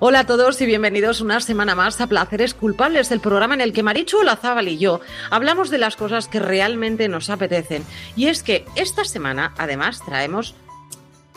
Hola 0.00 0.20
a 0.20 0.26
todos 0.26 0.60
y 0.60 0.66
bienvenidos 0.66 1.20
una 1.20 1.40
semana 1.40 1.74
más 1.74 2.00
a 2.00 2.06
Placeres 2.06 2.54
Culpables, 2.54 3.10
el 3.10 3.18
programa 3.20 3.54
en 3.54 3.60
el 3.60 3.72
que 3.72 3.82
Marichu 3.82 4.18
Olazábal 4.18 4.68
y 4.68 4.78
yo 4.78 5.00
hablamos 5.30 5.70
de 5.70 5.78
las 5.78 5.96
cosas 5.96 6.28
que 6.28 6.38
realmente 6.38 7.08
nos 7.08 7.30
apetecen. 7.30 7.82
Y 8.14 8.26
es 8.28 8.44
que 8.44 8.64
esta 8.76 9.04
semana, 9.04 9.54
además, 9.58 10.00
traemos 10.04 10.54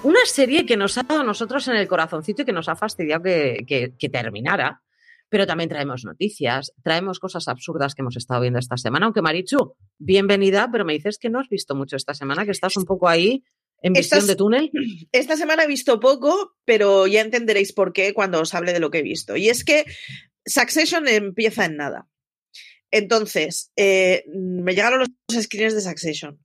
una 0.03 0.19
serie 0.25 0.65
que 0.67 0.77
nos 0.77 0.95
ha 0.97 1.03
dado 1.03 1.21
a 1.21 1.25
nosotros 1.25 1.67
en 1.69 1.75
el 1.75 1.87
corazoncito 1.87 2.43
y 2.43 2.45
que 2.45 2.53
nos 2.53 2.69
ha 2.69 2.75
fastidiado 2.75 3.23
que, 3.23 3.63
que- 3.67 3.93
que 3.97 4.09
terminara. 4.09 4.81
Pero 5.29 5.47
también 5.47 5.69
traemos 5.69 6.03
noticias, 6.03 6.73
traemos 6.83 7.17
cosas 7.19 7.47
absurdas 7.47 7.95
que 7.95 8.01
hemos 8.01 8.17
estado 8.17 8.41
viendo 8.41 8.59
esta 8.59 8.77
semana. 8.77 9.05
Aunque 9.05 9.21
Marichu, 9.23 9.75
bienvenida, 9.97 10.69
pero 10.71 10.85
me 10.85 10.93
dices 10.93 11.17
que 11.17 11.29
no 11.29 11.39
has 11.39 11.47
visto 11.49 11.73
mucho 11.73 11.95
esta 11.95 12.13
semana, 12.13 12.45
que 12.45 12.51
estás 12.51 12.75
un 12.77 12.83
poco 12.85 13.07
ahí 13.07 13.43
en 13.81 13.93
visión 13.93 14.27
de 14.27 14.35
túnel. 14.35 14.71
Esta 15.11 15.37
semana 15.37 15.63
he 15.63 15.67
visto 15.67 15.99
poco, 15.99 16.55
pero 16.65 17.07
ya 17.07 17.21
entenderéis 17.21 17.73
por 17.73 17.93
qué 17.93 18.13
cuando 18.13 18.39
os 18.41 18.53
hable 18.53 18.73
de 18.73 18.79
lo 18.79 18.91
que 18.91 18.99
he 18.99 19.03
visto. 19.03 19.35
Y 19.35 19.49
es 19.49 19.63
que 19.63 19.85
Succession 20.45 21.07
empieza 21.07 21.65
en 21.65 21.77
nada. 21.77 22.07
Entonces, 22.91 23.71
eh, 23.77 24.25
me 24.27 24.75
llegaron 24.75 24.99
los 24.99 25.43
screens 25.43 25.73
de 25.73 25.81
Succession 25.81 26.39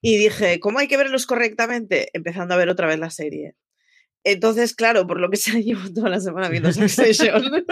y 0.00 0.16
dije, 0.16 0.58
¿cómo 0.58 0.80
hay 0.80 0.88
que 0.88 0.96
verlos 0.96 1.26
correctamente? 1.26 2.10
Empezando 2.12 2.54
a 2.54 2.56
ver 2.56 2.68
otra 2.68 2.88
vez 2.88 2.98
la 2.98 3.10
serie. 3.10 3.54
Entonces, 4.24 4.74
claro, 4.74 5.06
por 5.06 5.20
lo 5.20 5.30
que 5.30 5.36
se 5.36 5.62
llevo 5.62 5.92
toda 5.94 6.10
la 6.10 6.20
semana 6.20 6.48
viendo 6.48 6.72
Succession. 6.72 7.64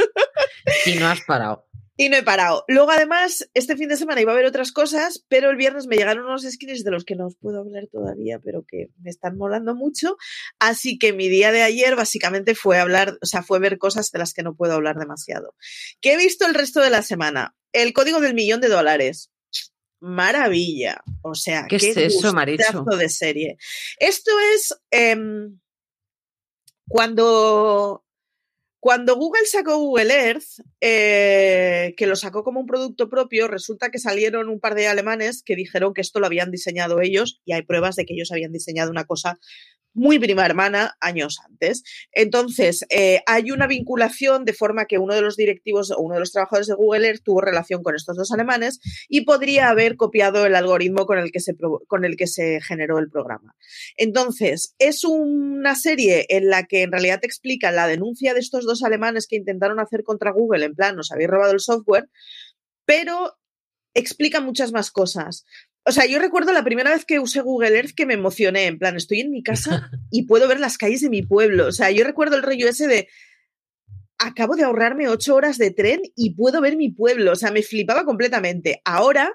Y 0.87 0.95
no 0.95 1.09
has 1.09 1.21
parado. 1.23 1.67
Y 2.01 2.09
no 2.09 2.17
he 2.17 2.23
parado. 2.23 2.65
Luego, 2.67 2.93
además, 2.93 3.51
este 3.53 3.77
fin 3.77 3.91
de 3.91 3.97
semana 3.99 4.23
iba 4.23 4.33
a 4.33 4.35
haber 4.35 4.47
otras 4.47 4.73
cosas, 4.73 5.23
pero 5.29 5.51
el 5.51 5.59
viernes 5.59 5.87
me 5.87 5.97
llegaron 5.97 6.25
unos 6.25 6.51
screens 6.51 6.83
de 6.83 6.91
los 6.91 7.05
que 7.05 7.15
no 7.15 7.27
os 7.27 7.37
puedo 7.37 7.61
hablar 7.61 7.89
todavía, 7.93 8.39
pero 8.43 8.65
que 8.67 8.89
me 9.03 9.11
están 9.11 9.37
molando 9.37 9.75
mucho. 9.75 10.17
Así 10.59 10.99
que 10.99 11.13
mi 11.13 11.29
día 11.29 11.53
de 11.53 11.61
ayer 11.61 11.97
básicamente 11.97 12.55
fue 12.55 12.79
hablar, 12.79 13.19
o 13.21 13.27
sea, 13.27 13.43
fue 13.43 13.59
ver 13.59 13.77
cosas 13.77 14.11
de 14.13 14.19
las 14.19 14.33
que 14.33 14.43
no 14.43 14.57
puedo 14.57 14.73
hablar 14.73 14.99
demasiado. 14.99 15.55
¿Qué 16.01 16.15
he 16.15 16.17
visto 16.17 16.47
el 16.47 16.55
resto 16.55 16.81
de 16.81 16.89
la 16.89 17.03
semana? 17.03 17.55
El 17.71 17.93
código 17.93 18.19
del 18.23 18.33
millón 18.33 18.63
de 18.63 18.69
dólares. 18.69 19.31
Maravilla. 20.01 21.03
O 21.21 21.35
sea, 21.35 21.67
¿Qué 21.69 21.77
es 21.77 21.99
eso, 21.99 22.33
Marichu? 22.33 22.79
gustazo 22.79 22.97
de 22.97 23.11
serie. 23.11 23.59
Esto 23.99 24.31
es 24.55 24.75
em, 24.91 25.61
cuando 26.89 28.07
cuando 28.81 29.17
Google 29.17 29.45
sacó 29.45 29.77
Google 29.77 30.15
Earth, 30.15 30.63
eh, 30.81 31.95
que 31.97 32.07
lo 32.07 32.17
sacó 32.17 32.45
como 32.45 32.61
un 32.61 32.67
producto 32.67 33.09
propio, 33.09 33.49
resulta 33.49 33.91
que 33.91 33.99
salieron 33.99 34.49
un 34.49 34.61
par 34.61 34.75
de 34.75 34.89
alemanes 34.89 35.43
que 35.43 35.57
dijeron 35.57 35.95
que 35.95 36.01
esto 36.01 36.21
lo 36.21 36.27
habían 36.27 36.51
diseñado 36.51 37.01
ellos 37.01 37.41
y 37.45 37.53
hay 37.53 37.63
pruebas 37.63 37.97
de 37.97 38.05
que 38.07 38.15
ellos 38.15 38.33
habían 38.33 38.53
diseñado 38.53 38.91
una 38.91 39.05
cosa 39.05 39.39
muy 39.95 40.19
prima 40.19 40.47
hermana 40.47 40.97
años 41.01 41.39
antes. 41.45 41.83
Entonces, 42.13 42.85
eh, 42.91 43.23
hay 43.27 43.51
una 43.51 43.67
vinculación 43.67 44.45
de 44.45 44.53
forma 44.53 44.87
que 44.87 44.99
uno 44.99 45.15
de 45.15 45.23
los 45.23 45.37
directivos 45.37 45.91
o 45.91 46.01
uno 46.01 46.15
de 46.15 46.21
los 46.21 46.33
trabajadores 46.33 46.69
de 46.69 46.75
Google 46.75 47.07
Earth 47.07 47.23
tuvo 47.25 47.41
relación 47.41 47.83
con 47.83 47.95
estos 47.95 48.17
dos 48.17 48.31
alemanes 48.33 48.81
y 49.09 49.23
podría 49.23 49.69
haber 49.69 49.97
copiado 49.97 50.47
el 50.47 50.55
algoritmo 50.55 51.07
con 51.07 51.19
el 51.19 51.33
que 51.33 51.41
se, 51.41 51.57
con 51.87 52.05
el 52.05 52.17
que 52.17 52.27
se 52.27 52.61
generó 52.61 52.99
el 52.99 53.11
programa. 53.11 53.55
Entonces, 53.97 54.75
es 54.79 55.05
una 55.05 55.75
serie 55.75 56.27
en 56.29 56.49
la 56.49 56.67
que 56.67 56.83
en 56.83 56.93
realidad 56.93 57.21
te 57.21 57.27
explica 57.27 57.73
la 57.73 57.87
denuncia 57.87 58.35
de 58.35 58.41
estos 58.41 58.65
dos 58.65 58.83
alemanes 58.83 59.27
que 59.27 59.37
intentaron 59.37 59.81
hacer 59.81 60.05
contra 60.05 60.33
Google, 60.33 60.65
en 60.71 60.77
plan, 60.77 60.97
nos 60.97 61.13
habéis 61.13 61.29
robado 61.29 61.53
el 61.53 61.61
software, 61.61 62.09
pero 62.85 63.37
explica 63.95 64.41
muchas 64.41 64.73
más 64.73 64.91
cosas. 64.91 65.45
O 65.85 65.93
sea, 65.93 66.07
yo 66.07 66.19
recuerdo 66.19 66.53
la 66.53 66.65
primera 66.65 66.91
vez 66.91 67.05
que 67.05 67.19
usé 67.19 67.41
Google 67.41 67.77
Earth 67.77 67.95
que 67.95 68.07
me 68.07 68.15
emocioné, 68.15 68.67
en 68.67 68.79
plan, 68.79 68.97
estoy 68.97 69.21
en 69.21 69.31
mi 69.31 69.43
casa 69.43 69.91
y 70.11 70.27
puedo 70.27 70.47
ver 70.49 70.61
las 70.61 70.79
calles 70.79 71.01
de 71.01 71.11
mi 71.11 71.23
pueblo. 71.23 71.67
O 71.67 71.73
sea, 71.73 71.91
yo 71.91 72.05
recuerdo 72.05 72.37
el 72.37 72.43
rollo 72.43 72.69
ese 72.69 72.87
de, 72.87 73.09
acabo 74.19 74.57
de 74.57 74.65
ahorrarme 74.65 75.09
ocho 75.09 75.35
horas 75.35 75.59
de 75.59 75.71
tren 75.71 76.01
y 76.15 76.35
puedo 76.35 76.61
ver 76.61 76.77
mi 76.77 76.91
pueblo. 76.91 77.33
O 77.33 77.37
sea, 77.37 77.51
me 77.51 77.63
flipaba 77.63 78.05
completamente. 78.05 78.83
Ahora 78.85 79.33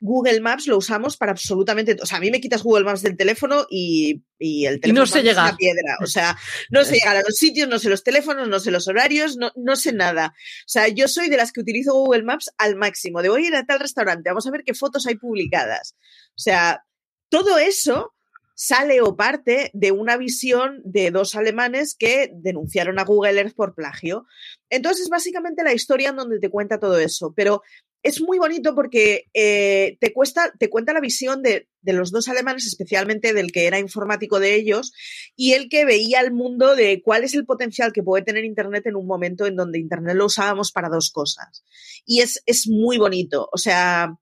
Google 0.00 0.40
Maps 0.40 0.66
lo 0.66 0.78
usamos 0.78 1.16
para 1.16 1.32
absolutamente. 1.32 1.96
O 2.00 2.06
sea, 2.06 2.18
a 2.18 2.20
mí 2.20 2.30
me 2.30 2.40
quitas 2.40 2.62
Google 2.62 2.84
Maps 2.84 3.02
del 3.02 3.16
teléfono 3.16 3.66
y, 3.68 4.22
y 4.38 4.66
el 4.66 4.80
teléfono 4.80 5.02
no 5.02 5.06
sé 5.06 5.18
es 5.18 5.24
llegar. 5.24 5.48
una 5.48 5.56
piedra. 5.56 5.96
O 6.02 6.06
sea, 6.06 6.36
no 6.70 6.84
sé 6.84 6.94
llegar 6.94 7.16
a 7.16 7.22
los 7.22 7.36
sitios, 7.36 7.68
no 7.68 7.78
sé 7.78 7.88
los 7.88 8.04
teléfonos, 8.04 8.48
no 8.48 8.60
sé 8.60 8.70
los 8.70 8.86
horarios, 8.86 9.36
no, 9.36 9.50
no 9.56 9.76
sé 9.76 9.92
nada. 9.92 10.34
O 10.34 10.68
sea, 10.68 10.88
yo 10.88 11.08
soy 11.08 11.28
de 11.28 11.36
las 11.36 11.52
que 11.52 11.60
utilizo 11.60 11.94
Google 11.94 12.22
Maps 12.22 12.50
al 12.58 12.76
máximo. 12.76 13.22
De 13.22 13.28
voy 13.28 13.44
a 13.44 13.48
ir 13.48 13.54
a 13.56 13.66
tal 13.66 13.80
restaurante, 13.80 14.30
vamos 14.30 14.46
a 14.46 14.50
ver 14.50 14.62
qué 14.64 14.74
fotos 14.74 15.06
hay 15.06 15.16
publicadas. 15.16 15.96
O 16.30 16.40
sea, 16.40 16.84
todo 17.28 17.58
eso 17.58 18.14
sale 18.60 19.00
o 19.00 19.14
parte 19.14 19.70
de 19.72 19.92
una 19.92 20.16
visión 20.16 20.80
de 20.84 21.12
dos 21.12 21.36
alemanes 21.36 21.94
que 21.96 22.32
denunciaron 22.34 22.98
a 22.98 23.04
Google 23.04 23.40
Earth 23.40 23.54
por 23.54 23.72
plagio. 23.76 24.26
Entonces, 24.68 25.04
es 25.04 25.08
básicamente 25.08 25.62
la 25.62 25.72
historia 25.72 26.08
en 26.08 26.16
donde 26.16 26.40
te 26.40 26.50
cuenta 26.50 26.80
todo 26.80 26.98
eso. 26.98 27.32
Pero 27.36 27.62
es 28.02 28.20
muy 28.20 28.38
bonito 28.38 28.74
porque 28.74 29.24
eh, 29.34 29.96
te, 30.00 30.12
cuesta, 30.12 30.52
te 30.58 30.70
cuenta 30.70 30.92
la 30.92 31.00
visión 31.00 31.42
de, 31.42 31.68
de, 31.82 31.92
los 31.92 32.10
dos 32.10 32.28
alemanes, 32.28 32.66
especialmente 32.66 33.32
del 33.32 33.50
que 33.50 33.66
era 33.66 33.78
informático 33.78 34.40
de 34.40 34.54
ellos, 34.54 34.92
y 35.36 35.52
el 35.52 35.68
que 35.68 35.84
veía 35.84 36.20
el 36.20 36.32
mundo 36.32 36.76
de 36.76 37.02
cuál 37.02 37.24
es 37.24 37.34
el 37.34 37.44
potencial 37.44 37.92
que 37.92 38.02
puede 38.02 38.24
tener 38.24 38.44
Internet 38.44 38.86
en 38.86 38.96
un 38.96 39.06
momento 39.06 39.46
en 39.46 39.56
donde 39.56 39.78
Internet 39.78 40.16
lo 40.16 40.26
usábamos 40.26 40.72
para 40.72 40.88
dos 40.88 41.10
cosas. 41.10 41.64
Y 42.06 42.20
es, 42.20 42.42
es 42.46 42.68
muy 42.68 42.98
bonito. 42.98 43.48
O 43.52 43.58
sea, 43.58 44.18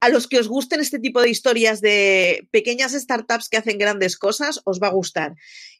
a 0.00 0.08
los 0.08 0.26
que 0.26 0.38
os 0.38 0.48
gusten 0.48 0.80
este 0.80 0.98
tipo 0.98 1.20
de 1.20 1.30
historias 1.30 1.80
de 1.80 2.48
pequeñas 2.50 2.92
startups 2.92 3.48
que 3.48 3.56
hacen 3.56 3.78
grandes 3.78 4.16
cosas, 4.16 4.60
os 4.64 4.80
va 4.80 4.88
a 4.88 4.92
gustar. 4.92 5.34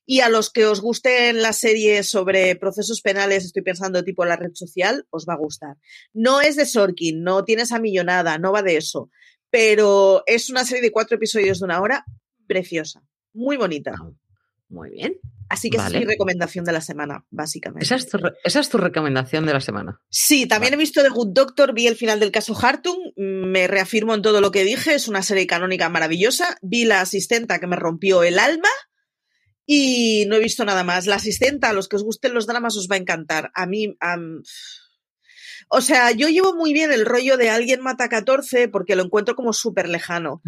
Y 0.07 0.21
a 0.21 0.29
los 0.29 0.51
que 0.51 0.67
os 0.67 0.81
gusten 0.81 1.43
las 1.43 1.59
series 1.59 2.09
sobre 2.09 2.57
procesos 2.57 3.03
penales, 3.03 3.45
estoy 3.45 3.63
pensando 3.63 4.05
tipo 4.05 4.25
la 4.25 4.37
red 4.37 4.53
social, 4.55 5.07
os 5.11 5.27
va 5.29 5.35
a 5.35 5.39
gustar. 5.39 5.77
No 6.13 6.41
es 6.41 6.57
de 6.57 6.65
Sorkin, 6.65 7.23
no 7.23 7.45
tienes 7.45 7.73
a 7.73 7.81
millonada, 7.81 8.39
no 8.39 8.53
va 8.53 8.63
de 8.63 8.77
eso. 8.77 9.11
Pero 9.51 10.23
es 10.27 10.49
una 10.49 10.65
serie 10.65 10.83
de 10.83 10.93
cuatro 10.93 11.17
episodios 11.17 11.59
de 11.59 11.65
una 11.65 11.81
hora 11.81 12.05
preciosa, 12.47 13.03
muy 13.33 13.57
bonita. 13.57 13.95
Muy 14.69 14.91
bien. 14.91 15.21
Así 15.49 15.71
que 15.71 15.79
vale. 15.79 15.91
esa 15.91 15.99
es 15.99 16.07
mi 16.07 16.13
recomendación 16.13 16.65
de 16.65 16.73
la 16.73 16.81
semana, 16.81 17.25
básicamente. 17.31 17.85
Esa 17.85 17.97
es, 17.97 18.09
tu, 18.09 18.19
esa 18.43 18.61
es 18.61 18.69
tu 18.69 18.79
recomendación 18.79 19.47
de 19.47 19.53
la 19.53 19.61
semana. 19.61 20.01
Sí, 20.09 20.47
también 20.47 20.75
he 20.75 20.77
visto 20.77 21.03
The 21.03 21.09
Good 21.09 21.33
Doctor, 21.33 21.73
vi 21.73 21.87
el 21.87 21.97
final 21.97 22.19
del 22.19 22.33
caso 22.33 22.57
Hartung, 22.61 22.99
me 23.17 23.67
reafirmo 23.67 24.15
en 24.15 24.23
todo 24.23 24.41
lo 24.41 24.51
que 24.51 24.65
dije, 24.65 24.95
es 24.95 25.09
una 25.09 25.23
serie 25.23 25.47
canónica 25.47 25.89
maravillosa. 25.89 26.57
Vi 26.63 26.85
la 26.85 27.01
asistenta 27.01 27.61
que 27.61 27.67
me 27.67 27.77
rompió 27.77 28.23
el 28.23 28.39
alma 28.39 28.69
y 29.67 30.25
no 30.29 30.37
he 30.37 30.41
visto 30.41 30.65
nada 30.65 30.85
más. 30.85 31.07
La 31.07 31.17
asistenta, 31.17 31.71
a 31.71 31.73
los 31.73 31.89
que 31.89 31.97
os 31.97 32.05
gusten 32.05 32.35
los 32.35 32.47
dramas, 32.47 32.77
os 32.77 32.89
va 32.91 32.97
a 32.97 33.01
encantar. 33.01 33.51
A 33.55 33.67
mí. 33.67 33.89
Um, 33.89 34.43
o 35.69 35.81
sea, 35.81 36.13
yo 36.13 36.29
llevo 36.29 36.55
muy 36.55 36.73
bien 36.73 36.93
el 36.93 37.05
rollo 37.05 37.37
de 37.37 37.51
alguien 37.51 37.81
mata 37.81 38.09
14 38.09 38.69
porque 38.69 38.95
lo 38.95 39.03
encuentro 39.03 39.35
como 39.35 39.53
súper 39.53 39.89
lejano. 39.89 40.41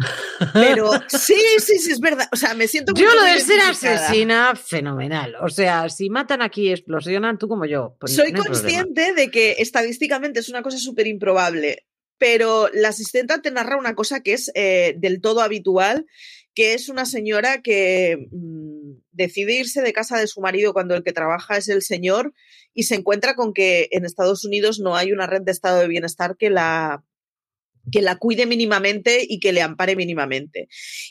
Pero 0.53 0.89
sí, 1.09 1.35
sí, 1.59 1.77
sí, 1.77 1.91
es 1.91 1.99
verdad. 1.99 2.27
O 2.31 2.37
sea, 2.37 2.53
me 2.53 2.67
siento 2.67 2.93
Yo 2.95 3.13
lo 3.13 3.23
de 3.23 3.39
ser 3.41 3.59
asesina, 3.59 4.55
fenomenal. 4.55 5.35
O 5.41 5.49
sea, 5.49 5.89
si 5.89 6.09
matan 6.09 6.41
aquí 6.41 6.71
explosionan, 6.71 7.37
tú 7.37 7.47
como 7.49 7.65
yo. 7.65 7.97
Pues 7.99 8.15
Soy 8.15 8.31
no 8.31 8.43
consciente 8.43 9.03
problema. 9.05 9.21
de 9.21 9.31
que 9.31 9.55
estadísticamente 9.59 10.39
es 10.39 10.49
una 10.49 10.61
cosa 10.61 10.77
súper 10.77 11.07
improbable. 11.07 11.85
Pero 12.17 12.69
la 12.73 12.89
asistenta 12.89 13.41
te 13.41 13.51
narra 13.51 13.77
una 13.77 13.95
cosa 13.95 14.21
que 14.21 14.33
es 14.33 14.51
eh, 14.53 14.95
del 14.97 15.21
todo 15.21 15.41
habitual, 15.41 16.05
que 16.53 16.73
es 16.73 16.89
una 16.89 17.05
señora 17.05 17.61
que 17.61 18.27
mmm, 18.31 18.99
decide 19.19 19.53
irse 19.53 19.81
de 19.81 19.93
casa 19.93 20.17
de 20.17 20.27
su 20.27 20.41
marido 20.41 20.73
cuando 20.73 20.95
el 20.95 21.03
que 21.03 21.13
trabaja 21.13 21.57
es 21.57 21.67
el 21.67 21.81
señor 21.81 22.33
y 22.73 22.83
se 22.83 22.95
encuentra 22.95 23.35
con 23.35 23.53
que 23.53 23.89
en 23.91 24.05
Estados 24.05 24.45
Unidos 24.45 24.79
no 24.79 24.95
hay 24.95 25.11
una 25.11 25.27
red 25.27 25.41
de 25.41 25.51
estado 25.51 25.79
de 25.79 25.87
bienestar 25.87 26.37
que 26.37 26.49
la 26.49 27.03
que 27.91 28.01
la 28.03 28.17
cuide 28.17 28.45
mínimamente 28.45 29.25
y 29.27 29.39
que 29.39 29.51
le 29.51 29.63
ampare 29.63 29.95
mínimamente. 29.95 30.67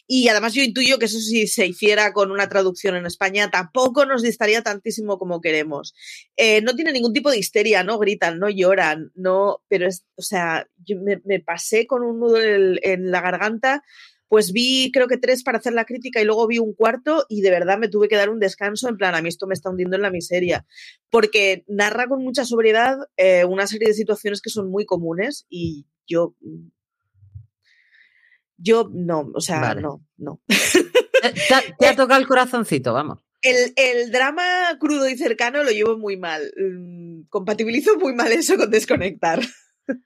Y 0.07 0.29
además 0.29 0.55
yo 0.55 0.63
intuyo 0.63 0.99
que 0.99 1.07
eso 1.07 1.19
si 1.19 1.49
se 1.49 1.67
hiciera 1.67 2.13
con 2.13 2.31
una 2.31 2.49
traducción 2.49 2.95
en 2.95 3.05
España 3.05 3.51
tampoco 3.51 4.07
nos 4.07 4.23
distaría 4.23 4.63
tantísimo 4.63 5.19
como 5.19 5.41
queremos. 5.41 5.95
Eh, 6.37 6.61
no 6.63 6.77
tiene 6.77 6.93
ningún 6.93 7.13
tipo 7.13 7.31
de 7.31 7.39
histeria, 7.39 7.83
no 7.83 7.99
gritan, 7.99 8.39
no 8.39 8.49
lloran, 8.49 9.11
no, 9.17 9.61
pero 9.69 9.89
es, 9.89 10.05
o 10.15 10.23
sea, 10.23 10.69
yo 10.85 10.97
me, 11.01 11.21
me 11.25 11.41
pasé 11.41 11.87
con 11.87 12.05
un 12.05 12.21
nudo 12.21 12.41
en, 12.41 12.79
en 12.83 13.11
la 13.11 13.23
garganta 13.23 13.83
pues 14.29 14.53
vi 14.53 14.91
creo 14.93 15.09
que 15.09 15.17
tres 15.17 15.43
para 15.43 15.59
hacer 15.59 15.73
la 15.73 15.85
crítica 15.85 16.21
y 16.21 16.25
luego 16.25 16.47
vi 16.47 16.59
un 16.59 16.75
cuarto 16.75 17.25
y 17.29 17.41
de 17.41 17.51
verdad 17.51 17.79
me 17.79 17.89
tuve 17.89 18.09
que 18.09 18.17
dar 18.17 18.31
un 18.31 18.39
descanso 18.39 18.89
en 18.89 18.97
plan, 18.97 19.15
a 19.15 19.23
mí 19.23 19.29
esto 19.29 19.47
me 19.47 19.55
está 19.55 19.71
hundiendo 19.71 19.97
en 19.97 20.03
la 20.03 20.11
miseria, 20.11 20.67
porque 21.11 21.65
narra 21.67 22.07
con 22.07 22.23
mucha 22.23 22.45
sobriedad 22.45 22.99
eh, 23.17 23.45
una 23.45 23.67
serie 23.67 23.89
de 23.89 23.95
situaciones 23.95 24.41
que 24.41 24.51
son 24.51 24.71
muy 24.71 24.87
comunes 24.87 25.47
y 25.49 25.87
yo... 26.07 26.35
Yo 28.61 28.91
no, 28.93 29.31
o 29.35 29.41
sea, 29.41 29.61
vale. 29.61 29.83
no, 29.83 30.05
no. 30.17 30.41
Te, 30.49 31.75
te 31.79 31.87
ha 31.87 31.97
tocado 31.97 32.21
el 32.21 32.27
corazoncito, 32.27 32.93
vamos. 32.93 33.25
El, 33.43 33.73
el, 33.77 34.11
drama 34.11 34.43
crudo 34.81 35.09
y 35.09 35.17
cercano 35.17 35.63
lo 35.63 35.71
llevo 35.71 35.97
muy 35.97 36.17
mal. 36.17 36.53
Mm, 36.57 37.23
compatibilizo 37.29 37.97
muy 37.99 38.15
mal 38.15 38.33
eso 38.33 38.57
con 38.57 38.71
desconectar. 38.71 39.41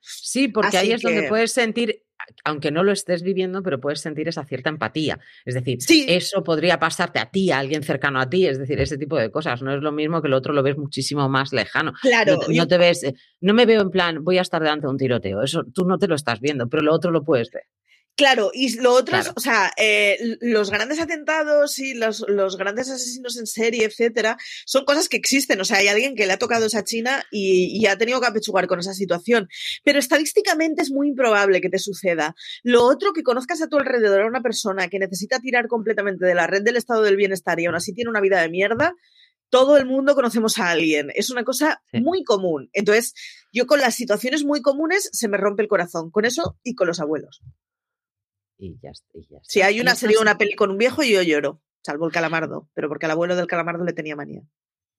Sí, 0.01 0.49
porque 0.49 0.77
Así 0.79 0.89
ahí 0.89 0.93
es 0.93 1.03
que... 1.03 1.13
donde 1.13 1.29
puedes 1.29 1.53
sentir, 1.53 2.05
aunque 2.45 2.71
no 2.71 2.83
lo 2.85 2.93
estés 2.93 3.23
viviendo, 3.23 3.63
pero 3.63 3.81
puedes 3.81 4.01
sentir 4.01 4.29
esa 4.29 4.45
cierta 4.45 4.71
empatía. 4.71 5.21
Es 5.45 5.55
decir, 5.55 5.81
sí. 5.81 6.07
eso 6.09 6.43
podría 6.43 6.79
pasarte 6.79 7.19
a 7.19 7.31
ti, 7.31 7.51
a 7.51 7.59
alguien 7.59 7.83
cercano 7.83 8.21
a 8.21 8.29
ti, 8.29 8.47
es 8.47 8.59
decir, 8.59 8.81
ese 8.81 8.99
tipo 8.99 9.17
de 9.17 9.31
cosas. 9.31 9.63
No 9.63 9.75
es 9.75 9.83
lo 9.83 9.93
mismo 9.93 10.23
que 10.23 10.29
el 10.29 10.35
otro 10.35 10.53
lo 10.53 10.63
ves 10.63 10.77
muchísimo 10.77 11.29
más 11.29 11.53
lejano. 11.53 11.93
Claro. 12.01 12.35
No 12.35 12.41
te, 12.41 12.55
no 12.55 12.67
te 12.67 12.79
ves, 12.79 13.13
no 13.41 13.55
me 13.55 13.67
veo 13.67 13.83
en 13.83 13.91
plan, 13.91 14.25
voy 14.25 14.39
a 14.39 14.43
estar 14.43 14.63
delante 14.63 14.87
de 14.87 14.91
un 14.91 14.99
tiroteo. 14.99 15.43
Eso 15.43 15.65
tú 15.73 15.85
no 15.85 15.99
te 15.99 16.09
lo 16.09 16.15
estás 16.15 16.41
viendo, 16.41 16.69
pero 16.69 16.83
lo 16.83 16.93
otro 16.93 17.11
lo 17.11 17.25
puedes 17.25 17.51
ver. 17.51 17.65
Claro, 18.15 18.51
y 18.53 18.79
lo 18.79 18.93
otro 18.93 19.15
claro. 19.17 19.31
es, 19.31 19.33
o 19.37 19.41
sea, 19.41 19.73
eh, 19.79 20.37
los 20.41 20.71
grandes 20.71 21.01
atentados 21.01 21.79
y 21.79 21.95
los, 21.95 22.25
los, 22.29 22.59
grandes 22.59 22.91
asesinos 22.91 23.39
en 23.39 23.47
serie, 23.47 23.87
etcétera, 23.87 24.37
son 24.67 24.85
cosas 24.85 25.09
que 25.09 25.17
existen. 25.17 25.59
O 25.61 25.65
sea, 25.65 25.79
hay 25.79 25.89
alguien 25.89 26.15
que 26.15 26.27
le 26.27 26.35
ha 26.35 26.39
tocado 26.39 26.67
esa 26.67 26.85
China 26.85 27.25
y, 27.31 27.81
y, 27.81 27.87
ha 27.87 27.97
tenido 27.97 28.21
que 28.21 28.27
apechugar 28.27 28.67
con 28.67 28.81
esa 28.81 28.93
situación. 28.93 29.49
Pero 29.83 29.99
estadísticamente 29.99 30.83
es 30.83 30.91
muy 30.91 31.09
improbable 31.09 31.63
que 31.63 31.71
te 31.71 31.79
suceda. 31.79 32.35
Lo 32.63 32.85
otro, 32.85 33.15
que 33.15 33.23
conozcas 33.23 33.63
a 33.63 33.69
tu 33.69 33.79
alrededor 33.79 34.23
a 34.23 34.27
una 34.27 34.43
persona 34.43 34.89
que 34.89 34.99
necesita 34.99 35.41
tirar 35.41 35.67
completamente 35.67 36.27
de 36.27 36.35
la 36.35 36.47
red 36.47 36.63
del 36.63 36.77
estado 36.77 37.03
del 37.03 37.17
bienestar 37.17 37.59
y 37.61 37.67
aún 37.67 37.77
así 37.77 37.95
tiene 37.95 38.11
una 38.11 38.21
vida 38.21 38.43
de 38.43 38.51
mierda, 38.51 38.95
todo 39.49 39.77
el 39.77 39.87
mundo 39.87 40.15
conocemos 40.15 40.59
a 40.59 40.71
alguien. 40.71 41.11
Es 41.15 41.31
una 41.31 41.45
cosa 41.45 41.83
sí. 41.93 42.01
muy 42.01 42.25
común. 42.25 42.69
Entonces, 42.73 43.15
yo 43.53 43.67
con 43.67 43.81
las 43.81 43.95
situaciones 43.95 44.45
muy 44.45 44.63
comunes 44.63 45.09
se 45.13 45.29
me 45.29 45.37
rompe 45.37 45.63
el 45.63 45.69
corazón. 45.69 46.11
Con 46.11 46.25
eso 46.25 46.59
y 46.63 46.75
con 46.75 46.89
los 46.89 47.01
abuelos. 47.01 47.43
Y 48.59 48.79
ya, 48.81 48.93
y 49.15 49.27
ya 49.29 49.39
si 49.43 49.63
hay 49.63 49.81
una 49.81 49.95
serie 49.95 50.19
o 50.19 50.23
una 50.23 50.39
peli 50.39 50.55
con 50.55 50.71
un 50.71 50.79
viejo, 50.79 51.03
yo 51.03 51.23
lloro, 51.23 51.61
salvo 51.83 52.07
el 52.07 52.13
calamardo, 52.13 52.69
pero 52.75 52.89
porque 52.89 53.07
al 53.07 53.13
abuelo 53.13 53.37
del 53.37 53.47
calamardo 53.47 53.85
le 53.85 53.93
tenía 53.93 54.17
manía. 54.17 54.43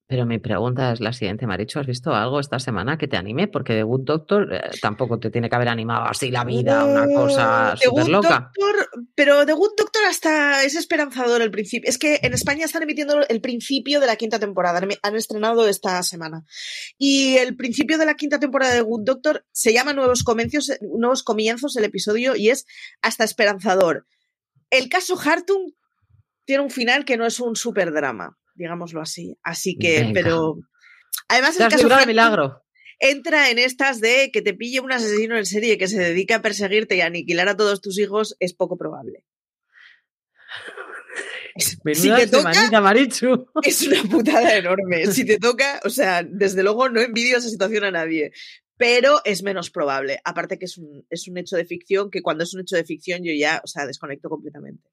Pero 0.05 0.25
mi 0.25 0.37
pregunta 0.37 0.91
es 0.91 0.99
la 0.99 1.13
siguiente, 1.13 1.47
Maricho, 1.47 1.79
¿has 1.79 1.87
visto 1.87 2.13
algo 2.13 2.41
esta 2.41 2.59
semana 2.59 2.97
que 2.97 3.07
te 3.07 3.15
anime? 3.15 3.47
Porque 3.47 3.73
The 3.73 3.83
Good 3.83 4.03
Doctor 4.03 4.53
eh, 4.53 4.61
tampoco 4.81 5.17
te 5.17 5.31
tiene 5.31 5.49
que 5.49 5.55
haber 5.55 5.69
animado 5.69 6.03
así 6.05 6.29
la 6.29 6.43
vida, 6.43 6.83
una 6.83 7.07
cosa 7.07 7.73
The 7.79 7.87
súper 7.87 8.09
loca. 8.09 8.51
Doctor, 8.53 8.89
pero 9.15 9.45
The 9.45 9.53
Good 9.53 9.71
Doctor 9.77 10.03
hasta 10.05 10.63
es 10.65 10.75
esperanzador 10.75 11.41
el 11.41 11.51
principio. 11.51 11.89
Es 11.89 11.97
que 11.97 12.19
en 12.21 12.33
España 12.33 12.65
están 12.65 12.83
emitiendo 12.83 13.25
el 13.27 13.39
principio 13.39 14.01
de 14.01 14.07
la 14.07 14.17
quinta 14.17 14.39
temporada, 14.39 14.81
han 15.01 15.15
estrenado 15.15 15.69
esta 15.69 16.03
semana. 16.03 16.43
Y 16.97 17.37
el 17.37 17.55
principio 17.55 17.97
de 17.97 18.05
la 18.05 18.15
quinta 18.15 18.39
temporada 18.39 18.73
de 18.73 18.79
The 18.79 18.85
Good 18.85 19.05
Doctor 19.05 19.45
se 19.53 19.71
llama 19.71 19.93
Nuevos 19.93 20.23
Comienzos, 20.23 20.71
Nuevos 20.81 21.23
Comienzos 21.23 21.77
el 21.77 21.85
episodio 21.85 22.35
y 22.35 22.49
es 22.49 22.65
hasta 23.01 23.23
esperanzador. 23.23 24.05
El 24.69 24.89
caso 24.89 25.17
Hartung 25.17 25.71
tiene 26.45 26.61
un 26.61 26.71
final 26.71 27.05
que 27.05 27.15
no 27.15 27.25
es 27.25 27.39
un 27.39 27.55
super 27.55 27.93
drama 27.93 28.37
digámoslo 28.55 29.01
así. 29.01 29.37
Así 29.43 29.77
que, 29.77 30.01
Venga. 30.01 30.13
pero. 30.13 30.55
Además, 31.27 31.59
el 31.59 31.69
caso 31.69 32.07
milagro. 32.07 32.63
entra 32.99 33.49
en 33.49 33.59
estas 33.59 34.01
de 34.01 34.29
que 34.31 34.41
te 34.41 34.53
pille 34.53 34.79
un 34.79 34.91
asesino 34.91 35.37
en 35.37 35.45
serie 35.45 35.77
que 35.77 35.87
se 35.87 35.99
dedica 35.99 36.37
a 36.37 36.41
perseguirte 36.41 36.95
y 36.95 37.01
a 37.01 37.07
aniquilar 37.07 37.47
a 37.49 37.57
todos 37.57 37.81
tus 37.81 37.97
hijos, 37.99 38.35
es 38.39 38.53
poco 38.53 38.77
probable. 38.77 39.25
Si 41.55 42.09
te 42.09 42.27
toca, 42.27 42.81
Marichu. 42.81 43.45
es 43.63 43.87
una 43.87 44.03
putada 44.03 44.57
enorme. 44.57 45.05
Si 45.07 45.25
te 45.25 45.37
toca, 45.37 45.81
o 45.83 45.89
sea, 45.89 46.23
desde 46.23 46.63
luego 46.63 46.89
no 46.89 47.01
envidio 47.01 47.37
esa 47.37 47.49
situación 47.49 47.83
a 47.83 47.91
nadie. 47.91 48.31
Pero 48.75 49.21
es 49.23 49.43
menos 49.43 49.69
probable. 49.69 50.19
Aparte 50.25 50.57
que 50.57 50.65
es 50.65 50.77
un, 50.77 51.05
es 51.09 51.27
un 51.27 51.37
hecho 51.37 51.55
de 51.55 51.65
ficción, 51.65 52.09
que 52.09 52.21
cuando 52.21 52.43
es 52.43 52.53
un 52.55 52.61
hecho 52.61 52.75
de 52.75 52.83
ficción 52.83 53.23
yo 53.23 53.31
ya, 53.31 53.61
o 53.63 53.67
sea, 53.67 53.85
desconecto 53.85 54.29
completamente. 54.29 54.89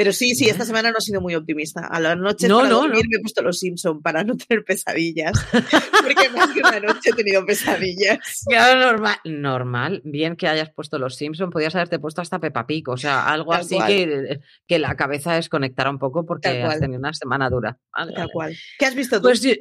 Pero 0.00 0.14
sí, 0.14 0.34
sí, 0.34 0.48
esta 0.48 0.64
semana 0.64 0.90
no 0.90 0.96
he 0.98 1.02
sido 1.02 1.20
muy 1.20 1.34
optimista. 1.34 1.86
A 1.86 2.00
la 2.00 2.16
noche 2.16 2.48
no, 2.48 2.56
para 2.60 2.70
no, 2.70 2.80
dormir 2.80 3.04
no. 3.04 3.08
me 3.10 3.16
he 3.18 3.20
puesto 3.20 3.42
los 3.42 3.58
Simpson 3.58 4.00
para 4.00 4.24
no 4.24 4.34
tener 4.34 4.64
pesadillas. 4.64 5.32
Porque 6.02 6.30
más 6.30 6.48
que 6.52 6.60
una 6.60 6.80
noche 6.80 7.10
he 7.10 7.12
tenido 7.12 7.44
pesadillas. 7.44 8.18
Claro, 8.48 8.80
normal, 8.92 9.16
normal. 9.26 10.00
Bien 10.02 10.36
que 10.36 10.48
hayas 10.48 10.70
puesto 10.72 10.98
los 10.98 11.16
Simpson, 11.16 11.50
podías 11.50 11.74
haberte 11.74 11.98
puesto 11.98 12.22
hasta 12.22 12.38
Peppa 12.38 12.66
Pig, 12.66 12.88
o 12.88 12.96
sea, 12.96 13.26
algo 13.30 13.52
Tal 13.52 13.60
así 13.60 13.76
que, 13.86 14.40
que 14.66 14.78
la 14.78 14.96
cabeza 14.96 15.34
desconectara 15.34 15.90
un 15.90 15.98
poco 15.98 16.24
porque 16.24 16.48
has 16.62 16.80
tenido 16.80 16.98
una 16.98 17.12
semana 17.12 17.50
dura. 17.50 17.78
Vale, 17.94 18.12
Tal 18.12 18.20
vale. 18.22 18.32
cual. 18.32 18.56
¿Qué 18.78 18.86
has 18.86 18.94
visto 18.94 19.16
tú? 19.18 19.24
Pues, 19.24 19.42
yo- 19.42 19.52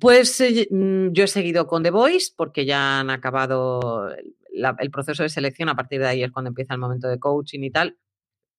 pues 0.00 0.40
eh, 0.40 0.66
mm, 0.70 1.08
yo 1.12 1.24
he 1.24 1.28
seguido 1.28 1.66
con 1.66 1.82
The 1.82 1.90
Voice 1.90 2.32
porque 2.34 2.64
ya 2.64 3.00
han 3.00 3.10
acabado 3.10 4.08
el- 4.14 4.34
el 4.78 4.90
proceso 4.90 5.22
de 5.24 5.28
selección, 5.28 5.68
a 5.68 5.76
partir 5.76 6.00
de 6.00 6.06
ahí 6.06 6.22
es 6.22 6.30
cuando 6.32 6.48
empieza 6.48 6.72
el 6.72 6.80
momento 6.80 7.06
de 7.08 7.18
coaching 7.18 7.60
y 7.64 7.70
tal. 7.70 7.98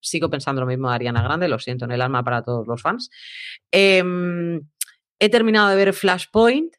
Sigo 0.05 0.29
pensando 0.29 0.61
lo 0.61 0.67
mismo 0.67 0.89
de 0.89 0.95
Ariana 0.95 1.23
Grande, 1.23 1.47
lo 1.47 1.59
siento 1.59 1.85
en 1.85 1.91
el 1.91 2.01
alma 2.01 2.23
para 2.23 2.43
todos 2.43 2.67
los 2.67 2.81
fans. 2.81 3.09
Em, 3.71 4.61
he 5.19 5.29
terminado 5.29 5.69
de 5.69 5.75
ver 5.75 5.93
Flashpoint. 5.93 6.75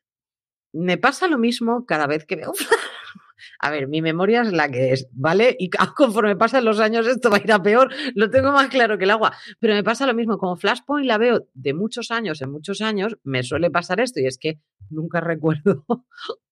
Me 0.73 0.99
pasa 0.99 1.27
lo 1.27 1.39
mismo 1.39 1.87
cada 1.87 2.07
vez 2.07 2.25
que 2.25 2.37
veo 2.37 2.53
a 3.59 3.71
ver, 3.71 3.89
mi 3.89 4.03
memoria 4.03 4.43
es 4.43 4.53
la 4.53 4.69
que 4.69 4.93
es, 4.93 5.09
¿vale? 5.13 5.57
Y 5.59 5.71
conforme 5.97 6.37
pasan 6.37 6.65
los 6.65 6.81
años 6.81 7.07
esto 7.07 7.31
va 7.31 7.39
a 7.39 7.43
ir 7.43 7.53
a 7.53 7.63
peor, 7.63 7.93
lo 8.15 8.31
tengo 8.31 8.53
más 8.53 8.69
claro 8.69 8.99
que 8.99 9.05
el 9.05 9.11
agua. 9.11 9.33
Pero 9.61 9.75
me 9.75 9.85
pasa 9.85 10.07
lo 10.07 10.15
mismo, 10.15 10.39
como 10.39 10.57
Flashpoint 10.57 11.07
la 11.07 11.19
veo 11.19 11.47
de 11.55 11.75
muchos 11.75 12.11
años 12.11 12.43
en 12.43 12.51
muchos 12.51 12.81
años, 12.81 13.17
me 13.25 13.43
suele 13.43 13.71
pasar 13.71 14.01
esto 14.01 14.21
y 14.21 14.27
es 14.27 14.39
que 14.39 14.61
nunca 14.91 15.21
recuerdo 15.21 15.85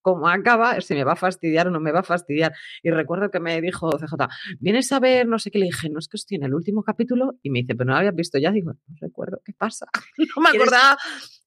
cómo 0.01 0.29
acaba, 0.29 0.81
si 0.81 0.95
me 0.95 1.05
va 1.05 1.13
a 1.13 1.17
fastidiar 1.17 1.69
o 1.69 1.71
no 1.71 1.81
me 1.81 1.93
va 1.93 2.01
a 2.01 2.05
fastidiar. 2.05 2.53
Y 2.83 2.91
recuerdo 2.91 3.31
que 3.31 3.41
me 3.41 3.61
dijo 3.61 3.91
CJ, 3.91 4.29
¿vienes 4.61 4.93
a 4.93 5.01
ver 5.01 5.27
no 5.27 5.39
sé 5.39 5.51
qué? 5.51 5.59
Le 5.59 5.67
dije, 5.67 5.89
no 5.89 5.99
es 5.99 6.09
que 6.09 6.17
estoy 6.17 6.37
en 6.37 6.45
el 6.45 6.55
último 6.55 6.83
capítulo 6.83 7.39
y 7.43 7.51
me 7.51 7.61
dice, 7.61 7.75
pero 7.75 7.87
no 7.87 7.93
lo 7.93 7.99
habías 7.99 8.15
visto 8.15 8.39
ya. 8.39 8.51
Digo, 8.51 8.73
no 8.73 8.97
recuerdo 9.01 9.41
qué 9.45 9.53
pasa. 9.53 9.87
No 10.37 10.43
me 10.43 10.49
acordaba 10.49 10.97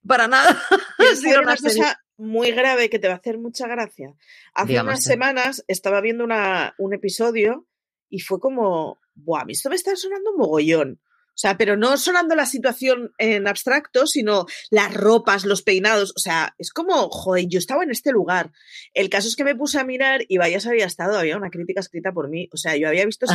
para 0.05 0.27
nada. 0.27 0.57
Es 0.99 1.23
una 1.23 1.55
cosa 1.55 1.99
muy 2.17 2.51
grave 2.51 2.89
que 2.89 2.99
te 2.99 3.07
va 3.07 3.13
a 3.13 3.17
hacer 3.17 3.37
mucha 3.37 3.67
gracia. 3.67 4.13
Hace 4.53 4.79
unas 4.81 5.03
semanas 5.03 5.63
estaba 5.67 6.01
viendo 6.01 6.23
una, 6.23 6.75
un 6.77 6.93
episodio 6.93 7.67
y 8.09 8.19
fue 8.19 8.39
como, 8.39 8.99
Buah, 9.13 9.41
a 9.41 9.45
mí 9.45 9.53
esto 9.53 9.69
me 9.69 9.75
está 9.75 9.95
sonando 9.95 10.31
un 10.31 10.37
mogollón. 10.37 11.01
O 11.37 11.39
sea, 11.39 11.55
pero 11.55 11.77
no 11.77 11.97
sonando 11.97 12.33
la 12.33 12.47
situación 12.47 13.11
en 13.19 13.47
abstracto, 13.47 14.07
sino 14.07 14.47
las 14.71 14.91
ropas, 14.91 15.45
los 15.45 15.61
peinados. 15.61 16.11
O 16.15 16.19
sea, 16.19 16.55
es 16.57 16.71
como, 16.71 17.09
joder, 17.09 17.45
yo 17.47 17.59
estaba 17.59 17.83
en 17.83 17.91
este 17.91 18.11
lugar. 18.11 18.51
El 18.95 19.09
caso 19.09 19.27
es 19.27 19.35
que 19.35 19.43
me 19.43 19.55
puse 19.55 19.79
a 19.79 19.83
mirar 19.83 20.21
y 20.27 20.39
vaya 20.39 20.59
se 20.59 20.69
había 20.69 20.87
estado, 20.87 21.19
había 21.19 21.37
una 21.37 21.51
crítica 21.51 21.79
escrita 21.79 22.11
por 22.11 22.27
mí. 22.27 22.49
O 22.51 22.57
sea, 22.57 22.75
yo 22.75 22.87
había 22.87 23.05
visto 23.05 23.27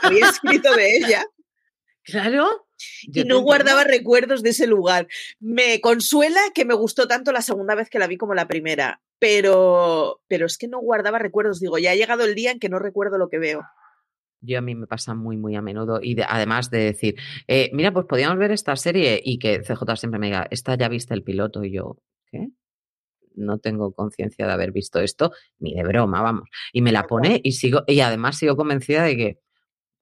había 0.00 0.26
escrito 0.30 0.74
de 0.74 0.96
ella. 0.96 1.26
Claro. 2.02 2.66
Y 3.02 3.24
no 3.24 3.40
guardaba 3.40 3.84
recuerdos 3.84 4.42
de 4.42 4.50
ese 4.50 4.66
lugar. 4.66 5.08
Me 5.40 5.80
consuela 5.80 6.40
que 6.54 6.64
me 6.64 6.74
gustó 6.74 7.06
tanto 7.06 7.32
la 7.32 7.42
segunda 7.42 7.74
vez 7.74 7.88
que 7.88 7.98
la 7.98 8.06
vi 8.06 8.16
como 8.16 8.34
la 8.34 8.48
primera, 8.48 9.00
pero, 9.18 10.20
pero 10.28 10.46
es 10.46 10.58
que 10.58 10.68
no 10.68 10.80
guardaba 10.80 11.18
recuerdos. 11.18 11.60
Digo, 11.60 11.78
ya 11.78 11.92
ha 11.92 11.96
llegado 11.96 12.24
el 12.24 12.34
día 12.34 12.50
en 12.50 12.60
que 12.60 12.68
no 12.68 12.78
recuerdo 12.78 13.18
lo 13.18 13.28
que 13.28 13.38
veo. 13.38 13.62
Yo 14.40 14.58
a 14.58 14.60
mí 14.60 14.74
me 14.74 14.86
pasa 14.86 15.14
muy, 15.14 15.36
muy 15.36 15.56
a 15.56 15.62
menudo. 15.62 16.00
Y 16.02 16.20
además 16.20 16.70
de 16.70 16.78
decir, 16.78 17.16
eh, 17.48 17.70
mira, 17.72 17.92
pues 17.92 18.06
podíamos 18.06 18.38
ver 18.38 18.52
esta 18.52 18.76
serie 18.76 19.20
y 19.24 19.38
que 19.38 19.60
CJ 19.60 19.96
siempre 19.96 20.20
me 20.20 20.26
diga, 20.26 20.46
esta 20.50 20.74
ya 20.76 20.88
viste 20.88 21.14
el 21.14 21.22
piloto 21.22 21.64
y 21.64 21.72
yo, 21.72 21.98
¿qué? 22.30 22.48
No 23.34 23.58
tengo 23.58 23.92
conciencia 23.92 24.46
de 24.46 24.52
haber 24.52 24.70
visto 24.70 25.00
esto, 25.00 25.32
ni 25.58 25.74
de 25.74 25.82
broma, 25.82 26.22
vamos. 26.22 26.48
Y 26.72 26.82
me 26.82 26.92
la 26.92 27.06
pone 27.06 27.40
y 27.42 27.52
sigo, 27.52 27.82
y 27.86 28.00
además 28.00 28.38
sigo 28.38 28.56
convencida 28.56 29.02
de 29.02 29.16
que 29.16 29.38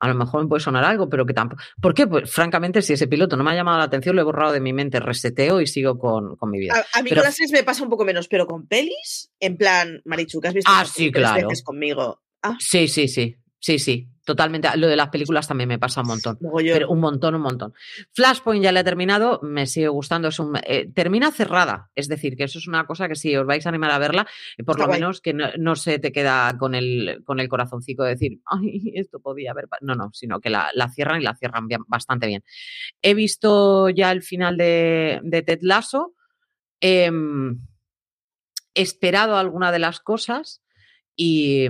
a 0.02 0.08
lo 0.08 0.16
mejor 0.16 0.42
me 0.42 0.48
puede 0.48 0.60
sonar 0.60 0.82
algo, 0.82 1.08
pero 1.08 1.24
que 1.24 1.32
tampoco. 1.32 1.62
¿Por 1.80 1.94
qué? 1.94 2.08
Pues 2.08 2.28
francamente, 2.28 2.82
si 2.82 2.92
ese 2.92 3.06
piloto 3.06 3.36
no 3.36 3.44
me 3.44 3.52
ha 3.52 3.54
llamado 3.54 3.78
la 3.78 3.84
atención, 3.84 4.16
lo 4.16 4.22
he 4.22 4.24
borrado 4.24 4.52
de 4.52 4.58
mi 4.58 4.72
mente, 4.72 4.98
reseteo 4.98 5.60
y 5.60 5.68
sigo 5.68 5.96
con, 5.96 6.36
mi 6.50 6.58
vida. 6.58 6.84
A, 6.92 7.02
mí 7.02 7.10
con 7.10 7.22
las 7.22 7.36
series 7.36 7.52
me 7.52 7.62
pasa 7.62 7.84
un 7.84 7.88
poco 7.88 8.04
menos, 8.04 8.26
pero 8.26 8.48
con 8.48 8.66
pelis, 8.66 9.30
en 9.38 9.56
plan, 9.56 10.02
Marichu, 10.04 10.40
que 10.40 10.48
has 10.48 10.54
visto 10.54 10.72
ah, 10.74 10.84
sí, 10.84 11.12
claro. 11.12 11.46
veces 11.46 11.62
conmigo. 11.62 12.20
Ah. 12.42 12.56
Sí, 12.58 12.88
sí, 12.88 13.06
sí. 13.06 13.36
Sí, 13.62 13.78
sí, 13.78 14.08
totalmente. 14.24 14.68
Lo 14.76 14.88
de 14.88 14.96
las 14.96 15.10
películas 15.10 15.46
también 15.46 15.68
me 15.68 15.78
pasa 15.78 16.00
un 16.00 16.08
montón. 16.08 16.36
Pero 16.56 16.90
un 16.90 16.98
montón, 16.98 17.36
un 17.36 17.42
montón. 17.42 17.72
Flashpoint 18.12 18.64
ya 18.64 18.72
le 18.72 18.80
he 18.80 18.84
terminado, 18.84 19.38
me 19.40 19.68
sigue 19.68 19.86
gustando. 19.86 20.26
Es 20.26 20.40
un, 20.40 20.58
eh, 20.64 20.90
termina 20.92 21.30
cerrada, 21.30 21.88
es 21.94 22.08
decir, 22.08 22.36
que 22.36 22.42
eso 22.42 22.58
es 22.58 22.66
una 22.66 22.86
cosa 22.86 23.06
que 23.06 23.14
si 23.14 23.36
os 23.36 23.46
vais 23.46 23.64
a 23.64 23.68
animar 23.68 23.92
a 23.92 24.00
verla, 24.00 24.26
eh, 24.58 24.64
por 24.64 24.80
lo 24.80 24.88
menos 24.88 25.20
que 25.20 25.32
no, 25.32 25.76
se 25.76 26.00
te 26.00 26.10
queda 26.10 26.58
con 26.58 26.74
el, 26.74 27.22
con 27.24 27.38
el 27.38 27.48
corazoncito 27.48 28.02
de 28.02 28.10
decir, 28.10 28.40
ay, 28.46 28.94
esto 28.96 29.20
podía 29.20 29.52
haber. 29.52 29.68
No, 29.80 29.94
no, 29.94 30.10
sino 30.12 30.40
que 30.40 30.50
la, 30.50 30.72
cierran 30.92 31.20
y 31.20 31.24
la 31.24 31.36
cierran 31.36 31.68
bastante 31.86 32.26
bien. 32.26 32.42
He 33.00 33.14
visto 33.14 33.90
ya 33.90 34.10
el 34.10 34.22
final 34.22 34.56
de, 34.56 35.20
de 35.22 35.42
Ted 35.42 35.60
Lasso. 35.62 36.14
He 36.80 37.08
esperado 38.74 39.36
alguna 39.36 39.70
de 39.70 39.78
las 39.78 40.00
cosas 40.00 40.62
y 41.14 41.68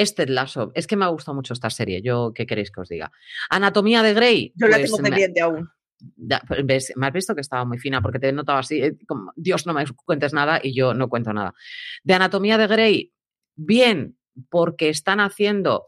este 0.00 0.26
Lasso. 0.26 0.72
Es 0.74 0.86
que 0.86 0.96
me 0.96 1.04
ha 1.04 1.08
gustado 1.08 1.34
mucho 1.34 1.52
esta 1.52 1.70
serie. 1.70 2.00
Yo, 2.02 2.32
¿qué 2.34 2.46
queréis 2.46 2.70
que 2.70 2.80
os 2.80 2.88
diga? 2.88 3.12
Anatomía 3.50 4.02
de 4.02 4.14
Grey. 4.14 4.52
Yo 4.56 4.66
la 4.66 4.78
tengo 4.78 4.96
pues, 4.96 5.02
pendiente 5.02 5.40
aún. 5.40 5.68
Pues, 6.66 6.92
me 6.96 7.06
has 7.06 7.12
visto 7.12 7.34
que 7.34 7.42
estaba 7.42 7.64
muy 7.64 7.78
fina 7.78 8.00
porque 8.00 8.18
te 8.18 8.28
he 8.28 8.32
notado 8.32 8.58
así, 8.58 8.82
eh, 8.82 8.96
como, 9.06 9.32
Dios 9.36 9.66
no 9.66 9.74
me 9.74 9.84
cuentes 10.04 10.32
nada 10.32 10.58
y 10.62 10.74
yo 10.74 10.94
no 10.94 11.08
cuento 11.08 11.32
nada. 11.32 11.54
De 12.02 12.14
Anatomía 12.14 12.56
de 12.56 12.66
Grey, 12.66 13.12
bien, 13.56 14.16
porque 14.48 14.88
están 14.88 15.20
haciendo 15.20 15.84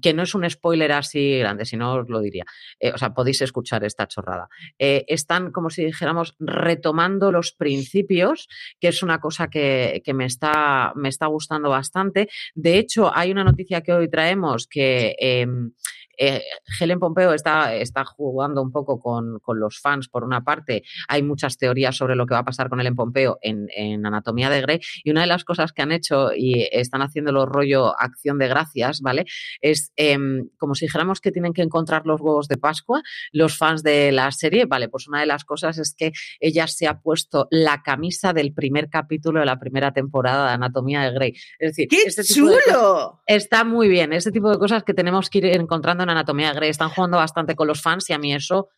que 0.00 0.14
no 0.14 0.22
es 0.22 0.34
un 0.34 0.48
spoiler 0.48 0.92
así 0.92 1.38
grande, 1.38 1.64
si 1.64 1.76
no 1.76 1.94
os 1.94 2.08
lo 2.08 2.20
diría. 2.20 2.44
Eh, 2.80 2.92
o 2.92 2.98
sea, 2.98 3.14
podéis 3.14 3.42
escuchar 3.42 3.84
esta 3.84 4.06
chorrada. 4.06 4.48
Eh, 4.78 5.04
están, 5.08 5.52
como 5.52 5.70
si 5.70 5.84
dijéramos, 5.84 6.34
retomando 6.38 7.32
los 7.32 7.52
principios, 7.52 8.48
que 8.80 8.88
es 8.88 9.02
una 9.02 9.18
cosa 9.18 9.48
que, 9.48 10.02
me, 10.14 10.26
está, 10.26 10.92
me 10.94 11.08
está 11.08 11.26
gustando 11.26 11.70
bastante. 11.70 12.28
De 12.54 12.78
hecho, 12.78 13.14
hay 13.14 13.30
una 13.30 13.44
noticia 13.44 13.80
que 13.80 13.92
hoy 13.92 14.08
traemos 14.08 14.66
que 14.66 15.14
em, 15.18 15.72
eh, 16.16 16.42
Helen 16.80 16.98
Pompeo 16.98 17.32
está, 17.32 17.74
está 17.74 18.04
jugando 18.04 18.62
un 18.62 18.72
poco 18.72 19.00
con, 19.00 19.40
los 19.58 19.80
fans, 19.80 20.08
por 20.08 20.24
una 20.24 20.44
parte, 20.44 20.82
hay 21.08 21.22
muchas 21.22 21.56
teorías 21.56 21.96
sobre 21.96 22.16
lo 22.16 22.26
que 22.26 22.34
va 22.34 22.40
a 22.40 22.44
pasar 22.44 22.68
con 22.68 22.80
Helen 22.80 22.94
Pompeo 22.94 23.38
en, 23.42 23.66
Anatomía 24.06 24.50
de 24.50 24.60
Grey, 24.60 24.80
y 25.02 25.10
una 25.10 25.22
de 25.22 25.26
las 25.26 25.44
cosas 25.44 25.72
que 25.72 25.82
han 25.82 25.92
hecho 25.92 26.30
y 26.34 26.68
están 26.70 27.02
haciéndolo 27.02 27.46
rollo 27.46 27.98
acción 27.98 28.38
de 28.38 28.48
gracias, 28.48 29.00
¿vale? 29.00 29.24
Es 29.60 29.92
em, 29.96 30.48
como 30.58 30.74
si 30.74 30.86
dijéramos 30.86 31.20
que 31.20 31.32
tienen 31.32 31.52
que 31.52 31.62
encontrar 31.62 32.06
los 32.06 32.20
huevos 32.20 32.48
de 32.48 32.56
Pascua, 32.56 33.02
los 33.32 33.56
fans 33.56 33.82
de 33.82 34.12
la 34.12 34.30
serie, 34.30 34.66
vale, 34.66 34.88
pues 34.88 35.08
una 35.08 35.20
de 35.20 35.26
las 35.26 35.44
cosas 35.44 35.78
es 35.78 35.94
que 35.94 36.12
ella 36.40 36.66
se 36.66 36.86
ha 36.86 37.00
puesto 37.00 37.48
la 37.50 37.82
camisa 37.82 38.32
del 38.32 38.52
primer 38.52 38.88
capítulo 38.88 39.40
de 39.40 39.46
la 39.46 39.58
primera 39.58 39.92
temporada 39.92 40.48
de 40.48 40.54
Anatomía 40.54 41.02
de 41.02 41.12
Grey. 41.12 41.32
Es 41.58 41.70
decir, 41.70 41.88
¡Qué 41.88 42.02
este 42.06 42.24
chulo! 42.24 43.22
está 43.26 43.64
muy 43.64 43.88
bien, 43.88 44.12
ese 44.12 44.30
tipo 44.30 44.50
de 44.50 44.58
cosas 44.58 44.84
que 44.84 44.94
tenemos 44.94 45.30
que 45.30 45.38
ir 45.38 45.46
encontrando 45.46 46.05
Anatomía 46.10 46.52
Grey. 46.52 46.70
Están 46.70 46.90
jugando 46.90 47.16
bastante 47.16 47.54
con 47.54 47.66
los 47.66 47.82
fans 47.82 48.08
y 48.10 48.12
a 48.12 48.18
mí 48.18 48.34
eso 48.34 48.68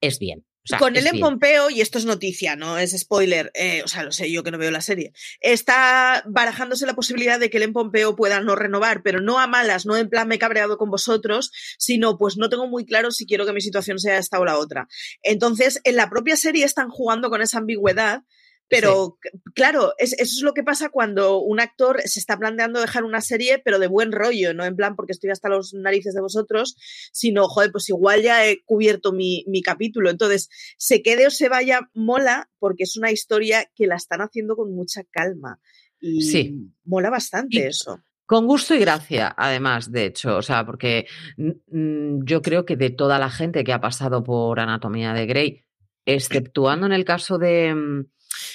es 0.00 0.18
bien. 0.18 0.46
con 0.78 0.96
él 0.96 1.06
en 1.06 1.20
Pompeo, 1.20 1.70
y 1.70 1.80
esto 1.80 1.98
es 1.98 2.04
noticia, 2.04 2.56
no 2.56 2.78
es 2.78 2.98
spoiler, 2.98 3.50
eh, 3.54 3.82
o 3.82 3.88
sea, 3.88 4.02
lo 4.02 4.12
sé 4.12 4.30
yo 4.30 4.42
que 4.42 4.50
no 4.50 4.58
veo 4.58 4.70
la 4.70 4.80
serie, 4.80 5.12
está 5.40 6.22
barajándose 6.26 6.86
la 6.86 6.94
posibilidad 6.94 7.40
de 7.40 7.50
que 7.50 7.56
el 7.56 7.64
en 7.64 7.72
Pompeo 7.72 8.14
pueda 8.14 8.40
no 8.40 8.56
renovar, 8.56 9.02
pero 9.02 9.20
no 9.20 9.38
a 9.40 9.46
malas, 9.46 9.86
no 9.86 9.96
en 9.96 10.08
plan 10.08 10.28
me 10.28 10.36
he 10.36 10.38
cabreado 10.38 10.78
con 10.78 10.90
vosotros, 10.90 11.50
sino 11.78 12.18
pues 12.18 12.36
no 12.36 12.48
tengo 12.48 12.66
muy 12.66 12.84
claro 12.84 13.10
si 13.10 13.26
quiero 13.26 13.46
que 13.46 13.52
mi 13.52 13.60
situación 13.60 13.98
sea 13.98 14.18
esta 14.18 14.38
o 14.38 14.44
la 14.44 14.58
otra. 14.58 14.86
Entonces, 15.22 15.80
en 15.84 15.96
la 15.96 16.08
propia 16.08 16.36
serie 16.36 16.64
están 16.64 16.88
jugando 16.88 17.30
con 17.30 17.42
esa 17.42 17.58
ambigüedad 17.58 18.22
pero 18.70 19.18
claro, 19.54 19.94
eso 19.98 20.14
es 20.16 20.42
lo 20.42 20.54
que 20.54 20.62
pasa 20.62 20.90
cuando 20.90 21.40
un 21.40 21.58
actor 21.58 22.00
se 22.04 22.20
está 22.20 22.38
planteando 22.38 22.80
dejar 22.80 23.02
una 23.02 23.20
serie, 23.20 23.58
pero 23.58 23.80
de 23.80 23.88
buen 23.88 24.12
rollo, 24.12 24.54
no 24.54 24.64
en 24.64 24.76
plan 24.76 24.94
porque 24.94 25.10
estoy 25.12 25.30
hasta 25.30 25.48
los 25.48 25.74
narices 25.74 26.14
de 26.14 26.20
vosotros, 26.20 26.76
sino, 27.12 27.48
joder, 27.48 27.72
pues 27.72 27.88
igual 27.88 28.22
ya 28.22 28.46
he 28.46 28.62
cubierto 28.64 29.12
mi, 29.12 29.44
capítulo. 29.64 30.08
Entonces, 30.08 30.48
se 30.78 31.02
quede 31.02 31.26
o 31.26 31.30
se 31.30 31.48
vaya, 31.48 31.90
mola, 31.94 32.48
porque 32.60 32.84
es 32.84 32.96
una 32.96 33.10
historia 33.10 33.68
que 33.74 33.88
la 33.88 33.96
están 33.96 34.20
haciendo 34.20 34.54
con 34.54 34.72
mucha 34.72 35.02
calma. 35.10 35.58
Y 36.00 36.22
sí. 36.22 36.72
mola 36.84 37.10
bastante 37.10 37.66
eso. 37.66 38.00
Con 38.24 38.46
gusto 38.46 38.76
y 38.76 38.78
gracia, 38.78 39.34
además, 39.36 39.90
de 39.90 40.06
hecho, 40.06 40.36
o 40.36 40.42
sea, 40.42 40.64
porque 40.64 41.06
yo 41.36 42.42
creo 42.42 42.64
que 42.64 42.76
de 42.76 42.90
toda 42.90 43.18
la 43.18 43.28
gente 43.30 43.64
que 43.64 43.72
ha 43.72 43.80
pasado 43.80 44.22
por 44.22 44.60
Anatomía 44.60 45.12
de 45.12 45.26
Grey, 45.26 45.64
exceptuando 46.06 46.86
en 46.86 46.92
el 46.92 47.04
caso 47.04 47.38
de, 47.38 47.74
mm, 47.74 48.04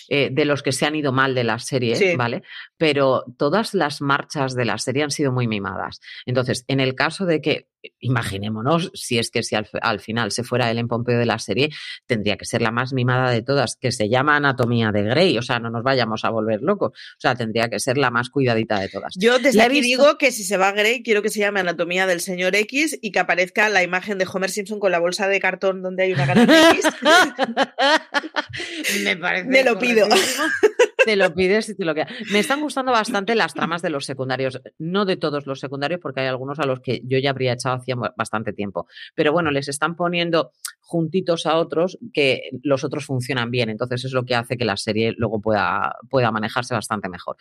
eh, 0.10 0.30
de 0.32 0.46
los 0.46 0.64
que 0.64 0.72
se 0.72 0.86
han 0.86 0.96
ido 0.96 1.12
mal 1.12 1.36
de 1.36 1.44
la 1.44 1.60
serie, 1.60 2.16
¿vale? 2.16 2.44
Pero 2.78 3.26
todas 3.38 3.74
las 3.74 4.02
marchas 4.02 4.56
de 4.56 4.66
la 4.66 4.78
serie 4.78 5.04
han 5.04 5.12
sido 5.12 5.32
muy 5.32 5.48
mimadas. 5.48 6.02
Entonces, 6.26 6.66
en 6.68 6.80
el 6.80 6.96
caso 6.96 7.26
de 7.26 7.42
que 7.42 7.68
imaginémonos, 8.00 8.92
si 8.94 9.20
es 9.20 9.32
que 9.32 9.44
si 9.44 9.56
al, 9.56 10.00
final 10.00 10.32
se 10.32 10.44
fuera 10.44 10.70
el 10.72 10.78
en 10.78 10.88
Pompeo 10.88 11.18
de 11.18 11.26
la 11.26 11.40
serie, 11.40 11.70
tendría 12.06 12.38
que 12.38 12.46
ser 12.46 12.62
la 12.62 12.72
más 12.72 12.94
mimada 12.94 13.30
de 13.32 13.42
todas, 13.42 13.76
que 13.76 13.92
se 13.92 14.10
llama 14.10 14.36
Anatomía 14.36 14.92
de 14.92 15.04
Grey, 15.04 15.38
o 15.38 15.42
sea, 15.42 15.60
no 15.60 15.70
nos 15.70 15.84
vayamos 15.84 16.26
a 16.26 16.30
volver 16.30 16.62
locos, 16.62 16.92
o 16.92 17.20
sea, 17.20 17.36
tendría 17.36 17.70
que 17.70 17.80
ser 17.80 17.98
la 17.98 18.12
más 18.12 18.30
cuidadita 18.30 18.80
de 18.80 18.90
todas. 18.90 19.14
Yo 19.18 19.40
desde 19.40 19.62
aquí 19.62 19.82
digo 19.82 20.18
que 20.18 20.32
si 20.32 20.44
se 20.44 20.58
va 20.58 20.72
Grey, 20.72 21.04
quiero 21.04 21.22
que 21.22 21.30
se 21.30 21.40
llame 21.40 21.60
Anatomía 21.60 22.08
del 22.08 22.22
señor 22.22 22.56
X 22.56 22.98
y 23.02 23.12
que 23.12 23.20
aparezca 23.20 23.70
la 23.70 23.84
imagen 23.84 24.18
de 24.18 24.28
Homer 24.32 24.50
Simpson 24.50 24.80
con 24.80 24.92
la 24.92 25.00
bolsa 25.00 25.28
de 25.28 25.40
cartón 25.40 25.82
donde 25.82 26.04
hay 26.04 26.14
una 26.14 26.26
cara 26.26 26.46
de 26.46 26.70
X. 26.72 26.86
Me 29.04 29.18
parece. 29.18 29.48
Me 29.48 29.64
lo 29.64 29.78
pido. 29.78 30.08
te 31.06 31.16
lo 31.16 31.34
pides 31.34 31.70
y 31.70 31.76
te 31.76 31.86
lo 31.86 31.94
quedas. 31.94 32.12
Me 32.32 32.40
están 32.40 32.62
gustando 32.62 32.92
bastante 32.92 33.36
las 33.36 33.54
tramas 33.54 33.82
de 33.82 33.90
los 33.90 34.06
secundarios, 34.06 34.62
no 34.80 35.06
de 35.06 35.18
todos 35.18 35.46
los 35.46 35.60
secundarios, 35.60 36.00
porque 36.02 36.22
hay 36.22 36.28
algunos 36.28 36.60
a 36.60 36.66
los 36.66 36.80
que 36.80 37.02
yo 37.06 37.20
ya 37.20 37.30
habría 37.30 37.54
echado 37.54 37.75
hacía 37.76 37.96
bastante 37.96 38.54
tiempo. 38.54 38.88
Pero 39.14 39.32
bueno, 39.32 39.52
les 39.52 39.68
están 39.68 39.96
poniendo 39.96 40.52
juntitos 40.80 41.46
a 41.46 41.58
otros 41.58 41.98
que 42.14 42.50
los 42.64 42.84
otros 42.84 43.06
funcionan 43.06 43.52
bien. 43.52 43.70
Entonces 43.70 44.06
es 44.06 44.14
lo 44.14 44.24
que 44.26 44.36
hace 44.36 44.58
que 44.58 44.66
la 44.66 44.78
serie 44.78 45.14
luego 45.18 45.42
pueda, 45.42 45.96
pueda 46.10 46.32
manejarse 46.32 46.74
bastante 46.74 47.10
mejor. 47.10 47.38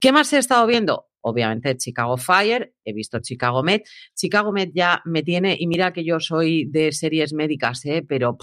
¿Qué 0.00 0.12
más 0.12 0.32
he 0.32 0.38
estado 0.38 0.66
viendo? 0.66 1.06
Obviamente 1.20 1.76
Chicago 1.76 2.16
Fire, 2.16 2.74
he 2.84 2.92
visto 2.92 3.18
Chicago 3.20 3.62
Med. 3.62 3.82
Chicago 4.14 4.52
Med 4.52 4.70
ya 4.74 5.02
me 5.04 5.22
tiene, 5.22 5.56
y 5.58 5.66
mira 5.66 5.92
que 5.92 6.04
yo 6.04 6.20
soy 6.20 6.66
de 6.66 6.92
series 6.92 7.32
médicas, 7.32 7.84
¿eh? 7.84 8.04
pero... 8.06 8.38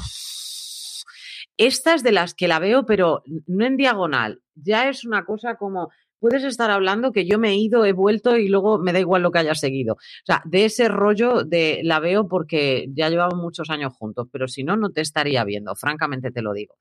esta 1.57 1.93
es 1.93 2.03
de 2.03 2.11
las 2.11 2.33
que 2.33 2.47
la 2.47 2.59
veo, 2.59 2.85
pero 2.85 3.23
no 3.47 3.65
en 3.65 3.77
diagonal. 3.77 4.41
Ya 4.55 4.89
es 4.89 5.05
una 5.05 5.23
cosa 5.23 5.55
como, 5.55 5.89
puedes 6.23 6.45
estar 6.45 6.71
hablando 6.71 7.11
que 7.11 7.25
yo 7.25 7.37
me 7.37 7.49
he 7.49 7.55
ido, 7.55 7.83
he 7.83 7.91
vuelto 7.91 8.37
y 8.37 8.47
luego 8.47 8.79
me 8.79 8.93
da 8.93 8.99
igual 9.01 9.23
lo 9.23 9.31
que 9.31 9.39
haya 9.39 9.55
seguido. 9.55 9.95
O 9.95 10.25
sea, 10.25 10.41
de 10.45 10.63
ese 10.63 10.87
rollo 10.87 11.43
de 11.43 11.81
la 11.83 11.99
veo 11.99 12.29
porque 12.29 12.87
ya 12.93 13.09
llevamos 13.09 13.35
muchos 13.35 13.69
años 13.69 13.91
juntos, 13.93 14.29
pero 14.31 14.47
si 14.47 14.63
no, 14.63 14.77
no 14.77 14.89
te 14.89 15.01
estaría 15.01 15.43
viendo, 15.43 15.75
francamente 15.75 16.31
te 16.31 16.41
lo 16.41 16.53
digo. 16.53 16.75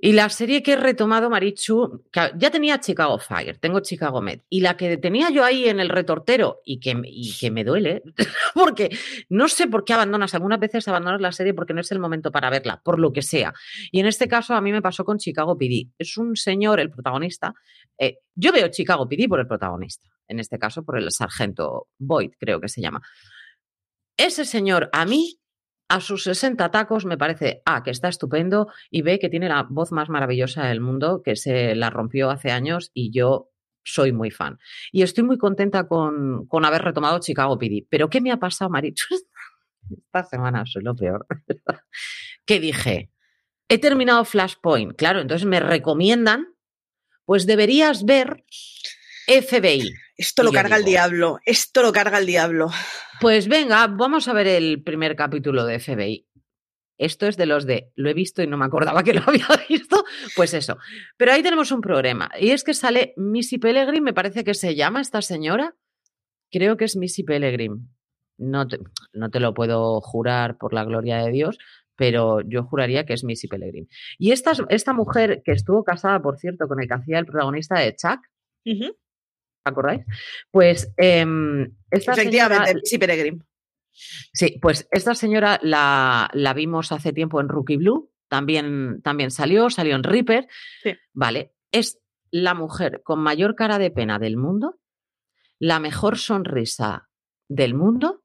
Y 0.00 0.12
la 0.12 0.30
serie 0.30 0.62
que 0.62 0.74
he 0.74 0.76
retomado, 0.76 1.28
Marichu, 1.28 2.04
ya 2.14 2.50
tenía 2.50 2.78
Chicago 2.80 3.18
Fire, 3.18 3.58
tengo 3.58 3.80
Chicago 3.80 4.22
Med, 4.22 4.40
y 4.48 4.60
la 4.60 4.76
que 4.76 4.96
tenía 4.96 5.28
yo 5.30 5.44
ahí 5.44 5.68
en 5.68 5.80
el 5.80 5.88
retortero 5.88 6.60
y 6.64 6.78
que, 6.78 6.94
y 7.04 7.36
que 7.36 7.50
me 7.50 7.64
duele, 7.64 8.02
porque 8.54 8.90
no 9.28 9.48
sé 9.48 9.66
por 9.66 9.84
qué 9.84 9.94
abandonas, 9.94 10.34
algunas 10.34 10.60
veces 10.60 10.86
abandonas 10.86 11.20
la 11.20 11.32
serie 11.32 11.52
porque 11.52 11.74
no 11.74 11.80
es 11.80 11.90
el 11.90 11.98
momento 11.98 12.30
para 12.30 12.48
verla, 12.48 12.80
por 12.82 12.98
lo 12.98 13.12
que 13.12 13.22
sea. 13.22 13.52
Y 13.90 13.98
en 13.98 14.06
este 14.06 14.28
caso 14.28 14.54
a 14.54 14.60
mí 14.60 14.72
me 14.72 14.80
pasó 14.80 15.04
con 15.04 15.18
Chicago 15.18 15.58
PD. 15.58 15.88
Es 15.98 16.16
un 16.16 16.36
señor, 16.36 16.78
el 16.78 16.90
protagonista, 16.90 17.54
eh, 17.98 18.18
yo 18.36 18.52
veo 18.52 18.68
Chicago 18.78 19.08
PD 19.08 19.28
por 19.28 19.40
el 19.40 19.48
protagonista, 19.48 20.08
en 20.28 20.38
este 20.38 20.56
caso 20.56 20.84
por 20.84 20.96
el 20.96 21.10
sargento 21.10 21.88
Boyd, 21.98 22.30
creo 22.38 22.60
que 22.60 22.68
se 22.68 22.80
llama. 22.80 23.02
Ese 24.16 24.44
señor 24.44 24.88
a 24.92 25.04
mí 25.04 25.40
a 25.88 26.00
sus 26.00 26.22
60 26.22 26.70
tacos 26.70 27.04
me 27.04 27.18
parece 27.18 27.60
A, 27.64 27.82
que 27.82 27.90
está 27.90 28.08
estupendo 28.08 28.68
y 28.88 29.02
B, 29.02 29.18
que 29.18 29.28
tiene 29.28 29.48
la 29.48 29.66
voz 29.68 29.90
más 29.90 30.08
maravillosa 30.08 30.66
del 30.66 30.80
mundo, 30.80 31.22
que 31.24 31.34
se 31.34 31.74
la 31.74 31.90
rompió 31.90 32.30
hace 32.30 32.52
años 32.52 32.92
y 32.94 33.10
yo 33.10 33.50
soy 33.82 34.12
muy 34.12 34.30
fan. 34.30 34.58
Y 34.92 35.02
estoy 35.02 35.24
muy 35.24 35.38
contenta 35.38 35.88
con, 35.88 36.46
con 36.46 36.64
haber 36.64 36.82
retomado 36.82 37.18
Chicago 37.18 37.58
PD. 37.58 37.84
Pero 37.90 38.08
¿qué 38.08 38.20
me 38.20 38.30
ha 38.30 38.36
pasado, 38.36 38.70
Marichu? 38.70 39.06
Esta 39.90 40.22
semana 40.22 40.66
soy 40.66 40.84
lo 40.84 40.94
peor. 40.94 41.26
que 42.46 42.60
dije, 42.60 43.10
he 43.68 43.78
terminado 43.78 44.24
Flashpoint. 44.24 44.94
Claro, 44.94 45.20
entonces 45.20 45.46
me 45.48 45.58
recomiendan, 45.58 46.54
pues 47.28 47.44
deberías 47.44 48.06
ver 48.06 48.42
FBI. 49.26 49.92
Esto 50.16 50.42
lo 50.42 50.50
carga 50.50 50.76
el 50.76 50.84
diablo, 50.86 51.40
esto 51.44 51.82
lo 51.82 51.92
carga 51.92 52.16
el 52.16 52.24
diablo. 52.24 52.70
Pues 53.20 53.48
venga, 53.48 53.86
vamos 53.86 54.28
a 54.28 54.32
ver 54.32 54.46
el 54.46 54.82
primer 54.82 55.14
capítulo 55.14 55.66
de 55.66 55.78
FBI. 55.78 56.26
Esto 56.96 57.26
es 57.26 57.36
de 57.36 57.44
los 57.44 57.66
de 57.66 57.92
lo 57.96 58.08
he 58.08 58.14
visto 58.14 58.42
y 58.42 58.46
no 58.46 58.56
me 58.56 58.64
acordaba 58.64 59.02
que 59.02 59.12
lo 59.12 59.20
había 59.26 59.46
visto. 59.68 60.06
Pues 60.36 60.54
eso. 60.54 60.78
Pero 61.18 61.32
ahí 61.32 61.42
tenemos 61.42 61.70
un 61.70 61.82
problema. 61.82 62.30
Y 62.40 62.52
es 62.52 62.64
que 62.64 62.72
sale 62.72 63.12
Missy 63.18 63.58
Pellegrin, 63.58 64.04
me 64.04 64.14
parece 64.14 64.42
que 64.42 64.54
se 64.54 64.74
llama 64.74 65.02
esta 65.02 65.20
señora. 65.20 65.76
Creo 66.50 66.78
que 66.78 66.86
es 66.86 66.96
Missy 66.96 67.24
Pellegrin. 67.24 67.90
No 68.38 68.66
te, 68.66 68.78
no 69.12 69.28
te 69.28 69.38
lo 69.38 69.52
puedo 69.52 70.00
jurar 70.00 70.56
por 70.56 70.72
la 70.72 70.84
gloria 70.84 71.18
de 71.18 71.30
Dios, 71.30 71.58
pero 71.98 72.40
yo 72.42 72.62
juraría 72.62 73.04
que 73.04 73.12
es 73.12 73.24
Missy 73.24 73.48
Pellegrin. 73.48 73.88
Y 74.18 74.30
esta, 74.30 74.52
esta 74.68 74.92
mujer 74.92 75.42
que 75.44 75.50
estuvo 75.50 75.82
casada, 75.82 76.22
por 76.22 76.38
cierto, 76.38 76.68
con 76.68 76.80
el 76.80 76.86
que 76.86 76.94
hacía 76.94 77.18
el 77.18 77.26
protagonista 77.26 77.80
de 77.80 77.96
Chuck, 77.96 78.20
acordáis? 79.64 80.04
Pues 80.52 80.94
em, 80.96 81.74
esta 81.90 82.12
Efectivamente, 82.12 82.80
sí, 82.84 82.98
Peregrine. 82.98 83.40
Sí, 83.90 84.60
pues 84.62 84.86
esta 84.92 85.16
señora 85.16 85.58
la, 85.60 86.30
la, 86.32 86.54
vimos 86.54 86.92
hace 86.92 87.12
tiempo 87.12 87.40
en 87.40 87.48
Rookie 87.48 87.78
Blue, 87.78 88.12
también, 88.28 89.02
también 89.02 89.32
salió, 89.32 89.68
salió 89.68 89.96
en 89.96 90.04
Reaper. 90.04 90.46
Vale, 91.12 91.52
es 91.72 91.98
la 92.30 92.54
mujer 92.54 93.02
con 93.02 93.18
mayor 93.18 93.56
cara 93.56 93.80
de 93.80 93.90
pena 93.90 94.20
del 94.20 94.36
mundo, 94.36 94.78
la 95.58 95.80
mejor 95.80 96.16
sonrisa 96.16 97.08
del 97.48 97.74
mundo, 97.74 98.22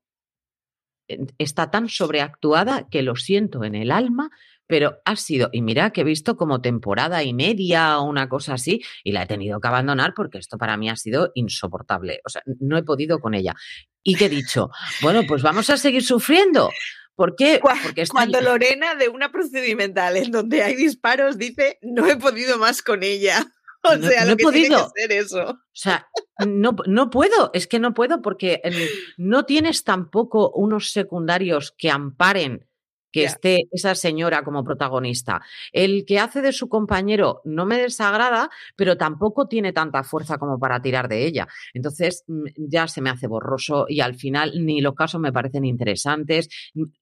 está 1.37 1.71
tan 1.71 1.89
sobreactuada 1.89 2.87
que 2.89 3.01
lo 3.01 3.15
siento 3.15 3.63
en 3.63 3.75
el 3.75 3.91
alma, 3.91 4.29
pero 4.67 5.01
ha 5.05 5.15
sido, 5.15 5.49
y 5.51 5.61
mira 5.61 5.91
que 5.91 6.01
he 6.01 6.05
visto 6.05 6.37
como 6.37 6.61
temporada 6.61 7.23
y 7.23 7.33
media 7.33 7.99
o 7.99 8.05
una 8.05 8.29
cosa 8.29 8.53
así, 8.53 8.81
y 9.03 9.11
la 9.11 9.23
he 9.23 9.27
tenido 9.27 9.59
que 9.59 9.67
abandonar 9.67 10.13
porque 10.15 10.37
esto 10.37 10.57
para 10.57 10.77
mí 10.77 10.89
ha 10.89 10.95
sido 10.95 11.31
insoportable. 11.35 12.21
O 12.25 12.29
sea, 12.29 12.41
no 12.45 12.77
he 12.77 12.83
podido 12.83 13.19
con 13.19 13.33
ella. 13.33 13.55
Y 14.01 14.15
que 14.15 14.25
he 14.25 14.29
dicho, 14.29 14.69
bueno, 15.01 15.21
pues 15.27 15.41
vamos 15.41 15.69
a 15.69 15.77
seguir 15.77 16.03
sufriendo. 16.03 16.69
¿Por 17.15 17.35
qué? 17.35 17.59
Porque 17.83 18.05
Cuando 18.07 18.41
Lorena 18.41 18.95
de 18.95 19.09
una 19.09 19.31
procedimental 19.31 20.17
en 20.17 20.31
donde 20.31 20.63
hay 20.63 20.75
disparos 20.75 21.37
dice, 21.37 21.77
no 21.81 22.07
he 22.07 22.15
podido 22.15 22.57
más 22.57 22.81
con 22.81 23.03
ella. 23.03 23.45
O 23.93 23.97
sea, 23.97 24.25
no, 24.25 24.31
he 24.31 24.37
podido. 24.37 24.93
eso. 24.95 25.49
O 25.49 25.57
sea, 25.73 26.07
no, 26.47 26.75
no 26.87 27.09
puedo, 27.09 27.51
es 27.53 27.67
que 27.67 27.79
no 27.79 27.93
puedo 27.93 28.21
porque 28.21 28.61
no 29.17 29.45
tienes 29.45 29.83
tampoco 29.83 30.51
unos 30.51 30.91
secundarios 30.91 31.73
que 31.77 31.91
amparen 31.91 32.65
que 33.13 33.25
esté 33.25 33.67
esa 33.71 33.95
señora 33.95 34.43
como 34.43 34.63
protagonista. 34.63 35.41
El 35.71 36.03
que 36.05 36.19
hace 36.19 36.41
de 36.41 36.51
su 36.51 36.67
compañero 36.67 37.41
no 37.45 37.65
me 37.65 37.77
desagrada, 37.77 38.49
pero 38.75 38.97
tampoco 38.97 39.47
tiene 39.47 39.71
tanta 39.71 40.03
fuerza 40.03 40.37
como 40.39 40.59
para 40.59 40.81
tirar 40.81 41.07
de 41.07 41.25
ella. 41.25 41.47
Entonces 41.73 42.23
mm, 42.27 42.45
ya 42.57 42.87
se 42.87 43.01
me 43.01 43.11
hace 43.11 43.27
borroso 43.27 43.85
y 43.87 44.01
al 44.01 44.15
final 44.15 44.65
ni 44.65 44.81
los 44.81 44.95
casos 44.95 45.21
me 45.21 45.31
parecen 45.31 45.63
interesantes. 45.63 46.49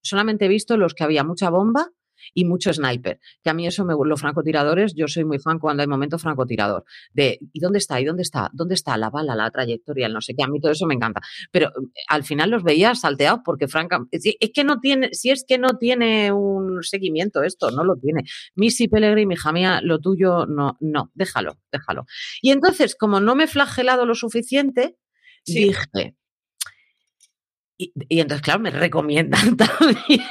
Solamente 0.01 0.45
he 0.45 0.49
visto 0.49 0.75
los 0.75 0.93
que 0.93 1.05
había 1.05 1.23
mucha 1.23 1.49
bomba 1.49 1.89
y 2.33 2.45
mucho 2.45 2.73
sniper. 2.73 3.19
Que 3.43 3.49
a 3.49 3.53
mí 3.53 3.67
eso 3.67 3.85
me 3.85 3.93
los 4.03 4.19
francotiradores, 4.19 4.93
yo 4.95 5.07
soy 5.07 5.25
muy 5.25 5.39
fan 5.39 5.59
cuando 5.59 5.81
hay 5.81 5.87
momento 5.87 6.17
francotirador. 6.17 6.85
De 7.13 7.39
¿y 7.53 7.59
dónde 7.59 7.79
está? 7.79 7.99
¿Y 7.99 8.05
dónde 8.05 8.23
está? 8.23 8.49
¿Dónde 8.53 8.75
está 8.75 8.97
la 8.97 9.09
bala, 9.09 9.35
la 9.35 9.49
trayectoria, 9.51 10.07
el 10.07 10.13
no 10.13 10.21
sé 10.21 10.33
qué? 10.35 10.43
A 10.43 10.47
mí 10.47 10.59
todo 10.59 10.71
eso 10.71 10.85
me 10.85 10.95
encanta. 10.95 11.21
Pero 11.51 11.67
eh, 11.67 11.87
al 12.07 12.23
final 12.23 12.49
los 12.49 12.63
veía 12.63 12.95
salteados 12.95 13.41
porque 13.43 13.67
francamente 13.67 14.19
es 14.39 14.51
que 14.53 14.63
no 14.63 14.79
tiene, 14.79 15.09
si 15.13 15.29
es 15.29 15.45
que 15.47 15.57
no 15.57 15.77
tiene 15.77 16.31
un 16.31 16.83
seguimiento 16.83 17.43
esto, 17.43 17.71
no 17.71 17.83
lo 17.83 17.95
tiene. 17.95 18.23
Missy 18.55 18.87
Pellegrini, 18.87 19.33
hija 19.33 19.51
mía, 19.51 19.79
lo 19.83 19.99
tuyo 19.99 20.45
no, 20.45 20.77
no, 20.79 21.11
déjalo, 21.13 21.57
déjalo. 21.71 22.05
Y 22.41 22.51
entonces, 22.51 22.95
como 22.95 23.19
no 23.19 23.35
me 23.35 23.45
he 23.45 23.47
flagelado 23.47 24.05
lo 24.05 24.15
suficiente, 24.15 24.97
dije, 25.45 26.15
y, 28.09 28.19
entonces, 28.19 28.43
claro, 28.43 28.59
me 28.59 28.69
recomiendan 28.69 29.57
también. 29.57 30.21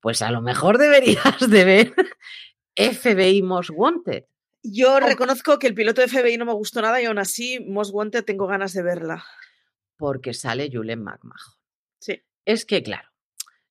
pues 0.00 0.22
a 0.22 0.30
lo 0.30 0.42
mejor 0.42 0.78
deberías 0.78 1.38
de 1.48 1.64
ver 1.64 1.94
FBI 2.76 3.42
Most 3.42 3.70
Wanted. 3.72 4.24
Yo 4.62 4.98
reconozco 5.00 5.58
que 5.58 5.68
el 5.68 5.74
piloto 5.74 6.00
de 6.00 6.08
FBI 6.08 6.36
no 6.36 6.44
me 6.44 6.52
gustó 6.52 6.82
nada 6.82 7.00
y 7.00 7.04
aún 7.04 7.18
así, 7.18 7.60
Most 7.60 7.92
Wanted 7.94 8.24
tengo 8.24 8.46
ganas 8.46 8.72
de 8.72 8.82
verla. 8.82 9.24
Porque 9.96 10.34
sale 10.34 10.68
Julen 10.72 11.02
McMahon. 11.02 11.54
Sí. 12.00 12.22
Es 12.44 12.66
que, 12.66 12.82
claro, 12.82 13.08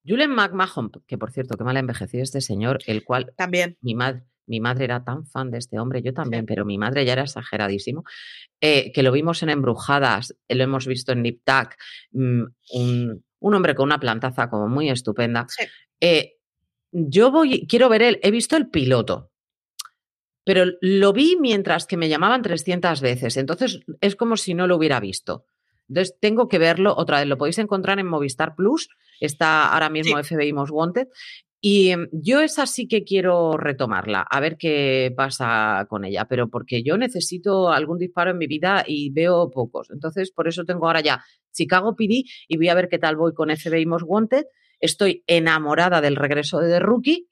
Julen 0.08 0.32
McMahon, 0.32 0.92
que 1.06 1.18
por 1.18 1.32
cierto, 1.32 1.58
qué 1.58 1.64
mal 1.64 1.76
ha 1.78 1.82
envejecido 1.82 2.24
este 2.24 2.42
señor, 2.42 2.80
el 2.88 3.04
cual. 3.04 3.34
También. 3.36 3.78
Mi 3.82 3.96
madre 3.96 4.24
mi 4.48 4.60
madre 4.60 4.86
era 4.86 5.04
tan 5.04 5.26
fan 5.26 5.52
de 5.52 5.58
este 5.58 5.80
hombre, 5.80 6.02
yo 6.02 6.14
también, 6.14 6.46
pero 6.46 6.66
mi 6.66 6.78
madre 6.78 7.06
ya 7.06 7.14
era 7.14 7.24
exageradísimo, 7.24 8.04
eh, 8.62 8.92
que 8.92 9.04
lo 9.04 9.12
vimos 9.12 9.44
en 9.44 9.50
Embrujadas, 9.50 10.36
lo 10.48 10.64
hemos 10.64 10.88
visto 10.88 11.12
en 11.12 11.24
Nip 11.24 11.42
mm, 12.12 12.44
un, 12.74 13.24
hombre 13.40 13.76
con 13.76 13.86
una 13.86 14.00
plantaza 14.00 14.50
como 14.50 14.68
muy 14.68 14.90
estupenda. 14.90 15.48
Eh, 16.00 16.38
yo 16.92 17.32
voy, 17.32 17.68
quiero 17.68 17.90
ver 17.90 18.02
él, 18.02 18.20
he 18.22 18.32
visto 18.32 18.56
el 18.56 18.70
piloto, 18.70 19.32
pero 20.44 20.66
lo 20.82 21.12
vi 21.12 21.38
mientras 21.40 21.88
que 21.88 21.98
me 21.98 22.08
llamaban 22.08 22.42
300 22.42 23.02
veces, 23.02 23.38
entonces 23.38 23.80
es 24.00 24.16
como 24.16 24.38
si 24.38 24.54
no 24.54 24.68
lo 24.68 24.78
hubiera 24.78 25.00
visto. 25.00 25.46
Entonces 25.88 26.16
tengo 26.20 26.48
que 26.48 26.58
verlo 26.58 26.96
otra 26.98 27.20
vez. 27.20 27.28
Lo 27.28 27.38
podéis 27.38 27.60
encontrar 27.60 28.00
en 28.00 28.08
Movistar 28.08 28.56
Plus. 28.56 28.90
Está 29.20 29.72
ahora 29.72 29.90
mismo 29.90 30.22
FBI 30.22 30.52
Most 30.54 30.72
Wanted. 30.72 31.08
Y 31.68 31.90
em, 31.90 32.10
yo 32.12 32.42
esa 32.42 32.68
sí 32.68 32.88
que 32.88 33.04
quiero 33.04 33.58
retomarla, 33.58 34.22
a 34.22 34.40
ver 34.40 34.56
qué 34.56 35.12
pasa 35.18 35.88
con 35.90 36.06
ella, 36.06 36.28
pero 36.30 36.48
porque 36.48 36.84
yo 36.84 36.96
necesito 36.96 37.72
algún 37.72 37.98
disparo 37.98 38.30
en 38.30 38.38
mi 38.38 38.46
vida 38.46 38.84
y 38.86 39.10
veo 39.10 39.50
pocos. 39.50 39.90
Entonces, 39.90 40.32
por 40.32 40.48
eso 40.48 40.64
tengo 40.64 40.86
ahora 40.86 41.02
ya 41.02 41.26
Chicago 41.52 41.96
PD 41.96 42.22
y 42.48 42.58
voy 42.58 42.70
a 42.70 42.76
ver 42.76 42.88
qué 42.88 43.00
tal 43.00 43.16
voy 43.16 43.34
con 43.34 43.50
FBI 43.50 43.88
Most 43.88 44.06
Wanted. 44.08 44.46
Estoy 44.80 45.24
enamorada 45.26 46.02
del 46.02 46.18
regreso 46.18 46.60
de 46.60 46.70
The 46.70 46.80
Rookie 46.82 47.30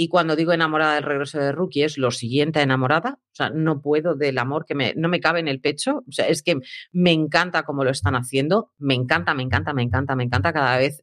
y 0.00 0.08
cuando 0.08 0.34
digo 0.34 0.54
enamorada 0.54 0.94
del 0.94 1.02
regreso 1.02 1.38
de 1.38 1.52
Rookie 1.52 1.82
es 1.82 1.98
lo 1.98 2.10
siguiente 2.10 2.62
enamorada, 2.62 3.18
o 3.20 3.34
sea, 3.34 3.50
no 3.50 3.82
puedo 3.82 4.14
del 4.14 4.38
amor 4.38 4.64
que 4.64 4.74
me, 4.74 4.94
no 4.96 5.10
me 5.10 5.20
cabe 5.20 5.40
en 5.40 5.46
el 5.46 5.60
pecho, 5.60 6.04
o 6.08 6.10
sea, 6.10 6.26
es 6.26 6.42
que 6.42 6.56
me 6.90 7.12
encanta 7.12 7.64
cómo 7.64 7.84
lo 7.84 7.90
están 7.90 8.14
haciendo, 8.14 8.72
me 8.78 8.94
encanta, 8.94 9.34
me 9.34 9.42
encanta, 9.42 9.74
me 9.74 9.82
encanta, 9.82 10.16
me 10.16 10.24
encanta, 10.24 10.54
cada 10.54 10.78
vez 10.78 11.02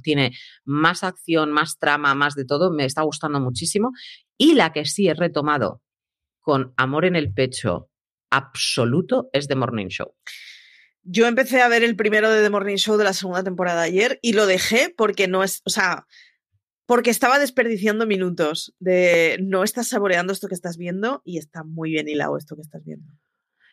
tiene 0.00 0.30
más 0.64 1.02
acción, 1.02 1.50
más 1.50 1.80
trama, 1.80 2.14
más 2.14 2.36
de 2.36 2.44
todo, 2.44 2.70
me 2.70 2.84
está 2.84 3.02
gustando 3.02 3.40
muchísimo. 3.40 3.90
Y 4.38 4.54
la 4.54 4.72
que 4.72 4.84
sí 4.84 5.08
he 5.08 5.14
retomado 5.14 5.82
con 6.40 6.72
amor 6.76 7.04
en 7.04 7.16
el 7.16 7.34
pecho 7.34 7.90
absoluto 8.30 9.28
es 9.32 9.48
The 9.48 9.56
Morning 9.56 9.88
Show. 9.88 10.14
Yo 11.02 11.26
empecé 11.26 11.62
a 11.62 11.68
ver 11.68 11.82
el 11.82 11.96
primero 11.96 12.30
de 12.30 12.44
The 12.44 12.50
Morning 12.50 12.76
Show 12.76 12.96
de 12.96 13.04
la 13.04 13.12
segunda 13.12 13.42
temporada 13.42 13.82
ayer 13.82 14.20
y 14.22 14.34
lo 14.34 14.46
dejé 14.46 14.94
porque 14.96 15.26
no 15.26 15.42
es, 15.42 15.62
o 15.64 15.70
sea, 15.70 16.06
porque 16.86 17.10
estaba 17.10 17.38
desperdiciando 17.38 18.06
minutos 18.06 18.74
de 18.78 19.38
no 19.42 19.64
estás 19.64 19.88
saboreando 19.88 20.32
esto 20.32 20.48
que 20.48 20.54
estás 20.54 20.76
viendo 20.76 21.20
y 21.24 21.38
está 21.38 21.64
muy 21.64 21.90
bien 21.90 22.08
hilado 22.08 22.36
esto 22.38 22.54
que 22.56 22.62
estás 22.62 22.84
viendo. 22.84 23.12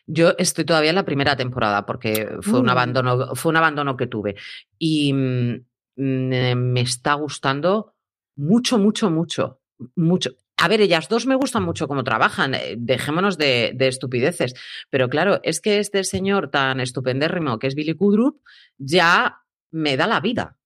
Yo 0.06 0.34
estoy 0.36 0.64
todavía 0.64 0.90
en 0.90 0.96
la 0.96 1.04
primera 1.06 1.34
temporada 1.36 1.86
porque 1.86 2.28
fue 2.42 2.60
un 2.60 2.66
Mm. 2.66 2.70
abandono, 2.70 3.34
fue 3.36 3.50
un 3.50 3.56
abandono 3.56 3.96
que 3.96 4.06
tuve. 4.06 4.34
Y 4.78 5.12
mm, 5.14 5.64
mm, 5.96 6.54
me 6.56 6.80
está 6.82 7.14
gustando 7.14 7.94
mucho, 8.36 8.78
mucho, 8.78 9.10
mucho. 9.10 9.60
Mucho. 9.96 10.30
A 10.56 10.68
ver, 10.68 10.80
ellas 10.80 11.08
dos 11.08 11.26
me 11.26 11.34
gustan 11.34 11.64
mucho 11.64 11.88
cómo 11.88 12.04
trabajan, 12.04 12.54
eh, 12.54 12.74
dejémonos 12.78 13.38
de, 13.38 13.72
de 13.74 13.88
estupideces. 13.88 14.54
Pero 14.90 15.08
claro, 15.08 15.40
es 15.42 15.60
que 15.60 15.78
este 15.78 16.04
señor 16.04 16.50
tan 16.50 16.80
estupendérrimo 16.80 17.58
que 17.58 17.66
es 17.66 17.74
Billy 17.74 17.94
Kudrup 17.94 18.40
ya 18.78 19.38
me 19.72 19.96
da 19.96 20.06
la 20.06 20.20
vida. 20.20 20.58